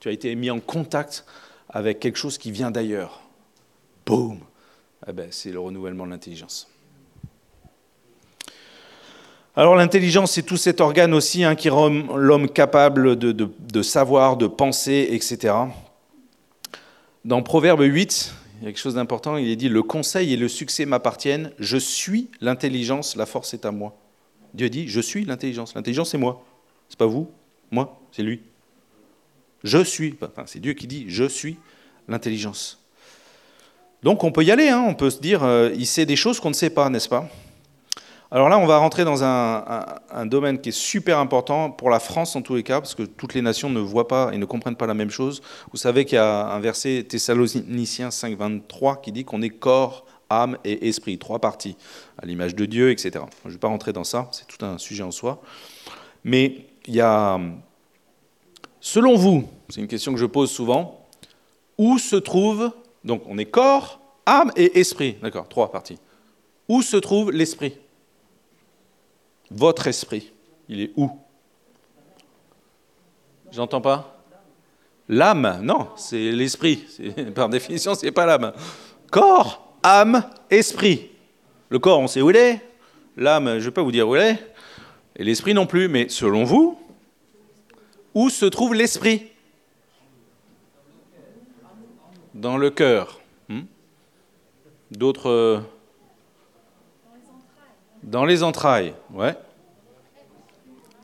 Tu 0.00 0.08
as 0.08 0.10
été 0.10 0.34
mis 0.34 0.50
en 0.50 0.58
contact 0.58 1.24
avec 1.68 2.00
quelque 2.00 2.18
chose 2.18 2.36
qui 2.36 2.50
vient 2.50 2.72
d'ailleurs. 2.72 3.20
Boum 4.04 4.40
eh 5.06 5.12
ben, 5.12 5.28
C'est 5.30 5.52
le 5.52 5.60
renouvellement 5.60 6.04
de 6.04 6.10
l'intelligence. 6.10 6.68
Alors 9.54 9.76
l'intelligence, 9.76 10.32
c'est 10.32 10.42
tout 10.42 10.56
cet 10.56 10.80
organe 10.80 11.14
aussi 11.14 11.44
hein, 11.44 11.54
qui 11.54 11.68
rend 11.68 11.90
l'homme 12.16 12.48
capable 12.48 13.14
de, 13.14 13.30
de, 13.30 13.82
savoir, 13.82 14.36
de 14.36 14.48
penser, 14.48 15.10
etc. 15.12 15.54
Dans 17.24 17.42
Proverbe 17.42 17.82
8, 17.82 18.34
il 18.60 18.64
y 18.64 18.66
a 18.66 18.70
quelque 18.70 18.80
chose 18.80 18.94
d'important, 18.94 19.36
il 19.36 19.48
est 19.48 19.56
dit, 19.56 19.68
le 19.68 19.82
conseil 19.82 20.32
et 20.32 20.36
le 20.36 20.48
succès 20.48 20.84
m'appartiennent, 20.84 21.52
je 21.58 21.76
suis 21.76 22.28
l'intelligence, 22.40 23.14
la 23.14 23.24
force 23.24 23.54
est 23.54 23.64
à 23.64 23.70
moi. 23.70 23.96
Dieu 24.54 24.68
dit, 24.68 24.88
je 24.88 25.00
suis 25.00 25.24
l'intelligence, 25.24 25.74
l'intelligence 25.74 26.10
c'est 26.10 26.18
moi, 26.18 26.44
c'est 26.88 26.98
pas 26.98 27.06
vous, 27.06 27.30
moi, 27.70 28.00
c'est 28.10 28.22
lui. 28.22 28.40
Je 29.62 29.82
suis, 29.84 30.16
enfin, 30.20 30.44
c'est 30.46 30.58
Dieu 30.58 30.72
qui 30.72 30.86
dit, 30.86 31.04
je 31.08 31.24
suis 31.24 31.56
l'intelligence. 32.08 32.84
Donc 34.02 34.24
on 34.24 34.32
peut 34.32 34.44
y 34.44 34.50
aller, 34.50 34.68
hein, 34.68 34.84
on 34.86 34.94
peut 34.94 35.10
se 35.10 35.20
dire, 35.20 35.44
euh, 35.44 35.70
il 35.76 35.86
sait 35.86 36.06
des 36.06 36.16
choses 36.16 36.40
qu'on 36.40 36.50
ne 36.50 36.54
sait 36.54 36.70
pas, 36.70 36.88
n'est-ce 36.88 37.08
pas? 37.08 37.28
Alors 38.30 38.50
là, 38.50 38.58
on 38.58 38.66
va 38.66 38.76
rentrer 38.76 39.04
dans 39.04 39.24
un, 39.24 40.26
domaine 40.26 40.60
qui 40.60 40.68
est 40.68 40.72
super 40.72 41.18
important 41.18 41.70
pour 41.70 41.88
la 41.88 41.98
France 41.98 42.36
en 42.36 42.42
tous 42.42 42.56
les 42.56 42.62
cas, 42.62 42.80
parce 42.80 42.94
que 42.94 43.04
toutes 43.04 43.32
les 43.32 43.40
nations 43.40 43.70
ne 43.70 43.80
voient 43.80 44.06
pas 44.06 44.30
et 44.34 44.38
ne 44.38 44.44
comprennent 44.44 44.76
pas 44.76 44.86
la 44.86 44.94
même 44.94 45.08
chose. 45.08 45.40
Vous 45.70 45.78
savez 45.78 46.04
qu'il 46.04 46.16
y 46.16 46.18
a 46.18 46.48
un 46.48 46.60
verset 46.60 47.06
Thessaloniciens 47.08 48.10
5, 48.10 48.36
23 48.36 49.00
qui 49.00 49.12
dit 49.12 49.24
qu'on 49.24 49.40
est 49.40 49.48
corps, 49.48 50.04
âme 50.28 50.58
et 50.64 50.88
esprit, 50.88 51.16
trois 51.16 51.38
parties, 51.38 51.78
à 52.20 52.26
l'image 52.26 52.54
de 52.54 52.66
Dieu, 52.66 52.90
etc. 52.90 53.24
Je 53.44 53.48
ne 53.48 53.52
vais 53.54 53.58
pas 53.58 53.68
rentrer 53.68 53.94
dans 53.94 54.04
ça, 54.04 54.28
c'est 54.32 54.46
tout 54.46 54.62
un 54.62 54.76
sujet 54.76 55.02
en 55.02 55.10
soi. 55.10 55.40
Mais 56.22 56.66
il 56.86 56.94
y 56.94 57.00
a, 57.00 57.40
selon 58.78 59.16
vous, 59.16 59.48
c'est 59.70 59.80
une 59.80 59.88
question 59.88 60.12
que 60.12 60.18
je 60.18 60.26
pose 60.26 60.50
souvent, 60.50 61.06
où 61.78 61.96
se 61.96 62.16
trouve, 62.16 62.72
donc 63.04 63.22
on 63.26 63.38
est 63.38 63.46
corps, 63.46 64.00
âme 64.26 64.52
et 64.54 64.80
esprit, 64.80 65.16
d'accord, 65.22 65.48
trois 65.48 65.72
parties. 65.72 65.98
Où 66.68 66.82
se 66.82 66.98
trouve 66.98 67.32
l'esprit? 67.32 67.78
Votre 69.50 69.86
esprit, 69.86 70.32
il 70.68 70.80
est 70.80 70.92
où? 70.96 71.10
J'entends 73.50 73.80
pas? 73.80 74.18
L'âme, 75.08 75.60
non, 75.62 75.88
c'est 75.96 76.32
l'esprit. 76.32 76.84
Par 77.34 77.48
définition, 77.48 77.94
ce 77.94 78.04
n'est 78.04 78.12
pas 78.12 78.26
l'âme. 78.26 78.52
Corps, 79.10 79.74
âme, 79.82 80.22
esprit. 80.50 81.10
Le 81.70 81.78
corps, 81.78 82.00
on 82.00 82.06
sait 82.06 82.20
où 82.20 82.30
il 82.30 82.36
est. 82.36 82.60
L'âme, 83.16 83.46
je 83.46 83.54
ne 83.54 83.60
vais 83.60 83.70
pas 83.70 83.82
vous 83.82 83.92
dire 83.92 84.06
où 84.06 84.16
il 84.16 84.22
est. 84.22 84.54
Et 85.16 85.24
l'esprit 85.24 85.54
non 85.54 85.66
plus. 85.66 85.88
Mais 85.88 86.08
selon 86.08 86.44
vous, 86.44 86.78
où 88.14 88.28
se 88.28 88.44
trouve 88.44 88.74
l'esprit? 88.74 89.28
Dans 92.34 92.58
le 92.58 92.70
cœur. 92.70 93.20
Hmm? 93.48 93.62
D'autres 94.90 95.62
dans 98.08 98.24
les 98.24 98.42
entrailles, 98.42 98.94
ouais. 99.12 99.34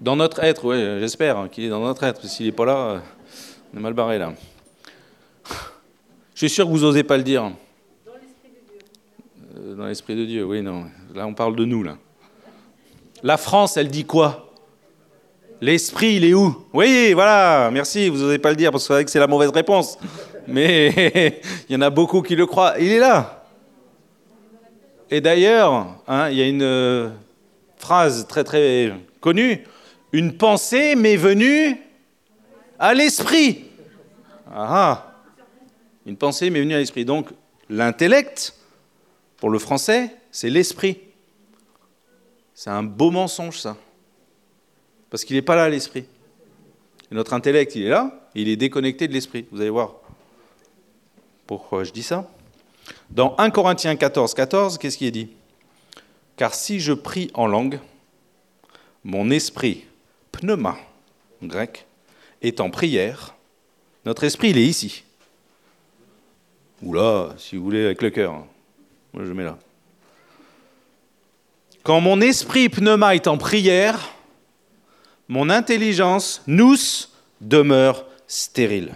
Dans 0.01 0.17
notre 0.17 0.43
être, 0.43 0.65
oui, 0.65 1.01
j'espère 1.01 1.37
hein, 1.37 1.49
qu'il 1.49 1.65
est 1.65 1.69
dans 1.69 1.81
notre 1.81 2.03
être. 2.03 2.27
S'il 2.27 2.47
n'est 2.47 2.53
pas 2.53 2.65
là, 2.65 2.77
euh, 2.77 2.99
on 3.73 3.79
est 3.79 3.81
mal 3.81 3.93
barré 3.93 4.19
là. 4.19 4.33
Je 6.35 6.39
suis 6.39 6.51
sûr 6.51 6.65
que 6.65 6.71
vous 6.71 6.81
n'osez 6.81 7.05
pas 7.05 7.17
le 7.17 7.23
dire. 7.23 7.43
Dans 8.05 8.15
l'esprit 8.15 8.49
de 8.49 8.65
Dieu. 8.73 8.79
Euh, 9.57 9.75
dans 9.75 9.87
l'esprit 9.87 10.17
de 10.17 10.25
Dieu, 10.25 10.45
oui, 10.45 10.63
non. 10.63 10.87
Là, 11.15 11.27
on 11.27 11.35
parle 11.35 11.57
de 11.57 11.65
nous, 11.65 11.83
là. 11.83 11.97
La 13.23 13.37
France, 13.37 13.77
elle 13.77 13.89
dit 13.89 14.05
quoi? 14.05 14.51
L'esprit, 15.61 16.17
il 16.17 16.25
est 16.25 16.35
où? 16.35 16.67
Oui, 16.73 17.13
voilà, 17.13 17.71
merci, 17.71 18.09
vous 18.09 18.19
n'osez 18.19 18.39
pas 18.39 18.51
le 18.51 18.57
dire 18.57 18.73
parce 18.73 18.89
que 18.89 19.11
c'est 19.11 19.21
la 19.21 19.27
mauvaise 19.27 19.51
réponse. 19.51 19.99
Mais 20.49 21.41
il 21.69 21.73
y 21.73 21.77
en 21.77 21.83
a 21.83 21.91
beaucoup 21.91 22.23
qui 22.23 22.35
le 22.35 22.47
croient. 22.47 22.75
Il 22.79 22.91
est 22.91 22.99
là. 22.99 23.44
Et 25.15 25.21
d'ailleurs, 25.21 26.03
hein, 26.09 26.29
il 26.29 26.39
y 26.39 26.43
a 26.43 26.49
une 26.49 26.65
euh, 26.65 27.09
phrase 27.77 28.27
très 28.27 28.43
très 28.43 28.93
connue, 29.21 29.63
une 30.11 30.37
pensée 30.37 30.97
m'est 30.97 31.15
venue 31.15 31.81
à 32.81 32.95
l'esprit. 32.95 33.67
Ah, 34.51 34.67
ah, 34.71 35.15
une 36.05 36.17
pensée 36.17 36.51
m'est 36.51 36.59
venue 36.59 36.75
à 36.75 36.79
l'esprit. 36.79 37.05
Donc 37.05 37.29
l'intellect, 37.71 38.55
pour 39.37 39.51
le 39.51 39.61
français, 39.61 40.11
c'est 40.33 40.51
l'esprit. 40.51 40.99
C'est 42.53 42.71
un 42.71 42.83
beau 42.83 43.13
mensonge 43.13 43.61
ça. 43.61 43.77
Parce 45.11 45.25
qu'il 45.25 45.37
n'est 45.37 45.43
pas 45.43 45.55
là 45.55 45.69
l'esprit. 45.69 46.07
Notre 47.13 47.35
intellect, 47.35 47.77
il 47.77 47.85
est 47.85 47.91
là, 47.91 48.29
il 48.35 48.49
est 48.49 48.57
déconnecté 48.57 49.07
de 49.07 49.13
l'esprit. 49.13 49.47
Vous 49.53 49.61
allez 49.61 49.71
voir. 49.71 49.95
Pourquoi 51.47 51.85
je 51.85 51.93
dis 51.93 52.03
ça 52.03 52.29
dans 53.11 53.35
1 53.39 53.51
Corinthiens 53.51 53.97
14, 53.97 54.35
14, 54.35 54.79
qu'est-ce 54.79 54.99
qui 54.99 55.07
est 55.07 55.11
dit? 55.11 55.31
Car 56.37 56.55
si 56.55 56.81
je 56.81 56.93
prie 56.93 57.31
en 57.35 57.47
langue, 57.47 57.81
mon 59.05 59.31
esprit 59.31 59.85
pneuma, 60.33 60.77
grec, 61.43 61.87
est 62.43 62.61
en 62.61 62.71
prière, 62.71 63.35
notre 64.05 64.25
esprit, 64.25 64.51
il 64.51 64.59
est 64.59 64.67
ici. 64.67 65.05
Ou 66.83 66.93
là, 66.93 67.35
si 67.39 67.57
vous 67.57 67.65
voulez, 67.65 67.85
avec 67.85 68.03
le 68.03 68.11
cœur. 68.11 68.45
Moi, 69.13 69.25
je 69.25 69.33
mets 69.33 69.45
là. 69.45 69.59
Quand 71.83 72.01
mon 72.01 72.21
esprit 72.21 72.69
pneuma 72.69 73.15
est 73.15 73.27
en 73.27 73.39
prière, 73.39 74.11
mon 75.29 75.49
intelligence, 75.51 76.43
nous, 76.47 76.77
demeure 77.41 78.05
stérile. 78.27 78.95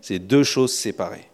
C'est 0.00 0.18
deux 0.18 0.44
choses 0.44 0.74
séparées. 0.74 1.28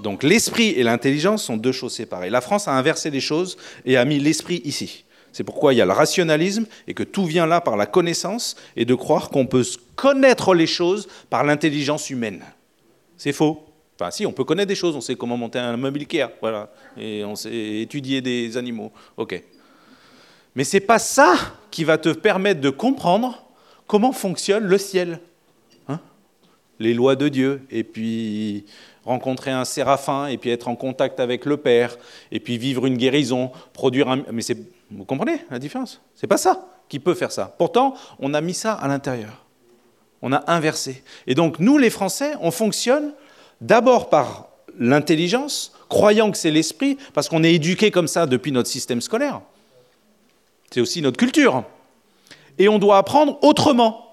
Donc 0.00 0.22
l'esprit 0.22 0.70
et 0.70 0.82
l'intelligence 0.82 1.44
sont 1.44 1.56
deux 1.56 1.72
choses 1.72 1.94
séparées. 1.94 2.30
La 2.30 2.40
France 2.40 2.68
a 2.68 2.72
inversé 2.72 3.10
les 3.10 3.20
choses 3.20 3.56
et 3.84 3.96
a 3.96 4.04
mis 4.04 4.18
l'esprit 4.18 4.62
ici. 4.64 5.04
C'est 5.32 5.44
pourquoi 5.44 5.74
il 5.74 5.76
y 5.76 5.80
a 5.80 5.86
le 5.86 5.92
rationalisme 5.92 6.66
et 6.86 6.94
que 6.94 7.02
tout 7.02 7.24
vient 7.24 7.46
là 7.46 7.60
par 7.60 7.76
la 7.76 7.86
connaissance 7.86 8.56
et 8.76 8.84
de 8.84 8.94
croire 8.94 9.30
qu'on 9.30 9.46
peut 9.46 9.64
connaître 9.94 10.54
les 10.54 10.66
choses 10.66 11.08
par 11.30 11.44
l'intelligence 11.44 12.10
humaine. 12.10 12.42
C'est 13.16 13.32
faux. 13.32 13.64
Enfin, 14.00 14.10
si, 14.12 14.26
on 14.26 14.32
peut 14.32 14.44
connaître 14.44 14.68
des 14.68 14.76
choses, 14.76 14.94
on 14.94 15.00
sait 15.00 15.16
comment 15.16 15.36
monter 15.36 15.58
un 15.58 15.76
meuble 15.76 15.98
Ikea, 16.00 16.28
voilà, 16.40 16.70
et 16.96 17.24
on 17.24 17.34
sait 17.34 17.80
étudier 17.80 18.20
des 18.20 18.56
animaux. 18.56 18.92
Ok. 19.16 19.42
Mais 20.54 20.62
c'est 20.62 20.80
pas 20.80 21.00
ça 21.00 21.34
qui 21.70 21.82
va 21.82 21.98
te 21.98 22.10
permettre 22.10 22.60
de 22.60 22.70
comprendre 22.70 23.44
comment 23.88 24.12
fonctionne 24.12 24.64
le 24.64 24.78
ciel, 24.78 25.20
hein? 25.88 25.98
Les 26.78 26.94
lois 26.94 27.16
de 27.16 27.28
Dieu, 27.28 27.62
et 27.72 27.82
puis 27.82 28.66
rencontrer 29.08 29.50
un 29.50 29.64
séraphin, 29.64 30.26
et 30.26 30.38
puis 30.38 30.50
être 30.50 30.68
en 30.68 30.76
contact 30.76 31.18
avec 31.18 31.44
le 31.44 31.56
Père, 31.56 31.96
et 32.30 32.38
puis 32.38 32.58
vivre 32.58 32.86
une 32.86 32.96
guérison, 32.96 33.50
produire 33.72 34.08
un... 34.08 34.22
Mais 34.30 34.42
vous 34.90 35.04
comprenez 35.04 35.44
la 35.50 35.58
différence? 35.58 36.00
C'est 36.14 36.26
pas 36.26 36.38
ça 36.38 36.68
qui 36.88 36.98
peut 37.00 37.14
faire 37.14 37.32
ça. 37.32 37.54
Pourtant, 37.58 37.94
on 38.20 38.32
a 38.34 38.40
mis 38.40 38.54
ça 38.54 38.72
à 38.72 38.88
l'intérieur. 38.88 39.44
On 40.22 40.32
a 40.32 40.50
inversé. 40.50 41.02
Et 41.26 41.34
donc, 41.34 41.58
nous, 41.58 41.78
les 41.78 41.90
Français, 41.90 42.32
on 42.40 42.50
fonctionne 42.50 43.12
d'abord 43.60 44.08
par 44.08 44.48
l'intelligence, 44.78 45.72
croyant 45.88 46.30
que 46.30 46.36
c'est 46.36 46.50
l'esprit, 46.50 46.96
parce 47.14 47.28
qu'on 47.28 47.44
est 47.44 47.54
éduqué 47.54 47.90
comme 47.90 48.08
ça 48.08 48.26
depuis 48.26 48.52
notre 48.52 48.68
système 48.68 49.00
scolaire. 49.00 49.40
C'est 50.70 50.80
aussi 50.80 51.02
notre 51.02 51.16
culture. 51.16 51.64
Et 52.58 52.68
on 52.68 52.78
doit 52.78 52.98
apprendre 52.98 53.38
autrement. 53.42 54.07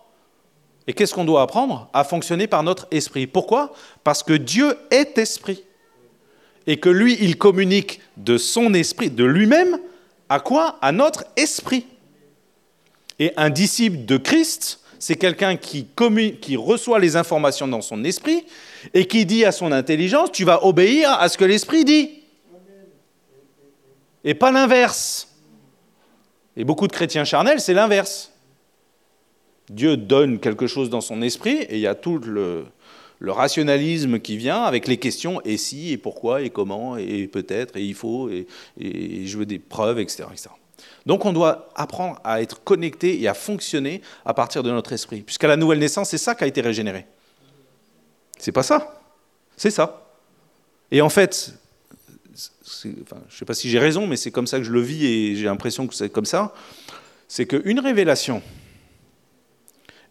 Et 0.88 0.94
qu'est-ce 0.94 1.14
qu'on 1.14 1.26
doit 1.26 1.42
apprendre 1.42 1.90
À 1.94 2.04
fonctionner 2.04 2.48
par 2.48 2.64
notre 2.64 2.88
esprit? 2.92 3.28
Pourquoi? 3.28 3.74
Parce 4.04 4.24
que 4.24 4.34
Dieu 4.34 4.78
est 4.92 5.18
esprit. 5.18 5.64
Et 6.68 6.78
que 6.78 6.90
lui, 6.90 7.18
il 7.22 7.38
communique 7.38 8.02
de 8.18 8.38
son 8.38 8.74
esprit, 8.74 9.10
de 9.10 9.24
lui-même, 9.24 9.80
à 10.30 10.40
quoi? 10.40 10.78
À 10.82 10.92
notre 10.92 11.26
esprit. 11.36 11.86
Et 13.20 13.32
un 13.38 13.50
disciple 13.50 14.06
de 14.06 14.18
Christ, 14.18 14.80
c'est 15.00 15.16
quelqu'un 15.16 15.56
qui, 15.56 15.88
qui 16.42 16.58
reçoit 16.58 17.00
les 17.00 17.16
informations 17.16 17.68
dans 17.68 17.82
son 17.82 18.04
esprit 18.04 18.46
et 18.94 19.06
qui 19.06 19.26
dit 19.26 19.46
à 19.46 19.52
son 19.52 19.72
intelligence, 19.72 20.32
tu 20.32 20.44
vas 20.44 20.66
obéir 20.66 21.12
à 21.12 21.30
ce 21.30 21.38
que 21.38 21.46
l'esprit 21.46 21.86
dit. 21.86 22.24
Et 24.24 24.34
pas 24.34 24.52
l'inverse. 24.52 25.28
Et 26.58 26.64
beaucoup 26.64 26.88
de 26.88 26.94
chrétiens 26.94 27.26
charnels, 27.26 27.62
c'est 27.62 27.74
l'inverse. 27.74 28.32
Dieu 29.70 29.98
donne 29.98 30.40
quelque 30.40 30.68
chose 30.68 30.90
dans 30.90 31.02
son 31.02 31.22
esprit 31.22 31.58
et 31.58 31.76
il 31.76 31.80
y 31.80 31.88
a 31.88 31.96
tout 31.96 32.20
le, 32.20 32.66
rationalisme 33.22 34.20
qui 34.20 34.38
vient 34.38 34.62
avec 34.64 34.88
les 34.88 34.98
questions 34.98 35.42
et 35.44 35.58
si, 35.58 35.92
et 35.92 35.98
pourquoi, 35.98 36.42
et 36.42 36.50
comment, 36.52 36.98
et 36.98 37.28
peut-être, 37.28 37.76
et 37.76 37.84
il 37.84 37.96
faut, 37.96 38.30
et, 38.30 38.46
je 38.78 39.38
veux 39.38 39.46
des 39.46 39.60
preuves, 39.60 40.00
etc., 40.00 40.26
Donc 41.06 41.26
on 41.26 41.34
doit 41.34 41.70
apprendre 41.76 42.20
à 42.24 42.42
être 42.42 42.64
connecté 42.64 43.20
et 43.20 43.28
à 43.28 43.34
fonctionner 43.34 44.02
à 44.26 44.34
partir 44.34 44.62
de 44.62 44.72
notre 44.72 44.94
esprit. 44.94 45.22
Puisqu'à 45.22 45.48
la 45.48 45.58
nouvelle 45.58 45.80
naissance, 45.80 46.10
c'est 46.10 46.20
ça 46.20 46.36
qui 46.36 46.44
a 46.44 46.48
été 46.48 46.62
régénéré. 46.62 47.06
C'est 48.38 48.52
pas 48.52 48.64
ça. 48.64 49.02
C'est 49.58 49.72
ça. 49.72 50.06
Et 50.92 51.02
en 51.02 51.10
fait, 51.10 51.54
je 52.84 52.88
ne 52.90 52.94
sais 53.30 53.46
pas 53.46 53.54
si 53.54 53.70
j'ai 53.70 53.80
raison, 53.80 54.08
mais 54.08 54.18
c'est 54.18 54.32
comme 54.32 54.48
ça 54.48 54.58
que 54.58 54.64
je 54.64 54.72
le 54.72 54.82
vis 54.82 55.06
et 55.06 55.36
j'ai 55.36 55.46
l'impression 55.46 55.88
que 55.88 55.96
c'est 55.96 56.10
comme 56.10 56.26
ça, 56.26 56.54
c'est 57.28 57.46
qu'une 57.46 57.80
révélation, 57.80 58.42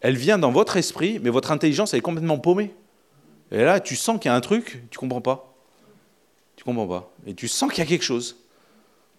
elle 0.01 0.17
vient 0.17 0.37
dans 0.37 0.51
votre 0.51 0.77
esprit, 0.77 1.19
mais 1.21 1.29
votre 1.29 1.51
intelligence, 1.51 1.93
elle 1.93 1.99
est 1.99 2.01
complètement 2.01 2.37
paumée. 2.37 2.73
Et 3.51 3.63
là, 3.63 3.79
tu 3.79 3.95
sens 3.95 4.19
qu'il 4.19 4.29
y 4.29 4.31
a 4.31 4.35
un 4.35 4.41
truc, 4.41 4.83
tu 4.91 4.97
comprends 4.97 5.21
pas. 5.21 5.53
Tu 6.55 6.63
comprends 6.63 6.87
pas. 6.87 7.11
Et 7.25 7.33
tu 7.33 7.47
sens 7.47 7.69
qu'il 7.69 7.79
y 7.79 7.87
a 7.87 7.89
quelque 7.89 8.03
chose, 8.03 8.37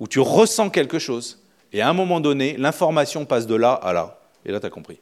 ou 0.00 0.08
tu 0.08 0.20
ressens 0.20 0.70
quelque 0.70 0.98
chose. 0.98 1.42
Et 1.72 1.80
à 1.80 1.88
un 1.88 1.92
moment 1.92 2.20
donné, 2.20 2.56
l'information 2.56 3.24
passe 3.24 3.46
de 3.46 3.54
là 3.54 3.72
à 3.72 3.92
là. 3.92 4.20
Et 4.44 4.52
là, 4.52 4.60
tu 4.60 4.66
as 4.66 4.70
compris. 4.70 5.00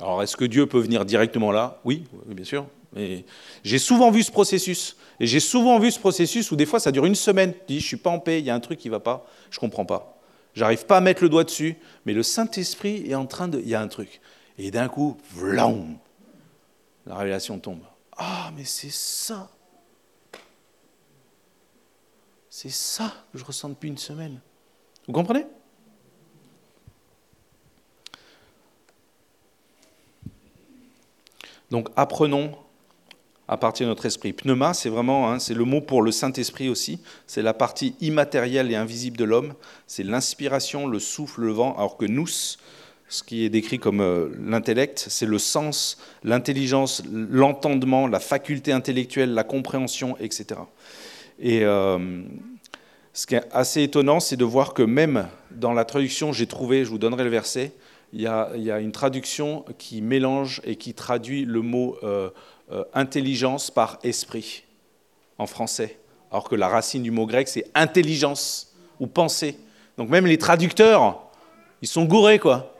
Alors, 0.00 0.22
est-ce 0.22 0.36
que 0.36 0.44
Dieu 0.44 0.66
peut 0.66 0.80
venir 0.80 1.04
directement 1.04 1.52
là? 1.52 1.80
Oui, 1.84 2.04
bien 2.26 2.44
sûr. 2.44 2.66
J'ai 3.62 3.78
souvent 3.78 4.10
vu 4.10 4.22
ce 4.22 4.32
processus. 4.32 4.96
Et 5.20 5.26
j'ai 5.26 5.40
souvent 5.40 5.78
vu 5.78 5.90
ce 5.90 6.00
processus 6.00 6.50
où 6.50 6.56
des 6.56 6.66
fois 6.66 6.80
ça 6.80 6.90
dure 6.90 7.06
une 7.06 7.14
semaine. 7.14 7.52
Tu 7.52 7.74
dis, 7.74 7.80
je 7.80 7.86
suis 7.86 7.96
pas 7.96 8.10
en 8.10 8.18
paix, 8.18 8.40
il 8.40 8.44
y 8.44 8.50
a 8.50 8.54
un 8.54 8.60
truc 8.60 8.78
qui 8.78 8.88
va 8.88 9.00
pas, 9.00 9.26
je 9.50 9.60
comprends 9.60 9.84
pas. 9.84 10.13
J'arrive 10.54 10.86
pas 10.86 10.98
à 10.98 11.00
mettre 11.00 11.22
le 11.22 11.28
doigt 11.28 11.44
dessus, 11.44 11.76
mais 12.04 12.12
le 12.12 12.22
Saint-Esprit 12.22 13.10
est 13.10 13.14
en 13.14 13.26
train 13.26 13.48
de. 13.48 13.58
Il 13.58 13.68
y 13.68 13.74
a 13.74 13.80
un 13.80 13.88
truc. 13.88 14.20
Et 14.56 14.70
d'un 14.70 14.88
coup, 14.88 15.18
vlam, 15.32 15.98
la 17.06 17.16
révélation 17.16 17.58
tombe. 17.58 17.82
Ah, 18.16 18.52
mais 18.56 18.64
c'est 18.64 18.92
ça. 18.92 19.50
C'est 22.48 22.70
ça 22.70 23.12
que 23.32 23.38
je 23.38 23.44
ressens 23.44 23.70
depuis 23.70 23.88
une 23.88 23.98
semaine. 23.98 24.40
Vous 25.08 25.12
comprenez? 25.12 25.44
Donc 31.70 31.88
apprenons 31.96 32.56
à 33.48 33.56
partir 33.56 33.86
de 33.86 33.90
notre 33.90 34.06
esprit. 34.06 34.32
Pneuma, 34.32 34.74
c'est 34.74 34.88
vraiment, 34.88 35.30
hein, 35.30 35.38
c'est 35.38 35.54
le 35.54 35.64
mot 35.64 35.80
pour 35.80 36.02
le 36.02 36.10
Saint-Esprit 36.10 36.68
aussi. 36.68 37.00
C'est 37.26 37.42
la 37.42 37.54
partie 37.54 37.94
immatérielle 38.00 38.70
et 38.70 38.76
invisible 38.76 39.16
de 39.16 39.24
l'homme. 39.24 39.54
C'est 39.86 40.02
l'inspiration, 40.02 40.86
le 40.86 40.98
souffle, 40.98 41.42
le 41.42 41.52
vent. 41.52 41.74
Alors 41.76 41.96
que 41.96 42.06
nous, 42.06 42.26
ce 42.26 43.22
qui 43.22 43.44
est 43.44 43.50
décrit 43.50 43.78
comme 43.78 44.00
euh, 44.00 44.28
l'intellect, 44.40 45.06
c'est 45.08 45.26
le 45.26 45.38
sens, 45.38 45.98
l'intelligence, 46.22 47.02
l'entendement, 47.10 48.06
la 48.06 48.20
faculté 48.20 48.72
intellectuelle, 48.72 49.34
la 49.34 49.44
compréhension, 49.44 50.16
etc. 50.18 50.60
Et 51.38 51.64
euh, 51.64 52.22
ce 53.12 53.26
qui 53.26 53.34
est 53.34 53.44
assez 53.52 53.82
étonnant, 53.82 54.20
c'est 54.20 54.36
de 54.36 54.44
voir 54.44 54.72
que 54.72 54.82
même 54.82 55.28
dans 55.50 55.72
la 55.72 55.84
traduction, 55.84 56.32
j'ai 56.32 56.46
trouvé, 56.46 56.84
je 56.84 56.90
vous 56.90 56.98
donnerai 56.98 57.24
le 57.24 57.30
verset, 57.30 57.72
il 58.14 58.20
y 58.20 58.28
a, 58.28 58.78
une 58.78 58.92
traduction 58.92 59.64
qui 59.76 60.00
mélange 60.00 60.60
et 60.64 60.76
qui 60.76 60.94
traduit 60.94 61.44
le 61.44 61.62
mot 61.62 61.96
euh, 62.04 62.30
euh, 62.72 62.84
intelligence 62.94 63.70
par 63.70 63.98
esprit 64.02 64.64
en 65.38 65.46
français, 65.46 65.98
alors 66.30 66.48
que 66.48 66.54
la 66.54 66.68
racine 66.68 67.02
du 67.02 67.10
mot 67.10 67.26
grec 67.26 67.48
c'est 67.48 67.66
intelligence 67.74 68.74
ou 69.00 69.06
pensée. 69.06 69.58
Donc 69.98 70.08
même 70.08 70.26
les 70.26 70.38
traducteurs, 70.38 71.20
ils 71.82 71.88
sont 71.88 72.04
gourés 72.04 72.38
quoi. 72.38 72.74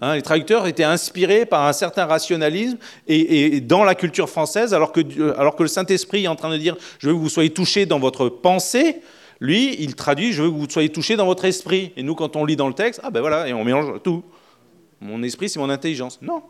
Hein, 0.00 0.16
les 0.16 0.22
traducteurs 0.22 0.66
étaient 0.66 0.82
inspirés 0.82 1.46
par 1.46 1.64
un 1.64 1.72
certain 1.72 2.06
rationalisme 2.06 2.76
et, 3.06 3.60
dans 3.60 3.84
la 3.84 3.94
culture 3.94 4.28
française, 4.28 4.74
alors 4.74 4.90
que, 4.90 5.00
alors 5.38 5.54
que 5.54 5.62
le 5.62 5.68
Saint-Esprit 5.68 6.24
est 6.24 6.28
en 6.28 6.34
train 6.34 6.50
de 6.50 6.56
dire 6.56 6.76
je 6.98 7.08
veux 7.08 7.14
que 7.14 7.18
vous 7.18 7.28
soyez 7.28 7.50
touchés 7.50 7.86
dans 7.86 8.00
votre 8.00 8.28
pensée, 8.28 9.00
lui, 9.38 9.76
il 9.80 9.94
traduit 9.94 10.32
je 10.32 10.42
veux 10.42 10.50
que 10.50 10.56
vous 10.56 10.70
soyez 10.70 10.88
touchés 10.88 11.16
dans 11.16 11.26
votre 11.26 11.44
esprit. 11.44 11.92
Et 11.96 12.02
nous, 12.02 12.14
quand 12.14 12.34
on 12.34 12.44
lit 12.44 12.56
dans 12.56 12.68
le 12.68 12.74
texte, 12.74 13.00
ah 13.04 13.10
ben 13.10 13.20
voilà, 13.20 13.46
et 13.46 13.52
on 13.52 13.62
mélange 13.64 14.00
tout. 14.02 14.24
Mon 15.00 15.22
esprit, 15.22 15.48
c'est 15.48 15.58
mon 15.58 15.68
intelligence. 15.68 16.20
Non, 16.22 16.42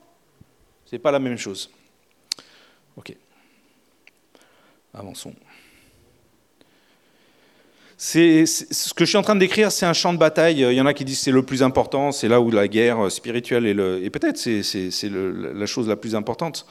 c'est 0.84 0.98
pas 0.98 1.10
la 1.10 1.18
même 1.18 1.38
chose. 1.38 1.70
Ok. 2.96 3.14
Avançons. 4.94 5.34
Ce 7.96 8.92
que 8.94 9.04
je 9.04 9.08
suis 9.08 9.16
en 9.16 9.22
train 9.22 9.36
de 9.36 9.40
décrire, 9.40 9.70
c'est 9.70 9.86
un 9.86 9.92
champ 9.92 10.12
de 10.12 10.18
bataille. 10.18 10.60
Il 10.60 10.74
y 10.74 10.80
en 10.80 10.86
a 10.86 10.92
qui 10.92 11.04
disent 11.04 11.18
que 11.18 11.24
c'est 11.24 11.30
le 11.30 11.44
plus 11.44 11.62
important, 11.62 12.10
c'est 12.10 12.26
là 12.26 12.40
où 12.40 12.50
la 12.50 12.66
guerre 12.66 13.10
spirituelle 13.12 13.64
est 13.64 13.74
le, 13.74 14.02
et 14.02 14.10
peut-être 14.10 14.36
c'est, 14.36 14.62
c'est 14.64 15.08
la 15.08 15.66
chose 15.66 15.88
la 15.88 15.94
plus 15.94 16.16
importante, 16.16 16.66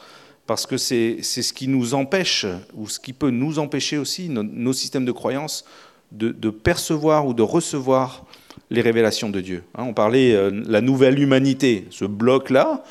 parce 0.46 0.66
que 0.66 0.76
c'est, 0.76 1.22
ce 1.22 1.52
qui 1.54 1.68
nous 1.68 1.94
empêche, 1.94 2.44
ou 2.74 2.86
ce 2.86 3.00
qui 3.00 3.14
peut 3.14 3.30
nous 3.30 3.58
empêcher 3.58 3.96
aussi, 3.96 4.28
nos, 4.28 4.72
systèmes 4.74 5.06
de 5.06 5.12
croyance, 5.12 5.64
de, 6.10 6.28
de, 6.28 6.50
percevoir 6.50 7.26
ou 7.26 7.32
de 7.32 7.42
recevoir 7.42 8.26
les 8.68 8.82
révélations 8.82 9.30
de 9.30 9.40
Dieu. 9.40 9.64
Hein, 9.74 9.84
on 9.84 9.94
parlait 9.94 10.34
euh, 10.34 10.50
la 10.66 10.82
nouvelle 10.82 11.18
humanité, 11.18 11.86
ce 11.88 12.04
bloc-là, 12.04 12.84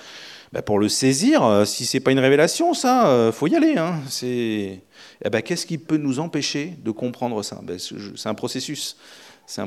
bah, 0.53 0.61
pour 0.61 0.79
le 0.79 0.89
saisir, 0.89 1.43
euh, 1.43 1.65
si 1.65 1.85
c'est 1.85 2.01
pas 2.01 2.11
une 2.11 2.19
révélation, 2.19 2.73
ça, 2.73 3.07
euh, 3.07 3.31
faut 3.31 3.47
y 3.47 3.55
aller. 3.55 3.77
Hein. 3.77 4.01
Eh 4.21 5.29
ben, 5.29 5.41
qu'est-ce 5.41 5.65
qui 5.65 5.77
peut 5.77 5.97
nous 5.97 6.19
empêcher 6.19 6.73
de 6.83 6.91
comprendre 6.91 7.41
ça? 7.41 7.59
Ben, 7.63 7.79
C'est 7.79 8.27
un 8.27 8.33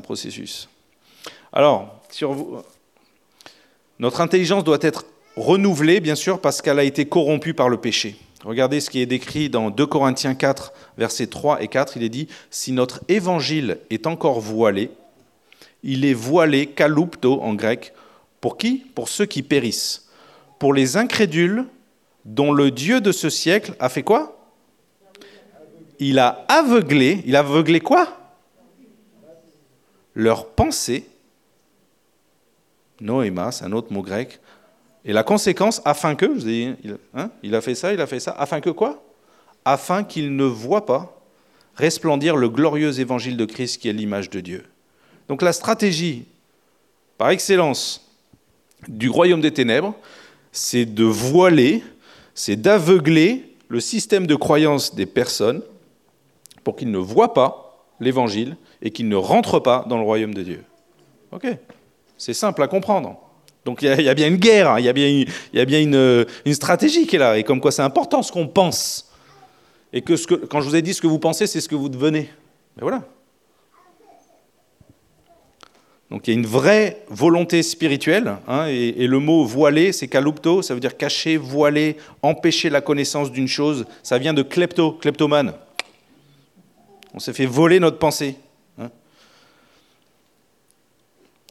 processus. 0.01 0.68
Alors, 1.53 2.03
vous, 2.20 2.59
notre 3.99 4.20
intelligence 4.20 4.64
doit 4.64 4.78
être 4.82 5.07
renouvelée, 5.37 6.01
bien 6.01 6.14
sûr, 6.16 6.41
parce 6.41 6.61
qu'elle 6.61 6.78
a 6.78 6.85
été 6.85 7.07
corrompue 7.07 7.55
par 7.55 7.68
le 7.68 7.78
péché. 7.78 8.16
Regardez 8.45 8.80
ce 8.80 8.91
qui 8.91 9.01
est 9.01 9.07
décrit 9.07 9.49
dans 9.49 9.70
2 9.70 9.87
Corinthiens 9.87 10.35
4, 10.35 10.74
versets 10.99 11.28
3 11.28 11.62
et 11.62 11.68
4. 11.68 11.97
Il 11.97 12.03
est 12.03 12.11
dit 12.11 12.28
Si 12.51 12.72
notre 12.72 13.01
évangile 13.09 13.78
est 13.89 14.07
encore 14.07 14.41
voilé, 14.41 14.91
il 15.82 16.05
est 16.05 16.14
voilé, 16.14 16.66
kalupto 16.66 17.41
en 17.41 17.55
grec. 17.55 17.95
Pour 18.41 18.59
qui? 18.59 18.85
Pour 18.95 19.09
ceux 19.09 19.24
qui 19.24 19.43
périssent. 19.43 20.03
Pour 20.59 20.72
les 20.74 20.96
incrédules 20.96 21.66
dont 22.24 22.52
le 22.52 22.70
Dieu 22.70 23.00
de 23.00 23.12
ce 23.12 23.28
siècle 23.30 23.74
a 23.78 23.88
fait 23.88 24.02
quoi? 24.02 24.38
Il 25.98 26.18
a 26.18 26.44
aveuglé, 26.48 27.22
il 27.26 27.36
a 27.36 27.40
aveuglé 27.40 27.80
quoi? 27.80 28.09
Leur 30.14 30.48
pensée. 30.48 31.07
Noéma, 33.00 33.52
c'est 33.52 33.64
un 33.64 33.72
autre 33.72 33.92
mot 33.92 34.02
grec. 34.02 34.40
Et 35.05 35.12
la 35.12 35.22
conséquence, 35.22 35.82
afin 35.84 36.14
que, 36.14 36.38
je 36.38 36.44
dis, 36.44 36.74
hein, 37.14 37.30
il 37.42 37.55
a 37.55 37.61
fait 37.61 37.74
ça, 37.74 37.92
il 37.92 38.00
a 38.00 38.07
fait 38.07 38.20
ça, 38.20 38.30
afin 38.32 38.61
que 38.61 38.70
quoi? 38.70 39.02
Afin 39.64 40.02
qu'ils 40.02 40.34
ne 40.34 40.44
voient 40.44 40.86
pas 40.86 41.20
resplendir 41.76 42.36
le 42.36 42.48
glorieux 42.48 43.00
évangile 43.00 43.36
de 43.36 43.44
Christ 43.44 43.80
qui 43.80 43.88
est 43.88 43.92
l'image 43.92 44.30
de 44.30 44.40
Dieu. 44.40 44.64
Donc 45.28 45.42
la 45.42 45.52
stratégie, 45.52 46.26
par 47.18 47.30
excellence, 47.30 48.09
du 48.88 49.09
royaume 49.09 49.40
des 49.40 49.52
ténèbres, 49.52 49.94
c'est 50.55 50.86
de 50.86 51.05
voiler, 51.05 51.82
c'est 52.32 52.57
d'aveugler 52.57 53.57
le 53.68 53.80
système 53.80 54.26
de 54.26 54.36
croyance 54.36 54.94
des 54.94 55.05
personnes 55.05 55.62
pour 56.62 56.76
qu'ils 56.76 56.92
ne 56.92 56.98
voient 56.98 57.34
pas 57.34 57.88
l'évangile 58.00 58.57
et 58.80 58.90
qu'ils 58.90 59.09
ne 59.09 59.16
rentrent 59.16 59.59
pas 59.59 59.84
dans 59.88 59.98
le 59.98 60.05
royaume 60.05 60.32
de 60.32 60.42
Dieu. 60.42 60.64
Ok 61.32 61.46
C'est 62.16 62.32
simple 62.32 62.62
à 62.62 62.68
comprendre. 62.68 63.18
Donc 63.64 63.82
il 63.82 63.88
y, 63.88 64.09
a 64.09 64.14
bien 64.14 64.28
une 64.28 64.36
guerre, 64.36 64.78
il 64.78 64.84
y 64.84 64.88
a 64.88 64.92
bien, 64.92 65.80
une, 65.80 66.55
stratégie 66.55 67.07
qui 67.07 67.16
est 67.16 67.18
là, 67.18 67.38
et 67.38 67.44
comme 67.44 67.61
quoi 67.61 67.72
c'est 67.72 67.82
important 67.82 68.22
ce 68.22 68.30
qu'on 68.30 68.46
pense 68.46 69.11
et 69.92 70.02
que, 70.02 70.16
ce 70.16 70.26
que, 70.26 70.34
quand 70.34 70.61
je 70.61 70.68
vous 70.68 70.76
ai 70.76 70.82
dit 70.82 70.92
ce 70.92 71.00
que 71.00 71.07
vous 71.07 71.18
pensez, 71.18 71.46
c'est 71.46 71.61
ce 71.61 71.68
que 71.68 71.74
vous 71.74 71.88
devenez. 71.88 72.28
Mais 72.76 72.82
voilà. 72.82 73.02
Donc 76.14 76.28
il 76.28 76.30
y 76.30 76.36
a 76.36 76.38
une 76.38 76.46
vraie 76.46 77.02
volonté 77.08 77.64
spirituelle, 77.64 78.36
hein, 78.46 78.66
et, 78.68 79.08
le 79.08 79.18
mot 79.18 79.44
voilé, 79.44 79.90
c'est 79.90 80.06
kalupto, 80.06 80.62
ça 80.62 80.72
veut 80.72 80.78
dire 80.78 80.96
cacher, 80.96 81.36
voiler, 81.36 81.96
empêcher 82.22 82.70
la 82.70 82.80
connaissance 82.80 83.32
d'une 83.32 83.48
chose. 83.48 83.84
Ça 84.04 84.16
vient 84.18 84.32
de 84.32 84.42
klepto, 84.42 84.92
kleptomane. 84.92 85.54
On 87.14 87.18
s'est 87.18 87.32
fait 87.32 87.46
voler 87.46 87.80
notre 87.80 87.98
pensée. 87.98 88.36
Hein. 88.78 88.90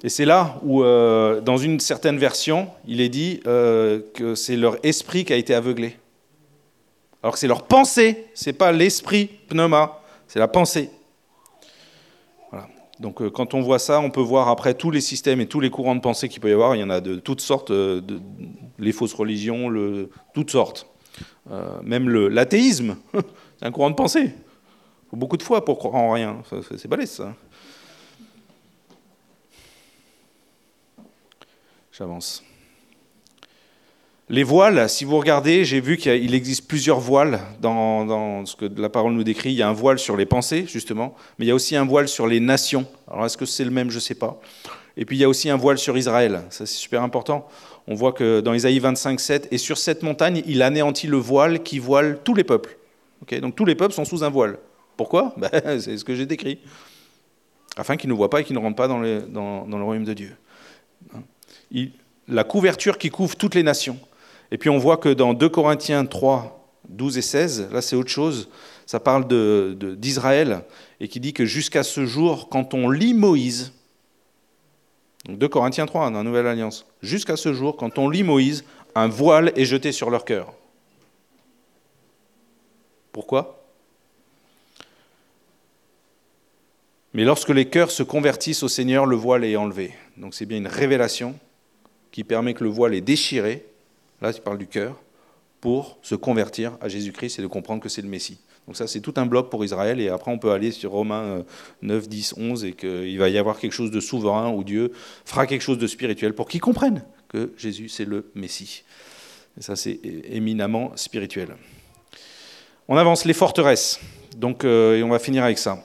Et 0.01 0.07
c'est 0.07 0.23
là 0.23 0.61
où, 0.63 0.81
euh, 0.81 1.41
dans 1.41 1.57
une 1.57 1.81
certaine 1.81 2.17
version, 2.17 2.69
il 2.87 3.01
est 3.01 3.09
dit 3.09 3.41
euh, 3.45 3.99
que 4.13 4.33
c'est 4.33 4.55
leur 4.55 4.77
esprit 4.83 5.25
qui 5.25 5.33
a 5.33 5.35
été 5.35 5.53
aveuglé. 5.53 5.97
Alors 7.21 7.33
que 7.33 7.39
c'est 7.39 7.49
leur 7.49 7.63
pensée, 7.63 8.27
ce 8.33 8.49
n'est 8.49 8.53
pas 8.53 8.71
l'esprit 8.71 9.29
pneuma, 9.49 10.01
c'est 10.29 10.39
la 10.39 10.47
pensée. 10.47 10.89
Donc 12.99 13.21
euh, 13.21 13.29
quand 13.29 13.53
on 13.53 13.61
voit 13.61 13.79
ça, 13.79 13.99
on 13.99 14.09
peut 14.09 14.21
voir 14.21 14.49
après 14.49 14.75
tous 14.75 14.91
les 14.91 15.01
systèmes 15.01 15.41
et 15.41 15.47
tous 15.47 15.59
les 15.59 15.69
courants 15.69 15.95
de 15.95 16.01
pensée 16.01 16.29
qu'il 16.29 16.41
peut 16.41 16.49
y 16.49 16.53
avoir. 16.53 16.75
Il 16.75 16.79
y 16.79 16.83
en 16.83 16.89
a 16.89 17.01
de 17.01 17.15
toutes 17.15 17.41
sortes, 17.41 17.71
euh, 17.71 18.01
les 18.77 18.91
fausses 18.91 19.13
religions, 19.13 19.69
le, 19.69 20.09
toutes 20.33 20.51
sortes. 20.51 20.87
Euh, 21.51 21.81
même 21.83 22.07
l'athéisme, 22.09 22.97
c'est 23.57 23.65
un 23.65 23.71
courant 23.71 23.89
de 23.89 23.95
pensée. 23.95 24.25
Il 24.25 25.09
faut 25.09 25.17
beaucoup 25.17 25.37
de 25.37 25.43
foi 25.43 25.65
pour 25.65 25.79
croire 25.79 25.95
en 25.95 26.11
rien. 26.11 26.41
C'est 26.77 26.87
balèze 26.87 27.11
ça. 27.11 27.33
J'avance. 31.91 32.43
Les 34.33 34.41
voiles, 34.41 34.89
si 34.89 35.05
vous 35.05 35.19
regardez, 35.19 35.63
j'ai 35.63 35.79
vu 35.79 35.95
qu'il 35.95 36.33
existe 36.33 36.67
plusieurs 36.67 36.99
voiles 36.99 37.39
dans, 37.61 38.43
ce 38.47 38.55
que 38.55 38.65
la 38.65 38.89
parole 38.89 39.13
nous 39.13 39.23
décrit. 39.23 39.51
Il 39.51 39.57
y 39.57 39.61
a 39.61 39.69
un 39.69 39.73
voile 39.73 39.99
sur 39.99 40.17
les 40.17 40.25
pensées, 40.25 40.65
justement, 40.65 41.13
mais 41.37 41.45
il 41.45 41.49
y 41.49 41.51
a 41.51 41.53
aussi 41.53 41.75
un 41.75 41.85
voile 41.85 42.07
sur 42.07 42.25
les 42.25 42.39
nations. 42.39 42.87
Alors 43.07 43.27
est-ce 43.27 43.37
que 43.37 43.45
c'est 43.45 43.63
le 43.63 43.69
même? 43.69 43.91
Je 43.91 43.97
ne 43.97 43.99
sais 43.99 44.15
pas. 44.15 44.41
Et 44.97 45.05
puis 45.05 45.17
il 45.17 45.19
y 45.19 45.23
a 45.23 45.29
aussi 45.29 45.51
un 45.51 45.55
voile 45.55 45.77
sur 45.77 45.95
Israël. 45.95 46.41
Ça, 46.49 46.65
c'est 46.65 46.73
super 46.73 47.03
important. 47.03 47.47
On 47.85 47.93
voit 47.93 48.11
que 48.11 48.39
dans 48.41 48.55
Isaïe 48.55 48.79
25, 48.79 49.19
7, 49.19 49.49
et 49.51 49.59
sur 49.59 49.77
cette 49.77 50.01
montagne, 50.01 50.41
il 50.47 50.63
anéantit 50.63 51.05
le 51.05 51.17
voile 51.17 51.61
qui 51.61 51.77
voile 51.77 52.17
tous 52.23 52.33
les 52.33 52.43
peuples. 52.43 52.75
Donc 53.39 53.55
tous 53.55 53.65
les 53.65 53.75
peuples 53.75 53.93
sont 53.93 54.03
sous 54.03 54.23
un 54.23 54.31
voile. 54.31 54.57
Pourquoi? 54.97 55.35
Ben, 55.37 55.79
C'est 55.79 55.95
ce 55.95 56.03
que 56.03 56.15
j'ai 56.15 56.25
décrit. 56.25 56.57
Afin 57.77 57.97
qu'ils 57.97 58.09
ne 58.09 58.15
voient 58.15 58.31
pas 58.31 58.41
et 58.41 58.43
qu'ils 58.43 58.55
ne 58.55 58.61
rentrent 58.61 58.77
pas 58.77 58.87
dans, 58.87 58.97
le 58.97 59.83
royaume 59.83 60.05
de 60.05 60.13
Dieu. 60.15 60.35
La 62.27 62.43
couverture 62.43 62.97
qui 62.97 63.11
couvre 63.11 63.35
toutes 63.35 63.53
les 63.53 63.61
nations. 63.61 63.99
Et 64.53 64.57
puis 64.59 64.69
on 64.69 64.77
voit 64.77 64.97
que 64.97 65.09
dans 65.09 65.33
2 65.33 65.49
Corinthiens 65.49 66.05
3, 66.05 66.77
12 66.87 67.17
et 67.17 67.21
16, 67.23 67.69
là 67.71 67.81
c'est 67.81 67.95
autre 67.95 68.11
chose, 68.11 68.49
ça 68.85 68.99
parle 68.99 69.27
d'Israël, 69.97 70.63
et 70.99 71.07
qui 71.07 71.19
dit 71.19 71.33
que 71.33 71.43
jusqu'à 71.43 71.81
ce 71.81 72.05
jour, 72.05 72.49
quand 72.49 72.75
on 72.75 72.91
lit 72.91 73.15
Moïse, 73.15 73.73
donc 75.25 75.39
2 75.39 75.47
Corinthiens 75.47 75.87
3, 75.87 76.11
dans 76.11 76.19
la 76.19 76.23
Nouvelle 76.23 76.45
Alliance, 76.45 76.85
jusqu'à 77.01 77.35
ce 77.35 77.51
jour, 77.51 77.75
quand 77.77 77.97
on 77.97 78.07
lit 78.07 78.21
Moïse, 78.21 78.63
un 78.93 79.07
voile 79.07 79.51
est 79.55 79.65
jeté 79.65 79.91
sur 79.91 80.11
leur 80.11 80.23
cœur. 80.23 80.53
Pourquoi? 83.11 83.65
Mais 87.15 87.23
lorsque 87.23 87.49
les 87.49 87.65
cœurs 87.65 87.89
se 87.89 88.03
convertissent 88.03 88.61
au 88.61 88.67
Seigneur, 88.67 89.07
le 89.07 89.15
voile 89.15 89.45
est 89.45 89.55
enlevé. 89.55 89.95
Donc 90.17 90.35
c'est 90.35 90.45
bien 90.45 90.59
une 90.59 90.67
révélation 90.67 91.39
qui 92.11 92.23
permet 92.23 92.53
que 92.53 92.63
le 92.63 92.69
voile 92.69 92.93
est 92.93 93.01
déchiré 93.01 93.65
là 94.23 94.33
tu 94.33 94.41
parles 94.41 94.57
du 94.57 94.67
cœur, 94.67 94.95
pour 95.61 95.97
se 96.01 96.15
convertir 96.15 96.77
à 96.81 96.89
Jésus-Christ 96.89 97.39
et 97.39 97.41
de 97.41 97.47
comprendre 97.47 97.81
que 97.81 97.87
c'est 97.87 98.01
le 98.01 98.09
Messie. 98.09 98.39
Donc 98.67 98.75
ça, 98.75 98.87
c'est 98.87 98.99
tout 98.99 99.13
un 99.17 99.25
bloc 99.25 99.49
pour 99.49 99.63
Israël, 99.63 99.99
et 99.99 100.09
après 100.09 100.31
on 100.31 100.37
peut 100.37 100.51
aller 100.51 100.71
sur 100.71 100.91
Romains 100.91 101.43
9, 101.81 102.09
10, 102.09 102.35
11, 102.37 102.65
et 102.65 102.73
qu'il 102.73 103.17
va 103.17 103.29
y 103.29 103.37
avoir 103.37 103.59
quelque 103.59 103.73
chose 103.73 103.91
de 103.91 103.99
souverain, 103.99 104.49
où 104.51 104.63
Dieu 104.63 104.91
fera 105.25 105.47
quelque 105.47 105.61
chose 105.61 105.77
de 105.77 105.87
spirituel 105.87 106.33
pour 106.33 106.47
qu'ils 106.47 106.61
comprennent 106.61 107.03
que 107.29 107.53
Jésus, 107.57 107.89
c'est 107.89 108.05
le 108.05 108.29
Messie. 108.35 108.83
Et 109.57 109.61
ça, 109.61 109.75
c'est 109.75 109.99
éminemment 110.29 110.91
spirituel. 110.95 111.55
On 112.87 112.97
avance 112.97 113.25
les 113.25 113.33
forteresses, 113.33 113.99
donc, 114.37 114.65
euh, 114.65 114.97
et 114.97 115.03
on 115.03 115.09
va 115.09 115.19
finir 115.19 115.43
avec 115.43 115.57
ça. 115.57 115.79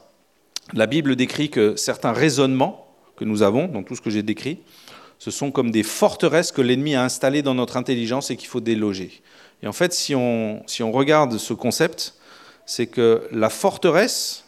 La 0.74 0.86
Bible 0.86 1.16
décrit 1.16 1.50
que 1.50 1.76
certains 1.76 2.12
raisonnements 2.12 2.94
que 3.16 3.24
nous 3.24 3.42
avons, 3.42 3.68
dans 3.68 3.82
tout 3.82 3.96
ce 3.96 4.00
que 4.00 4.10
j'ai 4.10 4.22
décrit, 4.22 4.58
ce 5.18 5.30
sont 5.30 5.50
comme 5.50 5.70
des 5.70 5.82
forteresses 5.82 6.52
que 6.52 6.62
l'ennemi 6.62 6.94
a 6.94 7.02
installées 7.02 7.42
dans 7.42 7.54
notre 7.54 7.76
intelligence 7.76 8.30
et 8.30 8.36
qu'il 8.36 8.48
faut 8.48 8.60
déloger. 8.60 9.20
Et 9.62 9.66
en 9.66 9.72
fait, 9.72 9.92
si 9.92 10.14
on, 10.14 10.62
si 10.66 10.82
on 10.82 10.92
regarde 10.92 11.36
ce 11.38 11.52
concept, 11.52 12.14
c'est 12.66 12.86
que 12.86 13.26
la 13.32 13.50
forteresse, 13.50 14.44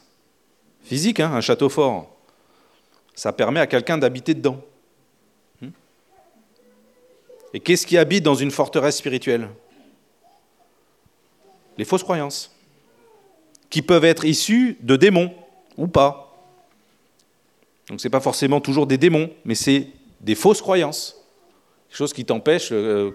physique, 0.84 1.20
hein, 1.20 1.32
un 1.32 1.40
château 1.40 1.68
fort, 1.68 2.14
ça 3.14 3.32
permet 3.32 3.60
à 3.60 3.66
quelqu'un 3.66 3.98
d'habiter 3.98 4.34
dedans. 4.34 4.60
Hmm 5.60 5.70
et 7.52 7.60
qu'est-ce 7.60 7.86
qui 7.86 7.98
habite 7.98 8.22
dans 8.22 8.36
une 8.36 8.52
forteresse 8.52 8.98
spirituelle? 8.98 9.48
Les 11.76 11.84
fausses 11.84 12.04
croyances, 12.04 12.54
qui 13.70 13.82
peuvent 13.82 14.04
être 14.04 14.24
issues 14.24 14.76
de 14.82 14.96
démons 14.96 15.32
ou 15.76 15.88
pas. 15.88 16.46
Donc 17.88 18.00
ce 18.00 18.06
n'est 18.06 18.10
pas 18.10 18.20
forcément 18.20 18.60
toujours 18.60 18.86
des 18.86 18.98
démons, 18.98 19.30
mais 19.44 19.54
c'est 19.54 19.88
des 20.20 20.34
fausses 20.34 20.62
croyances. 20.62 21.16
Chose 21.88 22.12
qui 22.12 22.24
t'empêche, 22.24 22.68
euh, 22.72 23.10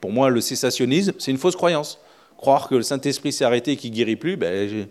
pour 0.00 0.10
moi, 0.10 0.30
le 0.30 0.40
cessationnisme, 0.40 1.12
c'est 1.18 1.30
une 1.30 1.38
fausse 1.38 1.54
croyance. 1.54 2.00
Croire 2.36 2.68
que 2.68 2.74
le 2.74 2.82
Saint-Esprit 2.82 3.32
s'est 3.32 3.44
arrêté 3.44 3.72
et 3.72 3.76
qu'il 3.76 3.92
guérit 3.92 4.16
plus, 4.16 4.36
ben, 4.36 4.88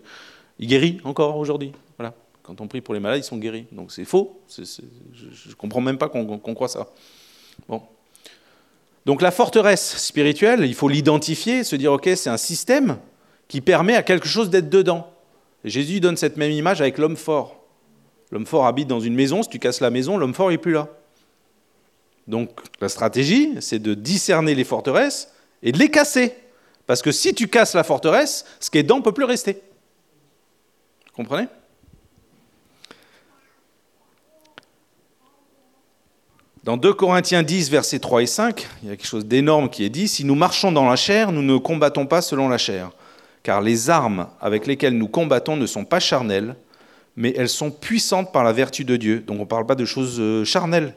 il 0.58 0.66
guérit 0.66 1.00
encore 1.04 1.36
aujourd'hui. 1.36 1.72
Voilà. 1.98 2.14
Quand 2.42 2.60
on 2.60 2.68
prie 2.68 2.80
pour 2.80 2.94
les 2.94 3.00
malades, 3.00 3.20
ils 3.20 3.24
sont 3.24 3.36
guéris. 3.36 3.66
Donc 3.72 3.92
c'est 3.92 4.04
faux. 4.04 4.40
je 4.48 5.48
ne 5.48 5.54
comprends 5.54 5.80
même 5.80 5.98
pas 5.98 6.08
qu'on 6.08 6.54
croit 6.54 6.68
ça. 6.68 6.88
Bon. 7.68 7.82
Donc 9.04 9.22
la 9.22 9.30
forteresse 9.30 9.98
spirituelle, 9.98 10.64
il 10.64 10.74
faut 10.74 10.88
l'identifier, 10.88 11.62
se 11.62 11.76
dire, 11.76 11.92
ok, 11.92 12.10
c'est 12.16 12.30
un 12.30 12.36
système 12.36 12.98
qui 13.48 13.60
permet 13.60 13.94
à 13.94 14.02
quelque 14.02 14.26
chose 14.26 14.50
d'être 14.50 14.68
dedans. 14.68 15.08
Jésus 15.64 16.00
donne 16.00 16.16
cette 16.16 16.36
même 16.36 16.50
image 16.50 16.80
avec 16.80 16.98
l'homme 16.98 17.16
fort. 17.16 17.60
L'homme 18.32 18.46
fort 18.46 18.66
habite 18.66 18.88
dans 18.88 19.00
une 19.00 19.14
maison, 19.14 19.42
si 19.42 19.48
tu 19.48 19.58
casses 19.58 19.80
la 19.80 19.90
maison, 19.90 20.16
l'homme 20.16 20.34
fort 20.34 20.50
n'est 20.50 20.58
plus 20.58 20.72
là. 20.72 20.88
Donc 22.26 22.50
la 22.80 22.88
stratégie, 22.88 23.54
c'est 23.60 23.78
de 23.78 23.94
discerner 23.94 24.54
les 24.54 24.64
forteresses 24.64 25.32
et 25.62 25.72
de 25.72 25.78
les 25.78 25.90
casser. 25.90 26.34
Parce 26.86 27.02
que 27.02 27.12
si 27.12 27.34
tu 27.34 27.48
casses 27.48 27.74
la 27.74 27.84
forteresse, 27.84 28.44
ce 28.60 28.70
qui 28.70 28.78
est 28.78 28.82
dedans 28.82 28.98
ne 28.98 29.02
peut 29.02 29.12
plus 29.12 29.24
rester. 29.24 29.62
Vous 31.06 31.22
comprenez? 31.22 31.48
Dans 36.66 36.76
2 36.76 36.94
Corinthiens 36.94 37.44
10, 37.44 37.70
versets 37.70 38.00
3 38.00 38.22
et 38.22 38.26
5, 38.26 38.66
il 38.82 38.88
y 38.88 38.92
a 38.92 38.96
quelque 38.96 39.06
chose 39.06 39.24
d'énorme 39.24 39.70
qui 39.70 39.84
est 39.84 39.88
dit. 39.88 40.08
Si 40.08 40.24
nous 40.24 40.34
marchons 40.34 40.72
dans 40.72 40.88
la 40.88 40.96
chair, 40.96 41.30
nous 41.30 41.42
ne 41.42 41.58
combattons 41.58 42.06
pas 42.06 42.22
selon 42.22 42.48
la 42.48 42.58
chair. 42.58 42.90
Car 43.44 43.60
les 43.60 43.88
armes 43.88 44.26
avec 44.40 44.66
lesquelles 44.66 44.98
nous 44.98 45.06
combattons 45.06 45.56
ne 45.56 45.66
sont 45.66 45.84
pas 45.84 46.00
charnelles, 46.00 46.56
mais 47.14 47.32
elles 47.36 47.48
sont 47.48 47.70
puissantes 47.70 48.32
par 48.32 48.42
la 48.42 48.52
vertu 48.52 48.84
de 48.84 48.96
Dieu. 48.96 49.20
Donc 49.20 49.36
on 49.36 49.42
ne 49.42 49.46
parle 49.46 49.66
pas 49.66 49.76
de 49.76 49.84
choses 49.84 50.16
euh, 50.18 50.44
charnelles, 50.44 50.94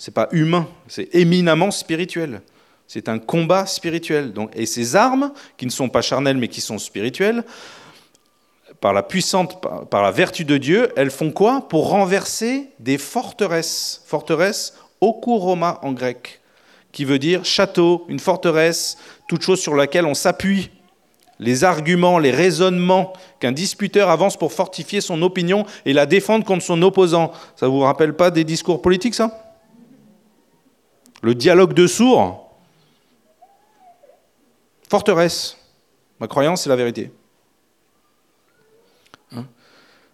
c'est 0.00 0.14
pas 0.14 0.28
humain, 0.32 0.66
c'est 0.88 1.14
éminemment 1.14 1.70
spirituel. 1.70 2.40
C'est 2.88 3.10
un 3.10 3.18
combat 3.18 3.66
spirituel. 3.66 4.32
Et 4.54 4.64
ces 4.64 4.96
armes, 4.96 5.30
qui 5.58 5.66
ne 5.66 5.70
sont 5.70 5.90
pas 5.90 6.00
charnelles 6.00 6.38
mais 6.38 6.48
qui 6.48 6.62
sont 6.62 6.78
spirituelles, 6.78 7.44
par 8.80 8.94
la 8.94 9.02
puissante, 9.02 9.62
par 9.90 10.02
la 10.02 10.10
vertu 10.10 10.46
de 10.46 10.56
Dieu, 10.56 10.90
elles 10.96 11.10
font 11.10 11.30
quoi? 11.30 11.68
Pour 11.68 11.90
renverser 11.90 12.70
des 12.78 12.96
forteresses. 12.96 14.02
Forteresses, 14.06 14.72
okuroma 15.02 15.78
en 15.82 15.92
grec, 15.92 16.40
qui 16.92 17.04
veut 17.04 17.18
dire 17.18 17.44
château, 17.44 18.06
une 18.08 18.20
forteresse, 18.20 18.96
toute 19.28 19.42
chose 19.42 19.60
sur 19.60 19.74
laquelle 19.74 20.06
on 20.06 20.14
s'appuie. 20.14 20.70
Les 21.38 21.62
arguments, 21.62 22.18
les 22.18 22.30
raisonnements 22.30 23.12
qu'un 23.38 23.52
disputeur 23.52 24.08
avance 24.08 24.38
pour 24.38 24.54
fortifier 24.54 25.02
son 25.02 25.20
opinion 25.20 25.66
et 25.84 25.92
la 25.92 26.06
défendre 26.06 26.46
contre 26.46 26.64
son 26.64 26.80
opposant. 26.80 27.32
Ça 27.54 27.66
ne 27.66 27.70
vous 27.70 27.80
rappelle 27.80 28.14
pas 28.14 28.30
des 28.30 28.44
discours 28.44 28.80
politiques, 28.80 29.14
ça? 29.14 29.49
Le 31.22 31.34
dialogue 31.34 31.74
de 31.74 31.86
sourds 31.86 32.46
Forteresse. 34.88 35.56
Ma 36.18 36.26
croyance, 36.26 36.62
c'est 36.62 36.68
la 36.68 36.76
vérité. 36.76 37.12
Hein 39.32 39.44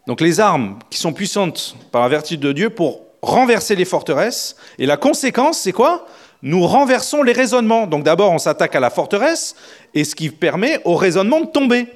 Donc 0.07 0.21
les 0.21 0.39
armes 0.39 0.79
qui 0.91 0.99
sont 0.99 1.15
puissantes 1.15 1.77
par 1.91 2.03
la 2.03 2.09
vertu 2.09 2.37
de 2.37 2.53
Dieu 2.53 2.71
pour 2.71 3.01
renverser 3.23 3.75
les 3.75 3.87
forteresses, 3.87 4.55
et 4.79 4.87
la 4.87 4.97
conséquence, 4.97 5.59
c'est 5.59 5.73
quoi? 5.73 6.07
Nous 6.43 6.65
renversons 6.67 7.23
les 7.23 7.33
raisonnements. 7.33 7.87
Donc 7.87 8.05
d'abord, 8.05 8.31
on 8.31 8.39
s'attaque 8.39 8.77
à 8.77 8.81
la 8.81 8.91
forteresse, 8.91 9.57
et 9.95 10.05
ce 10.05 10.15
qui 10.15 10.29
permet 10.29 10.81
au 10.85 10.95
raisonnement 10.95 11.41
de 11.41 11.47
tomber. 11.47 11.89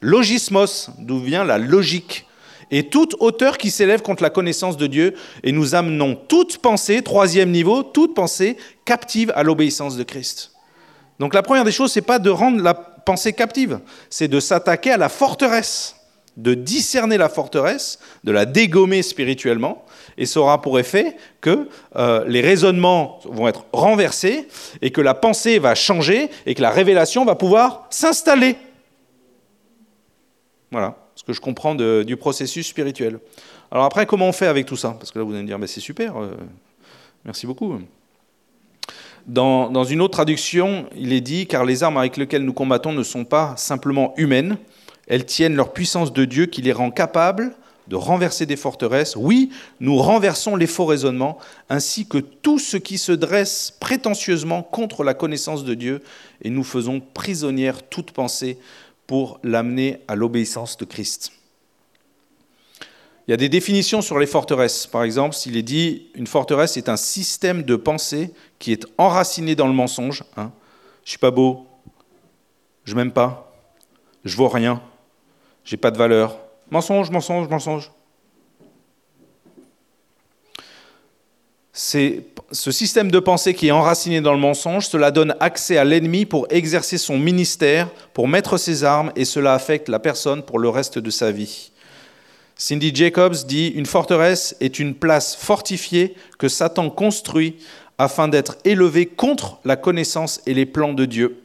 Logismos, 0.00 0.90
d'où 0.98 1.20
vient 1.20 1.44
la 1.44 1.58
logique. 1.58 2.26
Et 2.72 2.84
toute 2.84 3.14
hauteur 3.20 3.58
qui 3.58 3.70
s'élève 3.70 4.00
contre 4.00 4.22
la 4.22 4.30
connaissance 4.30 4.78
de 4.78 4.86
Dieu, 4.86 5.14
et 5.44 5.52
nous 5.52 5.74
amenons 5.74 6.16
toute 6.16 6.56
pensée, 6.56 7.02
troisième 7.02 7.50
niveau, 7.50 7.82
toute 7.82 8.14
pensée 8.14 8.56
captive 8.86 9.30
à 9.36 9.42
l'obéissance 9.42 9.96
de 9.96 10.02
Christ. 10.02 10.52
Donc 11.18 11.34
la 11.34 11.42
première 11.42 11.64
des 11.64 11.70
choses, 11.70 11.92
c'est 11.92 12.00
pas 12.00 12.18
de 12.18 12.30
rendre 12.30 12.62
la 12.62 12.72
pensée 12.72 13.34
captive, 13.34 13.78
c'est 14.08 14.26
de 14.26 14.40
s'attaquer 14.40 14.90
à 14.90 14.96
la 14.96 15.10
forteresse, 15.10 15.96
de 16.38 16.54
discerner 16.54 17.18
la 17.18 17.28
forteresse, 17.28 17.98
de 18.24 18.32
la 18.32 18.46
dégommer 18.46 19.02
spirituellement, 19.02 19.84
et 20.16 20.24
ça 20.24 20.40
aura 20.40 20.62
pour 20.62 20.78
effet 20.78 21.14
que 21.42 21.68
euh, 21.96 22.24
les 22.26 22.40
raisonnements 22.40 23.20
vont 23.24 23.48
être 23.48 23.66
renversés, 23.74 24.48
et 24.80 24.90
que 24.90 25.02
la 25.02 25.12
pensée 25.12 25.58
va 25.58 25.74
changer, 25.74 26.30
et 26.46 26.54
que 26.54 26.62
la 26.62 26.70
révélation 26.70 27.26
va 27.26 27.34
pouvoir 27.34 27.86
s'installer. 27.90 28.56
Voilà 30.70 31.01
ce 31.22 31.26
que 31.26 31.32
je 31.32 31.40
comprends 31.40 31.76
du 31.76 32.16
processus 32.16 32.66
spirituel. 32.66 33.20
Alors 33.70 33.84
après, 33.84 34.06
comment 34.06 34.28
on 34.28 34.32
fait 34.32 34.48
avec 34.48 34.66
tout 34.66 34.76
ça? 34.76 34.96
Parce 34.98 35.12
que 35.12 35.20
là, 35.20 35.24
vous 35.24 35.32
allez 35.32 35.42
me 35.42 35.46
dire, 35.46 35.58
mais 35.58 35.68
c'est 35.68 35.80
super, 35.80 36.16
euh, 36.20 36.32
merci 37.24 37.46
beaucoup. 37.46 37.78
Dans, 39.28 39.84
une 39.84 40.00
autre 40.00 40.14
traduction, 40.14 40.86
il 40.96 41.12
est 41.12 41.20
dit 41.20 41.46
Car 41.46 41.64
les 41.64 41.84
armes 41.84 41.96
avec 41.96 42.16
lesquelles 42.16 42.42
nous 42.42 42.52
combattons 42.52 42.92
ne 42.92 43.04
sont 43.04 43.24
pas 43.24 43.54
simplement 43.56 44.14
humaines, 44.16 44.58
elles 45.06 45.24
tiennent 45.24 45.54
leur 45.54 45.72
puissance 45.72 46.12
de 46.12 46.24
Dieu 46.24 46.46
qui 46.46 46.60
les 46.60 46.72
rend 46.72 46.90
capables 46.90 47.54
de 47.88 47.96
renverser 47.96 48.46
des 48.46 48.56
forteresses. 48.56 49.16
Oui, 49.16 49.50
nous 49.80 49.96
renversons 49.96 50.56
les 50.56 50.66
faux 50.66 50.86
raisonnements, 50.86 51.38
ainsi 51.68 52.06
que 52.06 52.18
tout 52.18 52.58
ce 52.58 52.76
qui 52.76 52.96
se 52.96 53.12
dresse 53.12 53.76
prétentieusement 53.80 54.62
contre 54.62 55.04
la 55.04 55.14
connaissance 55.14 55.64
de 55.64 55.74
Dieu, 55.74 56.02
et 56.42 56.50
nous 56.50 56.64
faisons 56.64 57.00
prisonnière 57.00 57.82
toute 57.82 58.12
pensée 58.12 58.58
pour 59.06 59.38
l'amener 59.42 60.00
à 60.08 60.14
l'obéissance 60.14 60.76
de 60.76 60.84
Christ. 60.84 61.32
Il 63.26 63.30
y 63.30 63.34
a 63.34 63.36
des 63.36 63.48
définitions 63.48 64.02
sur 64.02 64.18
les 64.18 64.26
forteresses. 64.26 64.86
Par 64.86 65.04
exemple, 65.04 65.34
s'il 65.34 65.56
est 65.56 65.62
dit 65.62 66.08
une 66.14 66.26
forteresse 66.26 66.76
est 66.76 66.88
un 66.88 66.96
système 66.96 67.62
de 67.62 67.76
pensée 67.76 68.32
qui 68.58 68.72
est 68.72 68.86
enraciné 68.98 69.54
dans 69.54 69.68
le 69.68 69.72
mensonge. 69.72 70.24
Hein. 70.36 70.50
Je 71.04 71.10
suis 71.10 71.18
pas 71.18 71.30
beau, 71.30 71.66
je 72.84 72.94
m'aime 72.94 73.12
pas, 73.12 73.52
je 74.24 74.36
vaux 74.36 74.48
rien, 74.48 74.82
j'ai 75.64 75.76
pas 75.76 75.90
de 75.90 75.98
valeur. 75.98 76.38
Mensonge, 76.70 77.10
mensonge, 77.10 77.48
mensonge. 77.48 77.90
C'est 81.72 82.24
ce 82.50 82.70
système 82.70 83.10
de 83.10 83.18
pensée 83.18 83.54
qui 83.54 83.68
est 83.68 83.72
enraciné 83.72 84.20
dans 84.20 84.34
le 84.34 84.38
mensonge, 84.38 84.86
cela 84.86 85.10
donne 85.10 85.34
accès 85.40 85.78
à 85.78 85.84
l'ennemi 85.84 86.26
pour 86.26 86.46
exercer 86.50 86.98
son 86.98 87.18
ministère, 87.18 87.88
pour 88.12 88.28
mettre 88.28 88.58
ses 88.58 88.84
armes, 88.84 89.10
et 89.16 89.24
cela 89.24 89.54
affecte 89.54 89.88
la 89.88 89.98
personne 89.98 90.42
pour 90.42 90.58
le 90.58 90.68
reste 90.68 90.98
de 90.98 91.10
sa 91.10 91.30
vie. 91.30 91.72
Cindy 92.56 92.94
Jacobs 92.94 93.46
dit 93.46 93.68
Une 93.68 93.86
forteresse 93.86 94.54
est 94.60 94.78
une 94.78 94.94
place 94.94 95.34
fortifiée 95.34 96.14
que 96.38 96.48
Satan 96.48 96.90
construit 96.90 97.56
afin 97.96 98.28
d'être 98.28 98.58
élevé 98.64 99.06
contre 99.06 99.58
la 99.64 99.76
connaissance 99.76 100.42
et 100.46 100.52
les 100.52 100.66
plans 100.66 100.92
de 100.92 101.06
Dieu. 101.06 101.38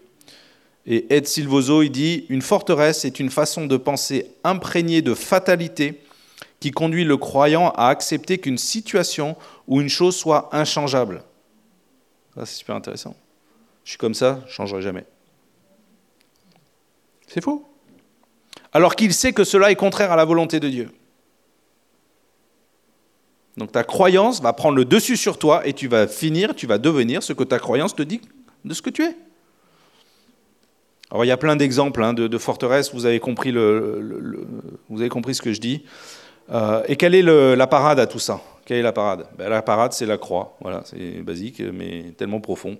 Et 0.85 1.05
Ed 1.09 1.25
Silvoso 1.25 1.83
il 1.83 1.89
dit 1.89 2.25
Une 2.27 2.41
forteresse 2.41 3.05
est 3.05 3.21
une 3.21 3.29
façon 3.29 3.65
de 3.65 3.77
penser 3.77 4.27
imprégnée 4.43 5.01
de 5.01 5.13
fatalité 5.13 6.01
qui 6.59 6.71
conduit 6.71 7.03
le 7.03 7.17
croyant 7.17 7.69
à 7.71 7.87
accepter 7.87 8.37
qu'une 8.39 8.57
situation 8.57 9.35
ou 9.67 9.81
une 9.81 9.89
chose 9.89 10.15
soit 10.15 10.49
inchangeable. 10.51 11.23
Ça, 12.35 12.45
c'est 12.45 12.55
super 12.57 12.75
intéressant. 12.75 13.15
Je 13.83 13.91
suis 13.91 13.97
comme 13.97 14.13
ça, 14.13 14.41
je 14.45 14.51
ne 14.51 14.53
changerai 14.53 14.81
jamais. 14.81 15.05
C'est 17.27 17.43
faux. 17.43 17.67
Alors 18.73 18.95
qu'il 18.95 19.13
sait 19.13 19.33
que 19.33 19.43
cela 19.43 19.71
est 19.71 19.75
contraire 19.75 20.11
à 20.11 20.15
la 20.15 20.25
volonté 20.25 20.59
de 20.59 20.69
Dieu. 20.69 20.89
Donc 23.57 23.71
ta 23.71 23.83
croyance 23.83 24.41
va 24.41 24.53
prendre 24.53 24.77
le 24.77 24.85
dessus 24.85 25.17
sur 25.17 25.39
toi 25.39 25.65
et 25.65 25.73
tu 25.73 25.87
vas 25.87 26.07
finir, 26.07 26.55
tu 26.55 26.67
vas 26.67 26.77
devenir 26.77 27.23
ce 27.23 27.33
que 27.33 27.43
ta 27.43 27.59
croyance 27.59 27.95
te 27.95 28.03
dit 28.03 28.21
de 28.65 28.73
ce 28.73 28.81
que 28.81 28.89
tu 28.89 29.03
es. 29.03 29.15
Alors 31.09 31.25
il 31.25 31.27
y 31.27 31.31
a 31.31 31.37
plein 31.37 31.55
d'exemples 31.55 32.03
hein, 32.03 32.13
de, 32.13 32.37
forteresses, 32.37 32.93
vous 32.93 33.05
avez 33.05 33.19
compris 33.19 33.51
ce 33.51 35.41
que 35.41 35.53
je 35.53 35.59
dis. 35.59 35.85
Euh, 36.51 36.83
et 36.87 36.95
quelle 36.95 37.15
est 37.15 37.21
la 37.21 37.67
parade 37.67 37.99
à 37.99 38.07
tout 38.07 38.19
ça 38.19 38.41
Quelle 38.65 38.77
est 38.77 38.83
la 38.83 38.93
parade? 38.93 39.27
La 39.37 39.61
parade, 39.61 39.93
c'est 39.93 40.05
la 40.05 40.17
croix. 40.17 40.57
Voilà, 40.61 40.81
c'est 40.85 41.21
basique, 41.21 41.61
mais 41.61 42.13
tellement 42.17 42.39
profond. 42.39 42.77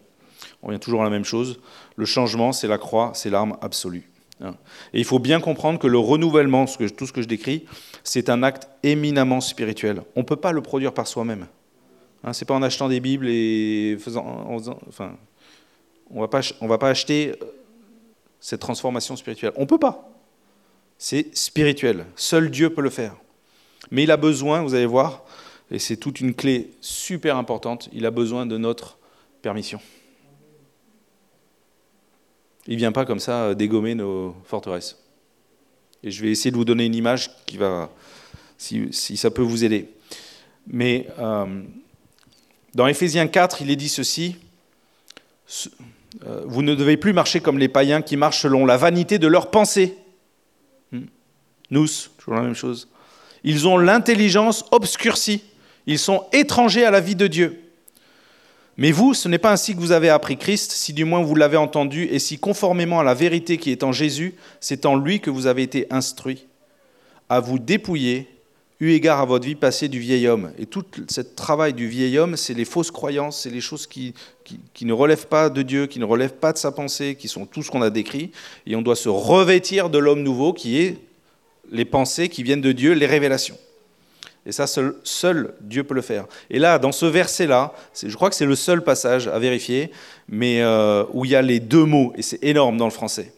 On 0.61 0.69
vient 0.69 0.79
toujours 0.79 1.01
à 1.01 1.03
la 1.03 1.09
même 1.09 1.25
chose. 1.25 1.59
Le 1.95 2.05
changement, 2.05 2.51
c'est 2.51 2.67
la 2.67 2.77
croix, 2.77 3.11
c'est 3.13 3.29
l'arme 3.29 3.57
absolue. 3.61 4.09
Hein. 4.41 4.55
Et 4.93 4.99
il 4.99 5.05
faut 5.05 5.19
bien 5.19 5.39
comprendre 5.39 5.79
que 5.79 5.87
le 5.87 5.97
renouvellement, 5.97 6.65
tout 6.65 7.07
ce 7.07 7.13
que 7.13 7.21
je 7.21 7.27
décris, 7.27 7.65
c'est 8.03 8.29
un 8.29 8.43
acte 8.43 8.67
éminemment 8.83 9.41
spirituel. 9.41 10.01
On 10.15 10.21
ne 10.21 10.25
peut 10.25 10.35
pas 10.35 10.51
le 10.51 10.61
produire 10.61 10.93
par 10.93 11.07
soi-même. 11.07 11.47
Hein, 12.23 12.33
ce 12.33 12.43
n'est 12.43 12.47
pas 12.47 12.55
en 12.55 12.63
achetant 12.63 12.87
des 12.87 12.99
Bibles 12.99 13.27
et 13.29 13.97
faisant, 13.99 14.25
enfin, 14.87 15.15
on 16.09 16.21
va 16.21 16.27
pas, 16.27 16.41
va 16.61 16.77
pas 16.77 16.89
acheter 16.89 17.35
euh, 17.41 17.45
cette 18.39 18.61
transformation 18.61 19.15
spirituelle. 19.15 19.51
On 19.55 19.61
ne 19.61 19.67
peut 19.67 19.79
pas. 19.79 20.09
C'est 20.97 21.35
spirituel. 21.35 22.05
Seul 22.15 22.49
Dieu 22.49 22.69
peut 22.71 22.81
le 22.81 22.89
faire. 22.89 23.15
Mais 23.91 24.03
il 24.03 24.11
a 24.11 24.17
besoin, 24.17 24.61
vous 24.61 24.73
allez 24.73 24.85
voir, 24.85 25.23
et 25.71 25.79
c'est 25.79 25.97
toute 25.97 26.21
une 26.21 26.33
clé 26.33 26.71
super 26.81 27.37
importante, 27.37 27.89
il 27.93 28.05
a 28.05 28.11
besoin 28.11 28.45
de 28.45 28.57
notre 28.57 28.97
permission. 29.41 29.79
Il 32.67 32.73
ne 32.73 32.79
vient 32.79 32.91
pas 32.91 33.05
comme 33.05 33.19
ça 33.19 33.55
dégommer 33.55 33.95
nos 33.95 34.35
forteresses. 34.45 34.97
Et 36.03 36.11
je 36.11 36.21
vais 36.21 36.31
essayer 36.31 36.51
de 36.51 36.57
vous 36.57 36.65
donner 36.65 36.85
une 36.85 36.95
image 36.95 37.31
qui 37.45 37.57
va, 37.57 37.89
si, 38.57 39.17
ça 39.17 39.31
peut 39.31 39.41
vous 39.41 39.63
aider. 39.63 39.89
Mais 40.67 41.07
euh, 41.17 41.63
dans 42.73 42.87
Éphésiens 42.87 43.27
4, 43.27 43.61
il 43.61 43.71
est 43.71 43.75
dit 43.75 43.89
ceci 43.89 44.35
euh, 46.25 46.43
Vous 46.45 46.61
ne 46.61 46.75
devez 46.75 46.97
plus 46.97 47.13
marcher 47.13 47.39
comme 47.39 47.57
les 47.57 47.69
païens 47.69 48.01
qui 48.01 48.17
marchent 48.17 48.41
selon 48.41 48.65
la 48.65 48.77
vanité 48.77 49.17
de 49.17 49.27
leurs 49.27 49.49
pensées. 49.49 49.97
Hmm. 50.91 51.05
Nous, 51.71 51.87
toujours 52.17 52.35
la 52.35 52.41
même 52.41 52.53
chose. 52.53 52.89
Ils 53.43 53.67
ont 53.67 53.77
l'intelligence 53.77 54.65
obscurcie. 54.71 55.43
Ils 55.85 55.99
sont 55.99 56.25
étrangers 56.33 56.85
à 56.85 56.91
la 56.91 56.99
vie 56.99 57.15
de 57.15 57.27
Dieu. 57.27 57.61
Mais 58.77 58.91
vous, 58.91 59.15
ce 59.15 59.27
n'est 59.27 59.39
pas 59.39 59.51
ainsi 59.51 59.73
que 59.73 59.79
vous 59.79 59.91
avez 59.91 60.09
appris 60.09 60.37
Christ, 60.37 60.71
si 60.71 60.93
du 60.93 61.03
moins 61.03 61.23
vous 61.23 61.33
l'avez 61.33 61.57
entendu, 61.57 62.03
et 62.03 62.19
si 62.19 62.37
conformément 62.37 62.99
à 62.99 63.03
la 63.03 63.15
vérité 63.15 63.57
qui 63.57 63.71
est 63.71 63.83
en 63.83 63.91
Jésus, 63.91 64.35
c'est 64.59 64.85
en 64.85 64.95
lui 64.95 65.19
que 65.19 65.31
vous 65.31 65.47
avez 65.47 65.63
été 65.63 65.87
instruits, 65.89 66.45
à 67.27 67.39
vous 67.39 67.57
dépouiller, 67.57 68.27
eu 68.79 68.91
égard 68.91 69.19
à 69.19 69.25
votre 69.25 69.45
vie 69.45 69.55
passée 69.55 69.87
du 69.87 69.99
vieil 69.99 70.27
homme. 70.27 70.51
Et 70.59 70.67
tout 70.67 70.85
ce 71.09 71.21
travail 71.21 71.73
du 71.73 71.87
vieil 71.87 72.19
homme, 72.19 72.37
c'est 72.37 72.53
les 72.53 72.65
fausses 72.65 72.91
croyances, 72.91 73.41
c'est 73.41 73.49
les 73.49 73.61
choses 73.61 73.87
qui, 73.87 74.13
qui, 74.43 74.85
ne 74.85 74.93
relèvent 74.93 75.27
pas 75.27 75.49
de 75.49 75.63
Dieu, 75.63 75.87
qui 75.87 75.99
ne 75.99 76.05
relèvent 76.05 76.35
pas 76.35 76.53
de 76.53 76.59
sa 76.59 76.71
pensée, 76.71 77.15
qui 77.15 77.27
sont 77.27 77.47
tout 77.47 77.63
ce 77.63 77.71
qu'on 77.71 77.81
a 77.81 77.89
décrit. 77.89 78.31
Et 78.67 78.75
on 78.75 78.83
doit 78.83 78.95
se 78.95 79.09
revêtir 79.09 79.89
de 79.89 79.97
l'homme 79.97 80.21
nouveau, 80.21 80.53
qui 80.53 80.77
est 80.77 80.99
les 81.71 81.85
pensées 81.85 82.29
qui 82.29 82.43
viennent 82.43 82.61
de 82.61 82.71
Dieu, 82.71 82.93
les 82.93 83.05
révélations. 83.05 83.57
Et 84.45 84.53
ça, 84.53 84.65
seul, 84.65 85.53
Dieu 85.59 85.83
peut 85.83 85.93
le 85.93 86.01
faire. 86.01 86.25
Et 86.49 86.57
là, 86.57 86.79
dans 86.79 86.93
ce 86.93 87.05
verset-là, 87.05 87.73
je 88.01 88.15
crois 88.15 88.29
que 88.29 88.35
c'est 88.35 88.45
le 88.45 88.55
seul 88.55 88.81
passage 88.81 89.27
à 89.27 89.37
vérifier, 89.39 89.91
mais 90.29 90.61
euh, 90.61 91.03
où 91.11 91.25
il 91.25 91.31
y 91.31 91.35
a 91.35 91.41
les 91.41 91.59
deux 91.59 91.83
mots, 91.83 92.13
et 92.15 92.21
c'est 92.21 92.41
énorme 92.41 92.77
dans 92.77 92.85
le 92.85 92.91
français. 92.91 93.33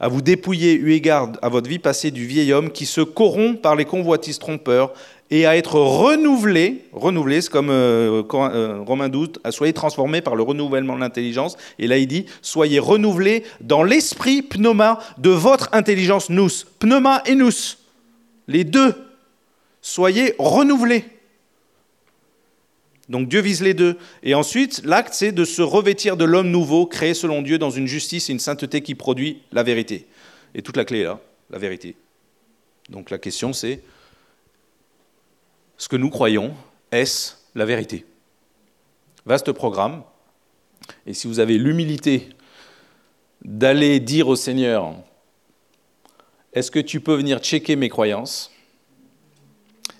à 0.00 0.08
vous 0.08 0.22
dépouiller 0.22 0.72
eu 0.74 0.92
égard 0.92 1.32
à 1.42 1.50
votre 1.50 1.68
vie 1.68 1.78
passée 1.78 2.10
du 2.10 2.26
vieil 2.26 2.52
homme 2.52 2.70
qui 2.70 2.86
se 2.86 3.02
corrompt 3.02 3.60
par 3.60 3.76
les 3.76 3.84
convoitises 3.84 4.38
trompeurs 4.38 4.94
et 5.30 5.46
à 5.46 5.56
être 5.56 5.78
renouvelé, 5.78 6.84
renouvelé, 6.92 7.42
c'est 7.42 7.50
comme 7.50 7.68
euh, 7.70 8.22
euh, 8.32 8.80
Romain 8.80 9.08
12, 9.08 9.32
à 9.44 9.52
soyez 9.52 9.74
transformés 9.74 10.22
par 10.22 10.36
le 10.36 10.42
renouvellement 10.42 10.94
de 10.94 11.00
l'intelligence. 11.00 11.56
Et 11.78 11.86
là, 11.86 11.98
il 11.98 12.06
dit, 12.06 12.24
soyez 12.40 12.78
renouvelés 12.78 13.44
dans 13.60 13.82
l'esprit 13.82 14.40
pneuma 14.40 14.98
de 15.18 15.30
votre 15.30 15.68
intelligence 15.72 16.30
nous. 16.30 16.48
Pneuma 16.78 17.22
et 17.26 17.34
nous, 17.34 17.50
les 18.46 18.64
deux. 18.64 18.94
Soyez 19.82 20.34
renouvelés. 20.38 21.04
Donc 23.10 23.28
Dieu 23.28 23.40
vise 23.40 23.62
les 23.62 23.74
deux. 23.74 23.96
Et 24.22 24.34
ensuite, 24.34 24.82
l'acte, 24.84 25.14
c'est 25.14 25.32
de 25.32 25.44
se 25.44 25.62
revêtir 25.62 26.16
de 26.16 26.24
l'homme 26.24 26.50
nouveau, 26.50 26.86
créé 26.86 27.14
selon 27.14 27.42
Dieu 27.42 27.58
dans 27.58 27.70
une 27.70 27.86
justice 27.86 28.28
et 28.28 28.32
une 28.32 28.38
sainteté 28.38 28.80
qui 28.80 28.94
produit 28.94 29.42
la 29.52 29.62
vérité. 29.62 30.06
Et 30.54 30.62
toute 30.62 30.76
la 30.76 30.84
clé 30.84 31.00
est 31.00 31.04
là, 31.04 31.20
la 31.50 31.58
vérité. 31.58 31.96
Donc 32.88 33.10
la 33.10 33.18
question, 33.18 33.52
c'est 33.52 33.82
ce 35.78 35.88
que 35.88 35.96
nous 35.96 36.10
croyons, 36.10 36.54
est-ce 36.90 37.34
la 37.54 37.64
vérité? 37.64 38.04
Vaste 39.24 39.52
programme. 39.52 40.02
Et 41.06 41.14
si 41.14 41.26
vous 41.26 41.38
avez 41.38 41.56
l'humilité 41.56 42.28
d'aller 43.42 44.00
dire 44.00 44.28
au 44.28 44.36
Seigneur, 44.36 44.94
est-ce 46.52 46.70
que 46.70 46.80
tu 46.80 47.00
peux 47.00 47.14
venir 47.14 47.38
checker 47.38 47.76
mes 47.76 47.88
croyances 47.88 48.50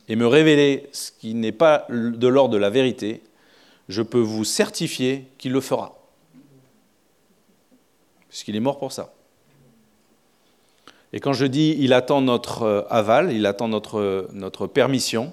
et 0.09 0.17
me 0.17 0.27
révéler 0.27 0.89
ce 0.93 1.13
qui 1.13 1.35
n'est 1.35 1.53
pas 1.53 1.87
de 1.91 2.27
l'ordre 2.27 2.55
de 2.55 2.59
la 2.59 2.71
vérité, 2.71 3.23
je 3.89 4.03
peux 4.03 4.21
vous 4.21 4.45
certifier 4.45 5.29
qu'il 5.39 5.53
le 5.53 5.61
fera. 5.61 5.99
Puisqu'il 8.29 8.57
est 8.57 8.61
mort 8.61 8.79
pour 8.79 8.93
ça. 8.93 9.13
Et 11.13 11.21
quand 11.21 11.33
je 11.33 11.47
dis 11.47 11.77
il 11.79 11.93
attend 11.93 12.21
notre 12.21 12.63
euh, 12.63 12.83
aval, 12.91 13.33
il 13.33 13.47
attend 13.47 13.69
notre, 13.69 14.29
notre 14.33 14.67
permission, 14.67 15.33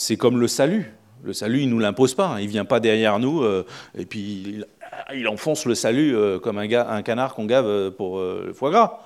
c'est 0.00 0.16
comme 0.16 0.40
le 0.40 0.48
salut. 0.48 0.94
Le 1.24 1.34
salut, 1.34 1.60
il 1.60 1.66
ne 1.66 1.72
nous 1.72 1.78
l'impose 1.78 2.14
pas. 2.14 2.28
Hein. 2.28 2.40
Il 2.40 2.46
ne 2.46 2.50
vient 2.50 2.64
pas 2.64 2.80
derrière 2.80 3.18
nous 3.18 3.42
euh, 3.42 3.66
et 3.94 4.06
puis 4.06 4.64
il, 5.12 5.28
enfonce 5.28 5.66
le 5.66 5.74
salut 5.74 6.16
euh, 6.16 6.38
comme 6.38 6.56
un, 6.56 7.02
canard 7.02 7.34
qu'on 7.34 7.44
gave 7.44 7.66
euh, 7.66 7.90
pour 7.90 8.18
le 8.18 8.54
foie 8.54 8.70
gras. 8.70 9.00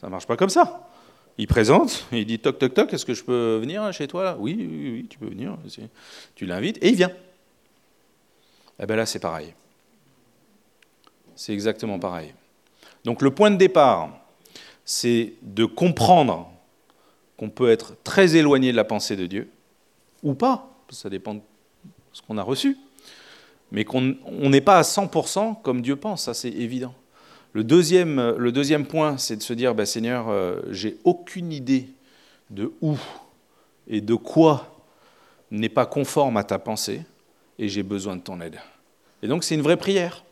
Ça 0.00 0.08
ne 0.08 0.10
marche 0.10 0.26
pas 0.26 0.36
comme 0.36 0.50
ça. 0.50 0.88
Il 1.38 1.46
présente, 1.46 2.08
il 2.10 2.26
dit 2.26 2.40
toc 2.40 2.58
toc 2.58 2.74
toc, 2.74 2.92
est-ce 2.92 3.06
que 3.06 3.14
je 3.14 3.22
peux 3.22 3.58
venir 3.60 3.92
chez 3.92 4.08
toi 4.08 4.36
oui, 4.40 4.56
oui, 4.58 4.90
oui, 4.92 5.06
tu 5.08 5.16
peux 5.16 5.28
venir. 5.28 5.56
Tu 6.34 6.44
l'invites 6.44 6.78
et 6.82 6.88
il 6.88 6.96
vient. 6.96 7.10
Et 7.10 7.14
eh 8.80 8.86
bien 8.86 8.96
là, 8.96 9.06
c'est 9.06 9.20
pareil. 9.20 9.54
C'est 11.36 11.52
exactement 11.52 12.00
pareil. 12.00 12.34
Donc 13.04 13.22
le 13.22 13.30
point 13.30 13.52
de 13.52 13.56
départ, 13.56 14.10
c'est 14.84 15.34
de 15.42 15.66
comprendre 15.66 16.50
qu'on 17.36 17.48
peut 17.48 17.70
être 17.70 17.94
très 18.02 18.34
éloigné 18.34 18.72
de 18.72 18.76
la 18.76 18.84
pensée 18.84 19.14
de 19.14 19.26
Dieu 19.26 19.48
ou 20.22 20.34
pas, 20.34 20.74
ça 20.90 21.10
dépend 21.10 21.34
de 21.34 21.40
ce 22.12 22.22
qu'on 22.22 22.38
a 22.38 22.42
reçu, 22.42 22.76
mais 23.70 23.84
qu'on 23.84 24.16
n'est 24.28 24.60
pas 24.60 24.78
à 24.78 24.82
100% 24.82 25.62
comme 25.62 25.82
Dieu 25.82 25.96
pense, 25.96 26.24
ça 26.24 26.34
c'est 26.34 26.50
évident. 26.50 26.94
Le 27.52 27.64
deuxième, 27.64 28.36
le 28.36 28.52
deuxième 28.52 28.86
point, 28.86 29.18
c'est 29.18 29.36
de 29.36 29.42
se 29.42 29.52
dire, 29.52 29.74
bah, 29.74 29.84
Seigneur, 29.84 30.28
euh, 30.28 30.60
j'ai 30.70 30.96
aucune 31.04 31.52
idée 31.52 31.88
de 32.50 32.72
où 32.80 32.96
et 33.88 34.00
de 34.00 34.14
quoi 34.14 34.74
n'est 35.50 35.68
pas 35.68 35.84
conforme 35.84 36.36
à 36.36 36.44
ta 36.44 36.58
pensée, 36.58 37.02
et 37.58 37.68
j'ai 37.68 37.82
besoin 37.82 38.16
de 38.16 38.22
ton 38.22 38.40
aide. 38.40 38.58
Et 39.22 39.28
donc 39.28 39.44
c'est 39.44 39.54
une 39.54 39.62
vraie 39.62 39.76
prière. 39.76 40.24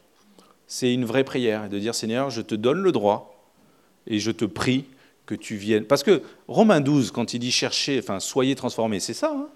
C'est 0.67 0.95
une 0.95 1.05
vraie 1.05 1.25
prière, 1.25 1.69
de 1.69 1.79
dire, 1.79 1.95
Seigneur, 1.95 2.31
je 2.31 2.43
te 2.43 2.55
donne 2.55 2.81
le 2.81 2.93
droit, 2.93 3.31
et 4.07 4.19
je 4.19 4.31
te 4.31 4.45
prie 4.45 4.87
que 5.27 5.35
tu 5.35 5.57
viennes. 5.57 5.85
Parce 5.85 6.03
que 6.03 6.23
Romains 6.49 6.81
12, 6.81 7.11
quand 7.11 7.35
il 7.35 7.39
dit 7.39 7.53
chercher, 7.53 7.99
enfin, 7.99 8.21
soyez 8.21 8.55
transformés, 8.55 9.01
c'est 9.01 9.15
ça. 9.15 9.33
Hein? 9.35 9.49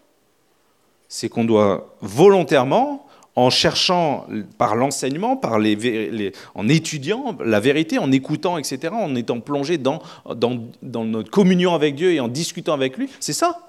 C'est 1.08 1.28
qu'on 1.28 1.44
doit 1.44 1.94
volontairement, 2.00 3.04
en 3.36 3.50
cherchant 3.50 4.26
par 4.58 4.76
l'enseignement, 4.76 5.36
par 5.36 5.58
les, 5.58 6.32
en 6.54 6.68
étudiant 6.68 7.36
la 7.44 7.58
vérité, 7.58 7.98
en 7.98 8.12
écoutant, 8.12 8.58
etc., 8.58 8.94
en 8.94 9.14
étant 9.16 9.40
plongé 9.40 9.76
dans, 9.76 10.00
notre 10.32 11.30
communion 11.30 11.74
avec 11.74 11.96
Dieu 11.96 12.12
et 12.12 12.20
en 12.20 12.28
discutant 12.28 12.74
avec 12.74 12.96
lui, 12.96 13.08
c'est 13.20 13.32
ça. 13.32 13.60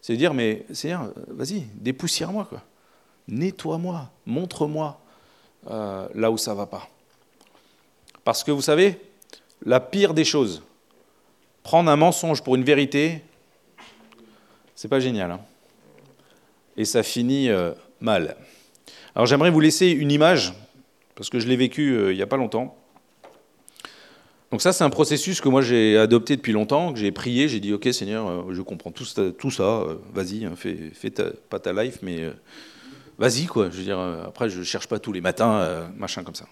C'est 0.00 0.16
dire, 0.16 0.34
mais 0.34 0.66
Seigneur, 0.72 1.12
vas-y, 1.28 1.62
dépoussière-moi, 1.76 2.46
quoi. 2.48 2.60
Nettoie-moi, 3.28 4.10
montre-moi 4.26 5.00
euh, 5.70 6.08
là 6.14 6.30
où 6.30 6.36
ça 6.36 6.50
ne 6.50 6.56
va 6.56 6.66
pas. 6.66 6.88
Parce 8.22 8.44
que 8.44 8.50
vous 8.50 8.60
savez, 8.60 9.00
la 9.64 9.80
pire 9.80 10.12
des 10.12 10.24
choses, 10.24 10.62
prendre 11.62 11.90
un 11.90 11.96
mensonge 11.96 12.42
pour 12.42 12.56
une 12.56 12.64
vérité, 12.64 13.22
c'est 14.74 14.88
pas 14.88 15.00
génial. 15.00 15.30
Hein 15.30 15.40
et 16.76 16.84
ça 16.84 17.02
finit 17.02 17.48
euh, 17.48 17.72
mal. 18.00 18.36
Alors 19.14 19.26
j'aimerais 19.26 19.50
vous 19.50 19.60
laisser 19.60 19.90
une 19.90 20.10
image, 20.10 20.52
parce 21.14 21.30
que 21.30 21.38
je 21.38 21.48
l'ai 21.48 21.56
vécu 21.56 21.90
euh, 21.90 22.12
il 22.12 22.16
n'y 22.16 22.22
a 22.22 22.26
pas 22.26 22.36
longtemps. 22.36 22.76
Donc 24.50 24.62
ça, 24.62 24.72
c'est 24.72 24.84
un 24.84 24.90
processus 24.90 25.40
que 25.40 25.48
moi 25.48 25.62
j'ai 25.62 25.98
adopté 25.98 26.36
depuis 26.36 26.52
longtemps, 26.52 26.92
que 26.92 26.98
j'ai 26.98 27.10
prié, 27.10 27.48
j'ai 27.48 27.60
dit, 27.60 27.72
ok 27.72 27.92
Seigneur, 27.92 28.28
euh, 28.28 28.42
je 28.52 28.62
comprends 28.62 28.92
tout, 28.92 29.06
tout 29.32 29.50
ça, 29.50 29.84
vas-y, 30.12 30.44
hein, 30.44 30.52
fais, 30.56 30.90
fais 30.94 31.10
pas 31.10 31.58
ta 31.58 31.72
life, 31.72 31.98
mais 32.02 32.28
vas-y, 33.18 33.46
quoi. 33.46 33.68
Je 33.70 33.76
veux 33.76 33.82
dire, 33.82 33.98
après, 33.98 34.48
je 34.48 34.60
ne 34.60 34.64
cherche 34.64 34.86
pas 34.86 34.98
tous 34.98 35.12
les 35.12 35.20
matins, 35.20 35.88
machin 35.96 36.22
comme 36.22 36.36
ça. 36.36 36.46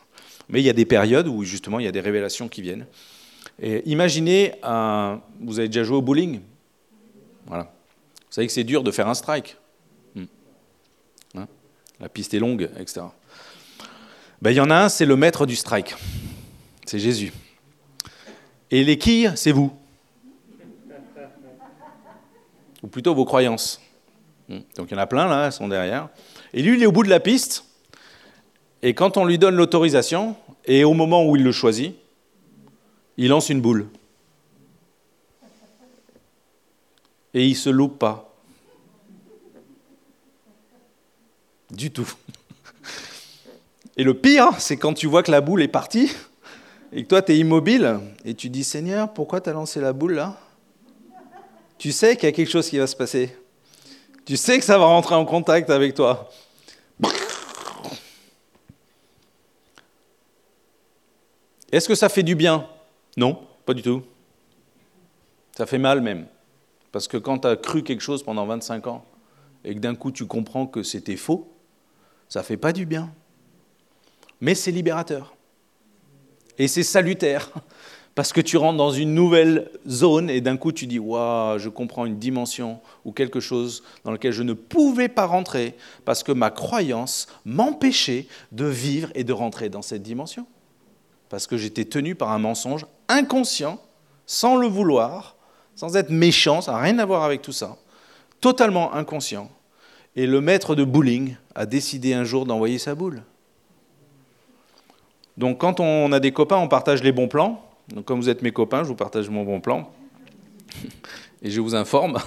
Mais 0.49 0.61
il 0.61 0.65
y 0.65 0.71
a 0.71 0.73
des 0.73 0.85
périodes 0.85 1.29
où 1.29 1.45
justement 1.45 1.79
il 1.79 1.85
y 1.85 1.89
a 1.89 1.93
des 1.93 2.01
révélations 2.01 2.49
qui 2.49 2.63
viennent. 2.63 2.87
Et 3.61 3.89
imaginez, 3.89 4.55
un, 4.63 5.21
vous 5.41 5.59
avez 5.59 5.69
déjà 5.69 5.85
joué 5.85 5.97
au 5.97 6.03
bowling? 6.03 6.41
Voilà. 7.47 7.65
Vous 7.65 8.35
savez 8.35 8.47
que 8.47 8.53
c'est 8.53 8.65
dur 8.65 8.83
de 8.83 8.91
faire 8.91 9.09
un 9.09 9.15
strike 9.15 9.57
la 12.03 12.09
piste 12.09 12.35
est 12.35 12.41
longue, 12.41 12.69
etc. 12.79 13.03
Ben, 14.43 14.51
il 14.51 14.57
y 14.57 14.61
en 14.61 14.71
a 14.71 14.75
un, 14.75 14.89
c'est 14.89 15.07
le 15.07 15.15
maître 15.15 15.47
du 15.47 15.55
strike. 15.55 15.95
C'est 16.85 16.99
Jésus. 16.99 17.33
Et 18.73 18.83
les 18.83 18.99
quilles, 18.99 19.33
c'est 19.37 19.53
vous. 19.53 19.73
Ou 22.83 22.89
plutôt 22.89 23.15
vos 23.15 23.25
croyances. 23.25 23.81
Hmm. 24.49 24.59
Donc 24.77 24.91
il 24.91 24.95
y 24.95 24.97
en 24.97 25.01
a 25.01 25.07
plein 25.07 25.29
là, 25.29 25.47
elles 25.47 25.53
sont 25.53 25.69
derrière. 25.69 26.09
Et 26.53 26.63
lui, 26.63 26.77
il 26.77 26.83
est 26.83 26.87
au 26.87 26.93
bout 26.93 27.05
de 27.05 27.09
la 27.09 27.21
piste. 27.21 27.65
Et 28.83 28.95
quand 28.95 29.17
on 29.17 29.25
lui 29.25 29.39
donne 29.39 29.55
l'autorisation, 29.55 30.35
et 30.65 30.83
au 30.83 30.95
moment 30.95 31.25
où 31.25 31.37
il 31.37 31.45
le 31.45 31.53
choisit, 31.53 31.95
il 33.17 33.29
lance 33.29 33.49
une 33.49 33.61
boule. 33.61 33.87
Et 37.33 37.47
il 37.47 37.51
ne 37.51 37.57
se 37.57 37.71
loupe 37.71 38.01
pas. 38.01 38.32
Du 41.73 41.91
tout. 41.91 42.11
Et 43.97 44.05
le 44.05 44.15
pire, 44.15 44.51
c'est 44.59 44.77
quand 44.77 44.95
tu 44.95 45.07
vois 45.07 45.23
que 45.23 45.31
la 45.31 45.41
boule 45.41 45.63
est 45.63 45.69
partie 45.69 46.11
et 46.93 47.03
que 47.03 47.09
toi, 47.09 47.23
tu 47.23 47.33
es 47.33 47.39
immobile 47.39 47.99
et 48.25 48.35
tu 48.35 48.51
dis 48.51 48.65
Seigneur, 48.65 49.13
pourquoi 49.13 49.41
tu 49.41 49.51
as 49.51 49.53
lancé 49.53 49.81
la 49.81 49.93
boule 49.93 50.15
là? 50.15 50.39
Tu 51.79 51.93
sais 51.93 52.17
qu'il 52.17 52.25
y 52.25 52.29
a 52.29 52.33
quelque 52.33 52.51
chose 52.51 52.69
qui 52.69 52.79
va 52.79 52.87
se 52.87 52.95
passer. 52.95 53.37
Tu 54.25 54.37
sais 54.37 54.59
que 54.59 54.65
ça 54.65 54.79
va 54.79 54.85
rentrer 54.85 55.15
en 55.15 55.25
contact 55.25 55.69
avec 55.71 55.95
toi. 55.95 56.31
Est-ce 61.73 61.89
que 61.89 61.95
ça 61.95 62.09
fait 62.09 62.23
du 62.23 62.35
bien? 62.35 62.69
Non, 63.17 63.47
pas 63.65 63.75
du 63.75 63.83
tout. 63.83 64.03
Ça 65.57 65.67
fait 65.67 65.79
mal 65.79 66.03
même. 66.03 66.27
Parce 66.93 67.09
que 67.09 67.17
quand 67.17 67.41
tu 67.41 67.49
as 67.49 67.57
cru 67.57 67.83
quelque 67.83 68.03
chose 68.03 68.23
pendant 68.23 68.47
25 68.47 68.87
ans 68.87 69.05
et 69.65 69.75
que 69.75 69.81
d'un 69.81 69.95
coup 69.95 70.13
tu 70.13 70.27
comprends 70.27 70.67
que 70.67 70.83
c'était 70.83 71.17
faux, 71.17 71.52
ça 72.33 72.41
ne 72.41 72.45
fait 72.47 72.57
pas 72.57 72.73
du 72.73 72.87
bien. 72.87 73.13
Mais 74.41 74.55
c'est 74.55 74.71
libérateur. 74.71 75.35
Et 76.57 76.67
c'est 76.67 76.83
salutaire. 76.83 77.51
Parce 78.15 78.33
que 78.33 78.41
tu 78.41 78.57
rentres 78.57 78.79
dans 78.79 78.91
une 78.91 79.13
nouvelle 79.13 79.71
zone 79.87 80.31
et 80.31 80.41
d'un 80.41 80.57
coup 80.57 80.73
tu 80.73 80.87
dis 80.87 80.99
Waouh, 80.99 81.59
je 81.59 81.69
comprends 81.69 82.07
une 82.07 82.19
dimension 82.19 82.81
ou 83.05 83.13
quelque 83.13 83.39
chose 83.39 83.83
dans 84.05 84.13
lequel 84.13 84.33
je 84.33 84.43
ne 84.43 84.55
pouvais 84.55 85.09
pas 85.09 85.27
rentrer 85.27 85.77
parce 86.07 86.23
que 86.23 86.33
ma 86.33 86.51
croyance 86.51 87.27
m'empêchait 87.45 88.27
de 88.51 88.65
vivre 88.65 89.11
et 89.15 89.25
de 89.25 89.33
rentrer 89.35 89.69
dans 89.69 89.83
cette 89.83 90.03
dimension. 90.03 90.47
Parce 91.29 91.47
que 91.47 91.59
j'étais 91.59 91.85
tenu 91.85 92.15
par 92.15 92.31
un 92.31 92.39
mensonge 92.39 92.87
inconscient, 93.09 93.79
sans 94.27 94.57
le 94.57 94.67
vouloir, 94.67 95.37
sans 95.75 95.97
être 95.97 96.11
méchant, 96.11 96.63
ça 96.63 96.73
n'a 96.73 96.79
rien 96.79 96.99
à 96.99 97.05
voir 97.05 97.25
avec 97.25 97.43
tout 97.43 97.53
ça, 97.53 97.77
totalement 98.41 98.95
inconscient. 98.95 99.51
Et 100.15 100.27
le 100.27 100.41
maître 100.41 100.75
de 100.75 100.85
bowling 100.85 101.37
a 101.55 101.67
décidé 101.67 102.13
un 102.13 102.25
jour 102.25 102.45
d'envoyer 102.45 102.79
sa 102.79 102.95
boule. 102.95 103.23
Donc 105.37 105.59
quand 105.59 105.81
on 105.81 106.13
a 106.13 106.21
des 106.21 106.33
copains, 106.33 106.59
on 106.59 106.69
partage 106.69 107.03
les 107.03 107.13
bons 107.13 107.29
plans. 107.29 107.65
Donc 107.89 108.05
comme 108.05 108.21
vous 108.21 108.29
êtes 108.29 108.43
mes 108.43 108.53
copains, 108.53 108.83
je 108.83 108.89
vous 108.89 108.95
partage 108.95 109.29
mon 109.31 109.45
bon 109.45 109.61
plan. 109.61 109.91
Et 111.43 111.51
je 111.51 111.61
vous 111.61 111.75
informe 111.75 112.19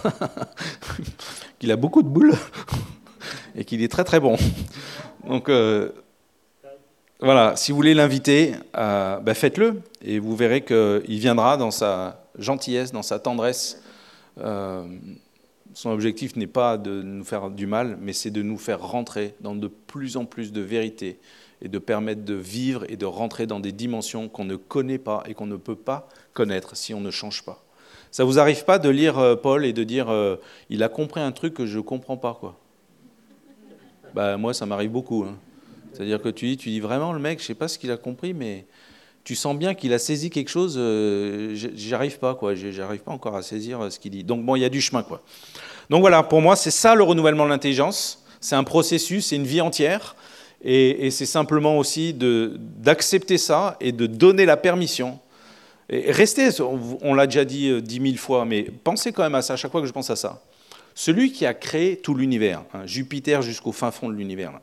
qu'il 1.59 1.71
a 1.71 1.75
beaucoup 1.75 2.03
de 2.03 2.07
boules 2.07 2.33
et 3.55 3.63
qu'il 3.63 3.81
est 3.81 3.87
très 3.87 4.03
très 4.03 4.19
bon. 4.19 4.35
Donc 5.27 5.49
euh, 5.49 5.91
voilà, 7.19 7.55
si 7.55 7.71
vous 7.71 7.77
voulez 7.77 7.93
l'inviter, 7.93 8.53
euh, 8.75 9.19
ben 9.19 9.33
faites-le 9.33 9.81
et 10.03 10.19
vous 10.19 10.35
verrez 10.35 10.63
qu'il 10.63 11.19
viendra 11.19 11.55
dans 11.57 11.71
sa 11.71 12.25
gentillesse, 12.37 12.91
dans 12.91 13.03
sa 13.03 13.19
tendresse. 13.19 13.81
Euh, 14.39 14.85
son 15.75 15.91
objectif 15.91 16.37
n'est 16.37 16.47
pas 16.47 16.77
de 16.77 17.01
nous 17.01 17.25
faire 17.25 17.51
du 17.51 17.67
mal, 17.67 17.97
mais 17.99 18.13
c'est 18.13 18.31
de 18.31 18.41
nous 18.41 18.57
faire 18.57 18.81
rentrer 18.81 19.35
dans 19.41 19.55
de 19.55 19.67
plus 19.67 20.15
en 20.15 20.25
plus 20.25 20.53
de 20.53 20.61
vérité 20.61 21.19
et 21.61 21.67
de 21.67 21.79
permettre 21.79 22.23
de 22.23 22.33
vivre 22.33 22.85
et 22.89 22.95
de 22.95 23.05
rentrer 23.05 23.45
dans 23.45 23.59
des 23.59 23.73
dimensions 23.73 24.29
qu'on 24.29 24.45
ne 24.45 24.55
connaît 24.55 24.97
pas 24.97 25.21
et 25.27 25.33
qu'on 25.33 25.47
ne 25.47 25.57
peut 25.57 25.75
pas 25.75 26.07
connaître 26.33 26.77
si 26.77 26.93
on 26.93 27.01
ne 27.01 27.11
change 27.11 27.43
pas. 27.43 27.61
Ça 28.09 28.23
vous 28.23 28.39
arrive 28.39 28.63
pas 28.63 28.79
de 28.79 28.87
lire 28.87 29.19
euh, 29.19 29.35
Paul 29.35 29.65
et 29.65 29.73
de 29.73 29.83
dire 29.83 30.09
euh, 30.09 30.37
il 30.69 30.81
a 30.81 30.87
compris 30.87 31.19
un 31.19 31.33
truc 31.33 31.53
que 31.53 31.65
je 31.65 31.77
ne 31.77 31.83
comprends 31.83 32.17
pas 32.17 32.37
quoi? 32.39 32.57
Bah 34.13 34.37
moi 34.37 34.53
ça 34.53 34.65
m'arrive 34.65 34.91
beaucoup. 34.91 35.25
Hein. 35.25 35.37
C'est-à-dire 35.91 36.21
que 36.21 36.29
tu 36.29 36.47
dis 36.47 36.55
tu 36.55 36.69
dis 36.69 36.79
vraiment 36.79 37.11
le 37.11 37.19
mec 37.19 37.41
je 37.41 37.45
sais 37.45 37.53
pas 37.53 37.67
ce 37.67 37.77
qu'il 37.77 37.91
a 37.91 37.97
compris 37.97 38.33
mais 38.33 38.65
tu 39.25 39.35
sens 39.35 39.57
bien 39.57 39.73
qu'il 39.73 39.91
a 39.91 39.99
saisi 39.99 40.29
quelque 40.29 40.49
chose. 40.49 40.75
Euh, 40.77 41.55
j'arrive 41.75 42.19
pas 42.19 42.35
quoi. 42.35 42.53
J'arrive 42.55 43.01
pas 43.01 43.11
encore 43.11 43.35
à 43.35 43.41
saisir 43.41 43.91
ce 43.91 43.99
qu'il 43.99 44.11
dit. 44.11 44.23
Donc 44.23 44.45
bon 44.45 44.55
il 44.55 44.61
y 44.61 44.65
a 44.65 44.69
du 44.69 44.79
chemin 44.79 45.03
quoi. 45.03 45.21
Donc 45.89 46.01
voilà 46.01 46.23
pour 46.23 46.41
moi 46.41 46.55
c'est 46.55 46.71
ça 46.71 46.95
le 46.95 47.03
renouvellement 47.03 47.43
de 47.43 47.49
l'intelligence. 47.49 48.23
C'est 48.39 48.55
un 48.55 48.63
processus, 48.63 49.27
c'est 49.27 49.35
une 49.35 49.47
vie 49.47 49.61
entière. 49.61 50.15
Et, 50.67 51.11
c'est 51.11 51.27
simplement 51.27 51.77
aussi 51.77 52.15
d'accepter 52.15 53.37
ça 53.37 53.77
et 53.79 53.91
de 53.91 54.07
donner 54.07 54.45
la 54.45 54.57
permission. 54.57 55.19
Restez, 55.89 56.49
on, 56.59 57.13
l'a 57.13 57.27
déjà 57.27 57.45
dit 57.45 57.69
euh, 57.69 57.81
dix 57.81 57.99
mille 57.99 58.17
fois, 58.17 58.45
mais 58.45 58.63
pensez 58.63 59.11
quand 59.11 59.21
même 59.21 59.35
à 59.35 59.43
ça 59.43 59.53
à 59.53 59.57
chaque 59.57 59.71
fois 59.71 59.81
que 59.81 59.87
je 59.87 59.91
pense 59.91 60.09
à 60.09 60.15
ça. 60.15 60.41
Celui 60.95 61.31
qui 61.31 61.45
a 61.45 61.53
créé 61.53 61.97
tout 61.97 62.15
l'univers, 62.15 62.63
hein, 62.73 62.87
Jupiter 62.87 63.43
jusqu'au 63.43 63.71
fin 63.71 63.91
fond 63.91 64.09
de 64.09 64.15
l'univers, 64.15 64.59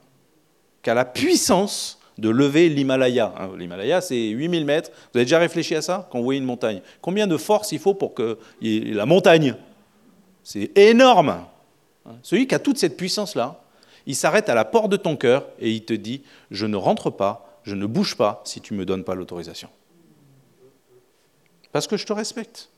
qui 0.83 0.91
a 0.91 0.95
la 0.95 1.05
puissance 1.05 2.02
de 2.19 2.29
lever 2.29 2.69
l'Himalaya. 2.69 3.35
Hein. 3.39 3.51
L'Himalaya, 3.57 4.01
c'est 4.01 4.29
8000 4.29 4.65
mètres. 4.65 4.91
Vous 5.13 5.19
avez 5.19 5.25
déjà 5.25 5.39
réfléchi 5.39 5.75
à 5.75 5.83
ça 5.83 6.09
quand 6.11 6.19
vous 6.19 6.25
voyez 6.25 6.41
une 6.41 6.47
montagne? 6.47 6.83
Combien 7.01 7.27
de 7.27 7.37
force 7.37 7.73
il 7.73 7.79
faut 7.79 7.95
pour 7.95 8.15
que 8.15 8.39
la 8.61 9.07
montagne? 9.07 9.55
C'est 10.43 10.77
énorme. 10.77 11.31
Hein. 12.07 12.17
Celui 12.23 12.47
qui 12.47 12.55
a 12.55 12.59
toute 12.59 12.79
cette 12.79 12.97
puissance-là, 12.97 13.63
il 14.07 14.17
s'arrête 14.17 14.49
à 14.49 14.55
la 14.55 14.65
porte 14.65 14.91
de 14.91 14.97
ton 14.97 15.17
cœur 15.17 15.47
et 15.61 15.71
il 15.71 15.85
te 15.85 15.95
dit, 15.95 16.23
je 16.51 16.67
ne 16.67 16.77
rentre 16.77 17.11
pas, 17.11 17.61
je 17.63 17.75
ne 17.75 17.87
bouge 17.87 18.17
pas 18.17 18.43
si 18.45 18.61
tu 18.61 18.75
ne 18.75 18.79
me 18.79 18.85
donnes 18.85 19.05
pas 19.05 19.15
l'autorisation. 19.15 19.69
Parce 21.71 21.87
que 21.87 21.97
je 21.97 22.05
te 22.05 22.13
respecte. 22.13 22.69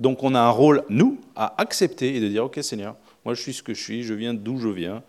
Donc 0.00 0.22
on 0.22 0.34
a 0.34 0.40
un 0.40 0.50
rôle, 0.50 0.84
nous, 0.88 1.20
à 1.36 1.54
accepter 1.60 2.16
et 2.16 2.20
de 2.20 2.28
dire, 2.28 2.44
ok 2.44 2.58
Seigneur, 2.62 2.96
moi 3.24 3.34
je 3.34 3.42
suis 3.42 3.54
ce 3.54 3.62
que 3.62 3.74
je 3.74 3.82
suis, 3.82 4.02
je 4.02 4.14
viens 4.14 4.34
d'où 4.34 4.58
je 4.58 4.68
viens. 4.68 5.02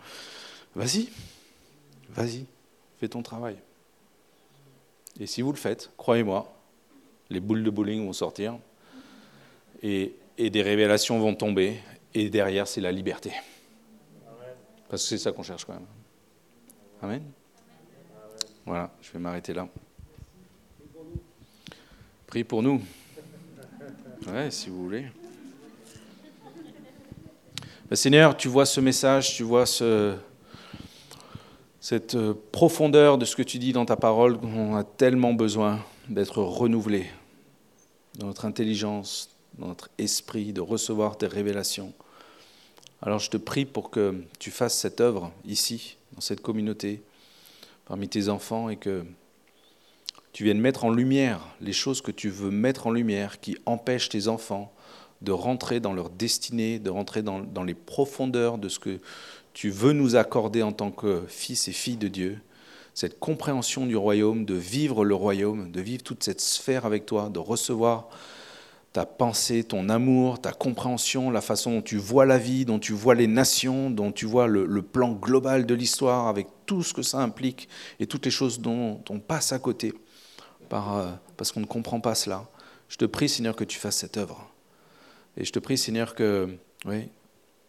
Vas-y, 0.76 1.08
vas-y, 2.16 2.46
fais 2.98 3.08
ton 3.08 3.22
travail. 3.22 3.56
Et 5.20 5.26
si 5.26 5.42
vous 5.42 5.52
le 5.52 5.58
faites, 5.58 5.90
croyez-moi, 5.96 6.52
les 7.30 7.40
boules 7.40 7.62
de 7.62 7.70
bowling 7.70 8.04
vont 8.04 8.12
sortir 8.12 8.58
et, 9.82 10.14
et 10.38 10.50
des 10.50 10.62
révélations 10.62 11.18
vont 11.18 11.34
tomber 11.34 11.78
et 12.14 12.28
derrière 12.30 12.66
c'est 12.66 12.80
la 12.80 12.92
liberté. 12.92 13.32
Parce 14.88 15.02
que 15.02 15.08
c'est 15.08 15.18
ça 15.18 15.32
qu'on 15.32 15.42
cherche 15.42 15.64
quand 15.64 15.74
même. 15.74 15.86
Amen. 17.02 17.22
Voilà, 18.64 18.90
je 19.00 19.12
vais 19.12 19.18
m'arrêter 19.18 19.52
là. 19.52 19.68
Prie 22.26 22.44
pour 22.44 22.62
nous. 22.62 22.82
Ouais, 24.26 24.50
si 24.50 24.68
vous 24.68 24.84
voulez. 24.84 25.06
Ben, 27.88 27.94
Seigneur, 27.94 28.36
tu 28.36 28.48
vois 28.48 28.66
ce 28.66 28.80
message, 28.80 29.34
tu 29.34 29.44
vois 29.44 29.66
ce, 29.66 30.16
cette 31.88 32.16
euh, 32.16 32.34
profondeur 32.50 33.16
de 33.16 33.24
ce 33.24 33.36
que 33.36 33.44
tu 33.44 33.60
dis 33.60 33.72
dans 33.72 33.84
ta 33.84 33.94
parole, 33.94 34.40
on 34.42 34.74
a 34.74 34.82
tellement 34.82 35.34
besoin 35.34 35.78
d'être 36.08 36.42
renouvelé 36.42 37.06
dans 38.18 38.26
notre 38.26 38.44
intelligence, 38.44 39.30
dans 39.56 39.68
notre 39.68 39.88
esprit, 39.96 40.52
de 40.52 40.60
recevoir 40.60 41.16
tes 41.16 41.28
révélations. 41.28 41.92
Alors 43.02 43.20
je 43.20 43.30
te 43.30 43.36
prie 43.36 43.66
pour 43.66 43.90
que 43.90 44.20
tu 44.40 44.50
fasses 44.50 44.76
cette 44.76 45.00
œuvre 45.00 45.30
ici, 45.44 45.96
dans 46.14 46.20
cette 46.20 46.40
communauté, 46.40 47.04
parmi 47.84 48.08
tes 48.08 48.30
enfants, 48.30 48.68
et 48.68 48.76
que 48.76 49.04
tu 50.32 50.42
viennes 50.42 50.58
mettre 50.58 50.86
en 50.86 50.90
lumière 50.90 51.40
les 51.60 51.72
choses 51.72 52.00
que 52.00 52.10
tu 52.10 52.30
veux 52.30 52.50
mettre 52.50 52.88
en 52.88 52.90
lumière, 52.90 53.38
qui 53.38 53.58
empêchent 53.64 54.08
tes 54.08 54.26
enfants 54.26 54.72
de 55.22 55.32
rentrer 55.32 55.80
dans 55.80 55.92
leur 55.92 56.10
destinée, 56.10 56.78
de 56.78 56.90
rentrer 56.90 57.22
dans, 57.22 57.64
les 57.64 57.74
profondeurs 57.74 58.58
de 58.58 58.68
ce 58.68 58.78
que 58.78 58.98
tu 59.56 59.70
veux 59.70 59.94
nous 59.94 60.16
accorder 60.16 60.62
en 60.62 60.72
tant 60.72 60.90
que 60.90 61.22
fils 61.28 61.66
et 61.68 61.72
filles 61.72 61.96
de 61.96 62.08
Dieu, 62.08 62.38
cette 62.92 63.18
compréhension 63.18 63.86
du 63.86 63.96
royaume, 63.96 64.44
de 64.44 64.52
vivre 64.52 65.02
le 65.02 65.14
royaume, 65.14 65.72
de 65.72 65.80
vivre 65.80 66.02
toute 66.02 66.22
cette 66.22 66.42
sphère 66.42 66.84
avec 66.84 67.06
toi, 67.06 67.30
de 67.30 67.38
recevoir 67.38 68.10
ta 68.92 69.06
pensée, 69.06 69.64
ton 69.64 69.88
amour, 69.88 70.42
ta 70.42 70.52
compréhension, 70.52 71.30
la 71.30 71.40
façon 71.40 71.76
dont 71.76 71.80
tu 71.80 71.96
vois 71.96 72.26
la 72.26 72.36
vie, 72.36 72.66
dont 72.66 72.78
tu 72.78 72.92
vois 72.92 73.14
les 73.14 73.26
nations, 73.26 73.88
dont 73.88 74.12
tu 74.12 74.26
vois 74.26 74.46
le, 74.46 74.82
plan 74.82 75.12
global 75.12 75.64
de 75.64 75.72
l'histoire 75.72 76.26
avec 76.26 76.48
tout 76.66 76.82
ce 76.82 76.92
que 76.92 77.00
ça 77.00 77.20
implique 77.20 77.66
et 77.98 78.06
toutes 78.06 78.26
les 78.26 78.30
choses 78.30 78.60
dont 78.60 79.02
on 79.08 79.20
passe 79.20 79.52
à 79.52 79.58
côté 79.58 79.94
euh, 80.70 81.12
parce 81.38 81.50
qu'on 81.50 81.60
ne 81.60 81.66
comprend 81.66 82.00
pas 82.00 82.14
cela. 82.14 82.46
Je 82.90 82.98
te 82.98 83.06
prie, 83.06 83.30
Seigneur, 83.30 83.56
que 83.56 83.64
tu 83.64 83.78
fasses 83.78 83.96
cette 83.96 84.18
œuvre. 84.18 84.50
Et 85.38 85.46
je 85.46 85.52
te 85.52 85.58
prie, 85.58 85.78
Seigneur, 85.78 86.14
que 86.14 86.46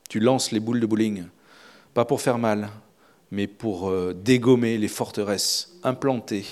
tu 0.10 0.20
lances 0.20 0.52
les 0.52 0.60
boules 0.60 0.82
de 0.82 0.86
bowling, 0.86 1.24
pas 1.98 2.06
pour 2.06 2.22
faire 2.22 2.38
mal, 2.38 2.70
mais 3.32 3.48
pour 3.48 3.89
euh, 3.89 4.14
dégommer 4.14 4.78
les 4.78 4.88
forteresses 4.88 5.80
implantées, 5.82 6.45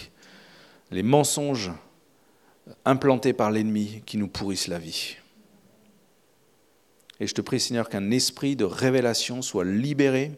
les 0.90 1.04
mensonges 1.04 1.72
implantés 2.84 3.32
par 3.32 3.52
l'ennemi 3.52 4.02
qui 4.08 4.18
nous 4.18 4.28
pourrissent 4.28 4.66
la 4.66 4.80
vie. 4.80 5.18
Et 7.20 7.28
je 7.28 7.36
te 7.36 7.42
prie, 7.42 7.60
Seigneur, 7.60 7.90
qu'un 7.90 8.10
esprit 8.10 8.56
de 8.56 8.64
révélation 8.64 9.44
soit 9.44 9.66
libéré, 9.66 10.32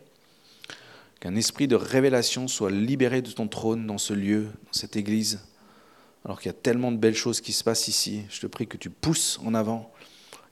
qu'un 1.21 1.37
esprit 1.37 1.69
de 1.69 1.77
révélation 1.77 2.49
soit 2.49 2.69
libéré 2.69 3.21
de 3.21 3.31
ton 3.31 3.47
trône 3.47 3.87
dans 3.87 3.97
ce 3.97 4.11
lieu, 4.11 4.47
dans 4.65 4.73
cette 4.73 4.97
église, 4.97 5.39
alors 6.25 6.41
qu'il 6.41 6.49
y 6.49 6.53
a 6.53 6.59
tellement 6.61 6.91
de 6.91 6.97
belles 6.97 7.15
choses 7.15 7.39
qui 7.39 7.53
se 7.53 7.63
passent 7.63 7.87
ici. 7.87 8.23
Je 8.29 8.41
te 8.41 8.47
prie 8.47 8.67
que 8.67 8.75
tu 8.75 8.89
pousses 8.89 9.39
en 9.45 9.53
avant 9.53 9.89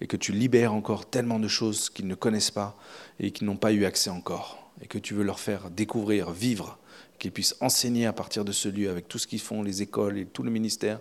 et 0.01 0.07
que 0.07 0.17
tu 0.17 0.31
libères 0.31 0.73
encore 0.73 1.09
tellement 1.09 1.39
de 1.39 1.47
choses 1.47 1.89
qu'ils 1.89 2.07
ne 2.07 2.15
connaissent 2.15 2.51
pas 2.51 2.77
et 3.19 3.31
qui 3.31 3.43
n'ont 3.43 3.55
pas 3.55 3.71
eu 3.71 3.85
accès 3.85 4.09
encore, 4.09 4.69
et 4.81 4.87
que 4.87 4.97
tu 4.97 5.13
veux 5.13 5.23
leur 5.23 5.39
faire 5.39 5.69
découvrir, 5.69 6.31
vivre 6.31 6.77
qu'ils 7.19 7.31
puissent 7.31 7.55
enseigner 7.61 8.05
à 8.05 8.13
partir 8.13 8.43
de 8.43 8.51
ce 8.51 8.67
lieu 8.67 8.89
avec 8.89 9.07
tout 9.07 9.17
ce 9.17 9.27
qu'ils 9.27 9.39
font, 9.39 9.63
les 9.63 9.81
écoles 9.81 10.17
et 10.17 10.25
tout 10.25 10.43
le 10.43 10.51
ministère, 10.51 10.99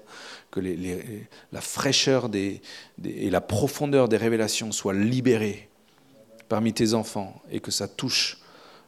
que 0.51 0.61
la 0.61 1.61
fraîcheur 1.61 2.31
et 2.35 2.61
la 3.03 3.41
profondeur 3.41 4.09
des 4.09 4.17
révélations 4.17 4.71
soient 4.71 4.95
libérées 4.95 5.69
parmi 6.49 6.73
tes 6.73 6.95
enfants 6.95 7.43
et 7.51 7.61
que 7.61 7.71
ça 7.71 7.89
touche 7.89 8.39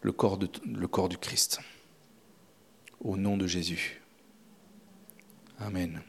le 0.03 0.13
corps, 0.13 0.39
le 0.65 0.87
corps 0.87 1.09
du 1.09 1.19
Christ. 1.19 1.59
Au 3.01 3.17
nom 3.17 3.37
de 3.37 3.47
Jésus. 3.47 4.01
Amen. 5.59 6.01